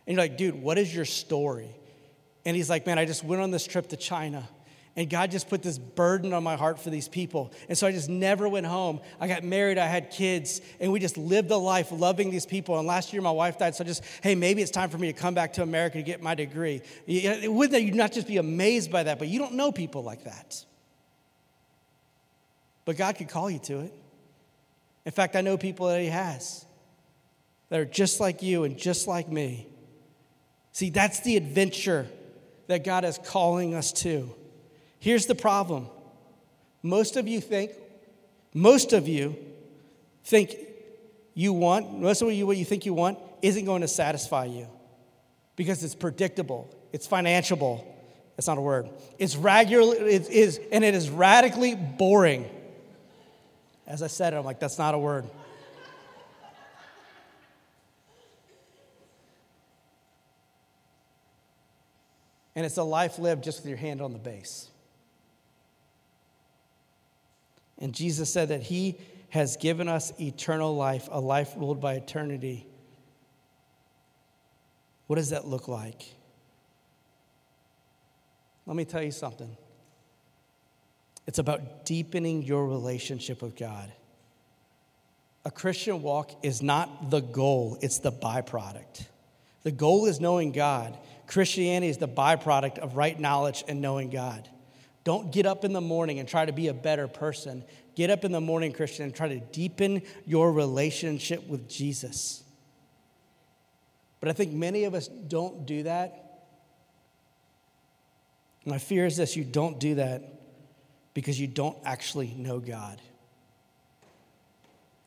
And 0.07 0.15
you're 0.15 0.23
like, 0.23 0.37
dude, 0.37 0.55
what 0.55 0.77
is 0.77 0.95
your 0.95 1.07
story? 1.07 1.75
And 2.45 2.57
he's 2.57 2.69
like, 2.69 2.87
man, 2.87 2.99
I 2.99 3.05
just 3.05 3.25
went 3.25 3.43
on 3.43 3.51
this 3.51 3.67
trip 3.67 3.89
to 3.89 3.97
China. 3.97 4.49
And 4.97 5.11
God 5.11 5.33
just 5.33 5.49
put 5.49 5.61
this 5.61 5.77
burden 5.77 6.33
on 6.33 6.45
my 6.45 6.55
heart 6.55 6.79
for 6.79 6.89
these 6.89 7.09
people. 7.09 7.53
And 7.69 7.77
so 7.77 7.87
I 7.87 7.91
just 7.91 8.09
never 8.09 8.49
went 8.49 8.65
home. 8.67 9.01
I 9.19 9.27
got 9.27 9.43
married, 9.43 9.77
I 9.77 9.87
had 9.87 10.11
kids, 10.13 10.61
and 10.79 10.93
we 10.93 11.01
just 11.01 11.19
lived 11.19 11.51
a 11.51 11.57
life 11.57 11.91
loving 11.91 12.31
these 12.31 12.47
people. 12.47 12.79
And 12.79 12.87
last 12.87 13.13
year 13.13 13.21
my 13.21 13.33
wife 13.33 13.59
died, 13.59 13.75
so 13.75 13.83
I 13.83 13.89
just, 13.89 14.05
hey, 14.23 14.37
maybe 14.37 14.63
it's 14.63 14.71
time 14.71 14.91
for 14.91 14.99
me 14.99 15.13
to 15.13 15.19
come 15.19 15.35
back 15.35 15.55
to 15.55 15.63
America 15.63 15.97
to 15.97 16.05
get 16.05 16.23
my 16.23 16.37
degree. 16.37 16.81
Wouldn't 17.09 17.83
you 17.83 17.93
not 17.93 18.13
just 18.13 18.29
be 18.29 18.37
amazed 18.37 18.93
by 18.93 19.03
that? 19.03 19.19
But 19.19 19.27
you 19.27 19.41
don't 19.41 19.55
know 19.55 19.73
people 19.73 20.05
like 20.05 20.25
that. 20.25 20.65
But 22.85 22.97
God 22.97 23.17
could 23.17 23.29
call 23.29 23.51
you 23.51 23.59
to 23.61 23.81
it. 23.81 23.93
In 25.07 25.13
fact, 25.13 25.35
I 25.35 25.41
know 25.41 25.59
people 25.59 25.89
that 25.89 26.01
He 26.01 26.07
has 26.07 26.65
that 27.69 27.81
are 27.81 27.85
just 27.85 28.21
like 28.21 28.43
you 28.43 28.63
and 28.63 28.79
just 28.79 29.09
like 29.09 29.29
me. 29.29 29.67
See, 30.71 30.91
that's 30.91 31.21
the 31.21 31.37
adventure 31.37 32.07
that 32.67 32.85
God 32.85 33.05
is 33.05 33.19
calling 33.19 33.75
us 33.75 33.93
to. 33.93 34.35
Here's 34.99 35.27
the 35.27 35.35
problem 35.35 35.89
most 36.83 37.17
of 37.17 37.27
you 37.27 37.41
think, 37.41 37.73
most 38.53 38.93
of 38.93 39.09
you 39.09 39.37
think 40.25 40.57
you 41.35 41.53
want, 41.53 41.99
most 41.99 42.23
of 42.23 42.33
you, 42.33 42.47
what 42.47 42.57
you 42.57 42.65
think 42.65 42.87
you 42.87 42.95
want 42.95 43.19
isn't 43.43 43.65
going 43.65 43.83
to 43.83 43.89
satisfy 43.89 44.45
you 44.45 44.67
because 45.57 45.83
it's 45.83 45.95
predictable, 45.95 46.69
it's 46.93 47.07
financiable. 47.07 47.85
That's 48.37 48.49
not 48.49 48.59
a 48.59 48.63
word. 48.63 48.89
It's 49.17 49.37
regular, 49.37 49.95
it 49.95 50.29
is, 50.29 50.61
and 50.73 50.83
it 50.83 50.95
is 50.95 51.09
radically 51.09 51.77
boring. 51.77 52.51
As 53.87 54.03
I 54.03 54.09
said 54.09 54.35
I'm 54.35 54.45
like, 54.45 54.59
that's 54.59 54.79
not 54.79 54.95
a 54.95 54.99
word. 54.99 55.25
And 62.55 62.65
it's 62.65 62.77
a 62.77 62.85
life 62.85 63.19
lived 63.19 63.45
just 63.45 63.61
with 63.61 63.69
your 63.69 63.79
hand 63.79 64.01
on 64.01 64.13
the 64.13 64.19
base. 64.19 64.69
And 67.79 67.93
Jesus 67.93 68.33
said 68.33 68.49
that 68.49 68.63
He 68.63 68.99
has 69.31 69.57
given 69.57 69.89
us 69.89 70.13
eternal 70.21 70.77
life, 70.77 71.09
a 71.11 71.21
life 71.21 71.55
ruled 71.57 71.81
by 71.81 71.95
eternity. 71.95 72.67
What 75.07 75.17
does 75.17 75.31
that 75.31 75.47
look 75.47 75.67
like? 75.67 76.15
Let 78.67 78.77
me 78.77 78.85
tell 78.85 79.03
you 79.03 79.11
something. 79.11 79.57
It's 81.27 81.39
about 81.39 81.85
deepening 81.85 82.43
your 82.43 82.67
relationship 82.67 83.43
with 83.43 83.57
God. 83.57 83.93
A 85.45 85.51
Christian 85.51 86.03
walk 86.03 86.31
is 86.43 86.63
not 86.63 87.11
the 87.11 87.21
goal, 87.21 87.77
it's 87.83 87.99
the 87.99 88.13
byproduct. 88.13 89.07
The 89.63 89.73
goal 89.73 90.07
is 90.07 90.21
knowing 90.21 90.53
God. 90.53 90.97
Christianity 91.35 91.89
is 91.91 91.99
the 91.99 92.07
byproduct 92.07 92.79
of 92.79 92.97
right 92.97 93.19
knowledge 93.19 93.65
and 93.67 93.81
knowing 93.81 94.09
God. 94.09 94.49
Don't 95.03 95.33
get 95.33 95.47
up 95.47 95.65
in 95.65 95.73
the 95.73 95.81
morning 95.81 96.21
and 96.21 96.29
try 96.29 96.45
to 96.45 96.53
be 96.53 96.69
a 96.69 96.73
better 96.73 97.09
person. 97.09 97.65
Get 97.97 98.09
up 98.09 98.25
in 98.25 98.31
the 98.31 98.41
morning, 98.41 98.73
Christian, 98.73 99.07
and 99.07 99.13
try 99.13 99.27
to 99.27 99.41
deepen 99.41 100.03
your 100.27 100.53
relationship 100.53 101.45
with 101.49 101.69
Jesus. 101.69 102.45
But 104.21 104.29
I 104.29 104.33
think 104.33 104.53
many 104.53 104.85
of 104.85 104.95
us 104.95 105.09
don't 105.09 105.67
do 105.67 105.83
that. 105.83 106.45
My 108.65 108.79
fear 108.79 109.05
is 109.05 109.17
this 109.17 109.35
you 109.35 109.43
don't 109.43 109.81
do 109.81 109.97
that 109.97 110.41
because 111.15 111.41
you 111.41 111.49
don't 111.49 111.77
actually 111.85 112.33
know 112.37 112.61
God. 112.61 113.03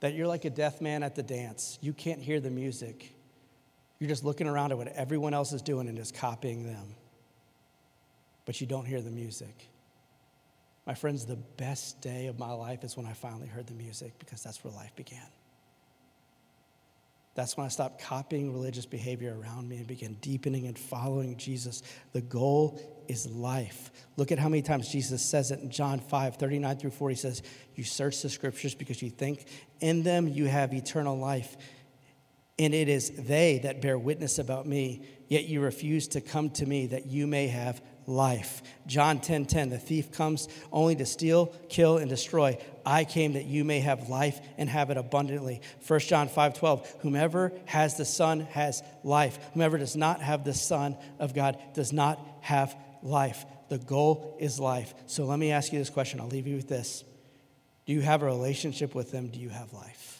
That 0.01 0.13
you're 0.13 0.27
like 0.27 0.43
a 0.43 0.49
deaf 0.49 0.81
man 0.81 1.03
at 1.03 1.15
the 1.15 1.23
dance. 1.23 1.79
You 1.79 1.93
can't 1.93 2.19
hear 2.19 2.41
the 2.41 2.51
music. 2.51 3.13
You're 3.99 4.09
just 4.09 4.23
looking 4.23 4.47
around 4.47 4.71
at 4.71 4.77
what 4.77 4.87
everyone 4.89 5.33
else 5.33 5.53
is 5.53 5.61
doing 5.61 5.87
and 5.87 5.97
just 5.97 6.13
copying 6.13 6.63
them. 6.63 6.95
But 8.45 8.61
you 8.61 8.67
don't 8.67 8.85
hear 8.85 9.01
the 9.01 9.11
music. 9.11 9.69
My 10.85 10.93
friends, 10.93 11.25
the 11.25 11.35
best 11.35 11.99
day 11.99 12.27
of 12.27 12.39
my 12.39 12.51
life 12.51 12.83
is 12.83 12.95
when 12.95 13.05
I 13.05 13.13
finally 13.13 13.47
heard 13.47 13.67
the 13.67 13.73
music 13.73 14.17
because 14.19 14.41
that's 14.41 14.63
where 14.63 14.73
life 14.73 14.95
began. 14.95 15.27
That's 17.37 17.55
when 17.55 17.65
I 17.67 17.69
stopped 17.69 18.01
copying 18.01 18.51
religious 18.51 18.87
behavior 18.87 19.37
around 19.39 19.69
me 19.69 19.77
and 19.77 19.85
began 19.85 20.13
deepening 20.21 20.65
and 20.65 20.75
following 20.75 21.37
Jesus. 21.37 21.83
The 22.13 22.21
goal 22.21 22.81
is 23.07 23.29
life. 23.29 23.91
Look 24.15 24.31
at 24.31 24.39
how 24.39 24.49
many 24.49 24.63
times 24.63 24.91
Jesus 24.91 25.23
says 25.23 25.51
it 25.51 25.59
in 25.59 25.69
John 25.69 25.99
5 25.99 26.37
39 26.37 26.77
through 26.77 26.89
40. 26.89 27.13
He 27.13 27.19
says, 27.19 27.43
You 27.75 27.83
search 27.83 28.23
the 28.23 28.29
scriptures 28.29 28.73
because 28.73 29.03
you 29.03 29.11
think 29.11 29.45
in 29.81 30.01
them 30.01 30.27
you 30.27 30.45
have 30.45 30.73
eternal 30.73 31.15
life. 31.15 31.57
And 32.59 32.73
it 32.73 32.89
is 32.89 33.11
they 33.11 33.59
that 33.59 33.81
bear 33.81 33.97
witness 33.99 34.39
about 34.39 34.65
me, 34.65 35.07
yet 35.27 35.45
you 35.45 35.61
refuse 35.61 36.07
to 36.09 36.21
come 36.21 36.49
to 36.51 36.65
me 36.65 36.87
that 36.87 37.05
you 37.05 37.27
may 37.27 37.47
have 37.47 37.81
life. 38.07 38.63
John 38.87 39.19
10:10 39.19 39.21
10, 39.21 39.45
10, 39.45 39.69
The 39.69 39.77
thief 39.77 40.11
comes 40.11 40.47
only 40.71 40.95
to 40.95 41.05
steal, 41.05 41.47
kill 41.69 41.97
and 41.97 42.09
destroy. 42.09 42.57
I 42.85 43.03
came 43.03 43.33
that 43.33 43.45
you 43.45 43.63
may 43.63 43.81
have 43.81 44.09
life 44.09 44.39
and 44.57 44.69
have 44.69 44.89
it 44.89 44.97
abundantly. 44.97 45.61
1 45.85 45.99
John 46.07 46.29
5:12 46.29 46.87
Whomever 47.01 47.51
has 47.65 47.95
the 47.95 48.05
Son 48.05 48.39
has 48.51 48.81
life. 49.03 49.37
Whomever 49.53 49.77
does 49.77 49.95
not 49.95 50.21
have 50.21 50.43
the 50.43 50.53
Son 50.53 50.97
of 51.19 51.35
God 51.35 51.59
does 51.73 51.93
not 51.93 52.19
have 52.41 52.75
life. 53.03 53.45
The 53.69 53.77
goal 53.77 54.37
is 54.39 54.59
life. 54.59 54.93
So 55.05 55.25
let 55.25 55.37
me 55.37 55.51
ask 55.51 55.73
you 55.73 55.79
this 55.79 55.89
question. 55.89 56.21
I'll 56.21 56.27
leave 56.27 56.47
you 56.47 56.55
with 56.55 56.69
this. 56.69 57.03
Do 57.85 57.93
you 57.93 58.01
have 58.01 58.23
a 58.23 58.25
relationship 58.25 58.95
with 58.95 59.11
them? 59.11 59.27
Do 59.27 59.39
you 59.39 59.49
have 59.49 59.73
life? 59.73 60.16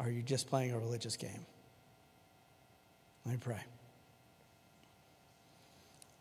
Are 0.00 0.10
you 0.10 0.22
just 0.22 0.48
playing 0.48 0.72
a 0.72 0.78
religious 0.78 1.16
game? 1.18 1.44
Let 3.26 3.32
me 3.32 3.38
pray. 3.38 3.60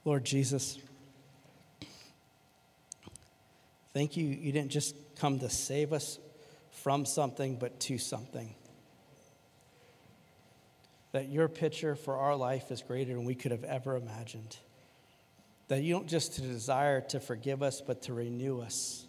Lord 0.03 0.25
Jesus, 0.25 0.77
thank 3.93 4.17
you. 4.17 4.25
You 4.27 4.51
didn't 4.51 4.71
just 4.71 4.95
come 5.15 5.39
to 5.39 5.49
save 5.49 5.93
us 5.93 6.19
from 6.71 7.05
something, 7.05 7.55
but 7.55 7.79
to 7.81 7.97
something. 7.97 8.53
That 11.13 11.29
your 11.29 11.47
picture 11.47 11.95
for 11.95 12.17
our 12.17 12.35
life 12.35 12.71
is 12.71 12.81
greater 12.81 13.13
than 13.13 13.23
we 13.23 13.33
could 13.33 13.51
have 13.51 13.63
ever 13.63 13.95
imagined. 13.95 14.57
That 15.69 15.83
you 15.83 15.93
don't 15.93 16.07
just 16.07 16.41
desire 16.41 16.99
to 17.01 17.19
forgive 17.21 17.63
us, 17.63 17.79
but 17.79 18.01
to 18.03 18.13
renew 18.13 18.59
us 18.59 19.05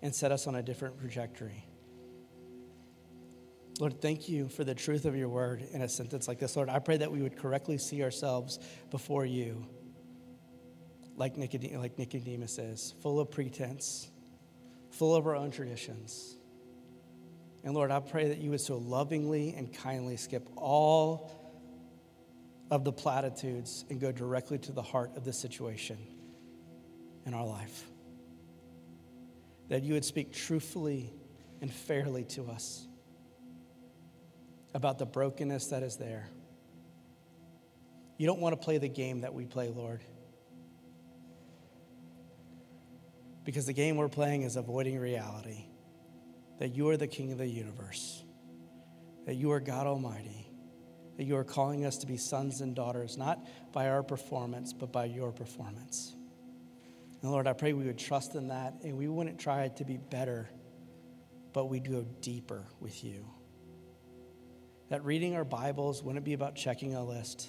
and 0.00 0.14
set 0.14 0.30
us 0.30 0.46
on 0.46 0.54
a 0.54 0.62
different 0.62 1.00
trajectory. 1.00 1.65
Lord, 3.78 4.00
thank 4.00 4.28
you 4.28 4.48
for 4.48 4.64
the 4.64 4.74
truth 4.74 5.04
of 5.04 5.14
your 5.16 5.28
word 5.28 5.66
in 5.72 5.82
a 5.82 5.88
sentence 5.88 6.28
like 6.28 6.38
this. 6.38 6.56
Lord, 6.56 6.70
I 6.70 6.78
pray 6.78 6.96
that 6.96 7.12
we 7.12 7.20
would 7.20 7.36
correctly 7.36 7.76
see 7.76 8.02
ourselves 8.02 8.58
before 8.90 9.26
you 9.26 9.66
like 11.16 11.36
Nicodemus, 11.36 11.78
like 11.78 11.98
Nicodemus 11.98 12.58
is, 12.58 12.94
full 13.02 13.20
of 13.20 13.30
pretense, 13.30 14.08
full 14.90 15.14
of 15.14 15.26
our 15.26 15.36
own 15.36 15.50
traditions. 15.50 16.36
And 17.64 17.74
Lord, 17.74 17.90
I 17.90 18.00
pray 18.00 18.28
that 18.28 18.38
you 18.38 18.50
would 18.50 18.60
so 18.60 18.78
lovingly 18.78 19.54
and 19.54 19.72
kindly 19.72 20.16
skip 20.16 20.48
all 20.56 21.30
of 22.70 22.84
the 22.84 22.92
platitudes 22.92 23.84
and 23.90 24.00
go 24.00 24.10
directly 24.10 24.58
to 24.58 24.72
the 24.72 24.82
heart 24.82 25.16
of 25.16 25.24
the 25.24 25.32
situation 25.32 25.98
in 27.26 27.34
our 27.34 27.46
life. 27.46 27.84
That 29.68 29.82
you 29.82 29.94
would 29.94 30.04
speak 30.04 30.32
truthfully 30.32 31.12
and 31.60 31.72
fairly 31.72 32.24
to 32.24 32.48
us 32.50 32.86
about 34.74 34.98
the 34.98 35.06
brokenness 35.06 35.68
that 35.68 35.82
is 35.82 35.96
there. 35.96 36.28
You 38.18 38.26
don't 38.26 38.40
want 38.40 38.58
to 38.58 38.64
play 38.64 38.78
the 38.78 38.88
game 38.88 39.20
that 39.22 39.34
we 39.34 39.44
play, 39.44 39.68
Lord. 39.68 40.02
Because 43.44 43.66
the 43.66 43.72
game 43.72 43.96
we're 43.96 44.08
playing 44.08 44.42
is 44.42 44.56
avoiding 44.56 44.98
reality 44.98 45.66
that 46.58 46.74
you 46.74 46.88
are 46.88 46.96
the 46.96 47.06
King 47.06 47.32
of 47.32 47.38
the 47.38 47.46
universe, 47.46 48.24
that 49.26 49.34
you 49.34 49.52
are 49.52 49.60
God 49.60 49.86
Almighty, 49.86 50.50
that 51.16 51.24
you 51.24 51.36
are 51.36 51.44
calling 51.44 51.84
us 51.84 51.98
to 51.98 52.06
be 52.06 52.16
sons 52.16 52.60
and 52.60 52.74
daughters, 52.74 53.16
not 53.16 53.46
by 53.72 53.88
our 53.88 54.02
performance, 54.02 54.72
but 54.72 54.90
by 54.90 55.04
your 55.04 55.32
performance. 55.32 56.14
And 57.22 57.30
Lord, 57.30 57.46
I 57.46 57.52
pray 57.52 57.72
we 57.72 57.84
would 57.84 57.98
trust 57.98 58.34
in 58.34 58.48
that 58.48 58.74
and 58.82 58.96
we 58.96 59.08
wouldn't 59.08 59.38
try 59.38 59.68
to 59.68 59.84
be 59.84 59.96
better, 59.96 60.48
but 61.52 61.66
we'd 61.66 61.90
go 61.90 62.06
deeper 62.20 62.64
with 62.80 63.04
you. 63.04 63.26
That 64.88 65.04
reading 65.04 65.34
our 65.34 65.44
Bibles 65.44 66.02
wouldn't 66.02 66.24
be 66.24 66.32
about 66.32 66.54
checking 66.54 66.94
a 66.94 67.04
list, 67.04 67.48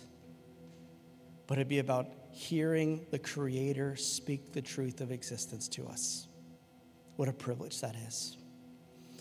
but 1.46 1.60
it'd 1.60 1.68
be 1.68 1.80
about 1.80 2.08
hearing 2.32 3.06
the 3.12 3.20
Creator 3.20 3.96
speak 3.96 4.54
the 4.54 4.62
truth 4.62 5.02
of 5.02 5.12
existence 5.12 5.68
to 5.70 5.88
us. 5.88 6.28
What 7.16 7.30
a 7.30 7.34
privilege 7.34 7.82
that 7.82 7.96
is. 8.08 8.38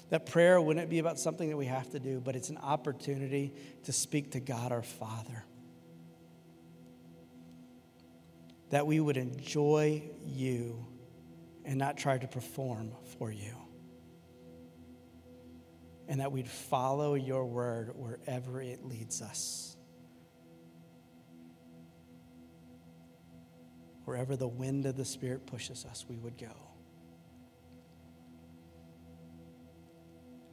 That 0.09 0.25
prayer 0.25 0.61
wouldn't 0.61 0.89
be 0.89 0.99
about 0.99 1.19
something 1.19 1.51
that 1.51 1.57
we 1.57 1.67
have 1.67 1.91
to 1.91 1.99
do, 1.99 2.21
but 2.21 2.37
it's 2.37 2.49
an 2.49 2.59
opportunity 2.59 3.53
to 3.85 3.93
speak 3.93 4.33
to 4.33 4.41
God 4.41 4.73
our 4.73 4.83
Father. 4.83 5.45
That 8.71 8.87
we 8.87 8.99
would 8.99 9.17
enjoy 9.17 10.11
you 10.25 10.87
and 11.65 11.79
not 11.79 11.99
try 11.99 12.17
to 12.17 12.27
perform 12.27 12.93
for 13.19 13.31
you. 13.31 13.66
And 16.09 16.21
that 16.21 16.31
we'd 16.31 16.49
follow 16.49 17.15
your 17.15 17.45
word 17.45 17.93
wherever 17.95 18.61
it 18.61 18.85
leads 18.85 19.23
us. 19.23 19.77
Wherever 24.05 24.37
the 24.37 24.47
wind 24.47 24.87
of 24.87 24.97
the 24.97 25.05
Spirit 25.05 25.47
pushes 25.47 25.85
us, 25.85 26.07
we 26.09 26.17
would 26.19 26.39
go. 26.39 26.55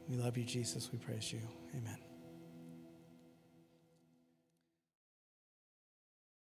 We 0.08 0.16
love 0.16 0.36
you, 0.36 0.44
Jesus. 0.44 0.90
We 0.92 0.98
praise 0.98 1.32
you. 1.32 1.40
Amen. 1.76 2.13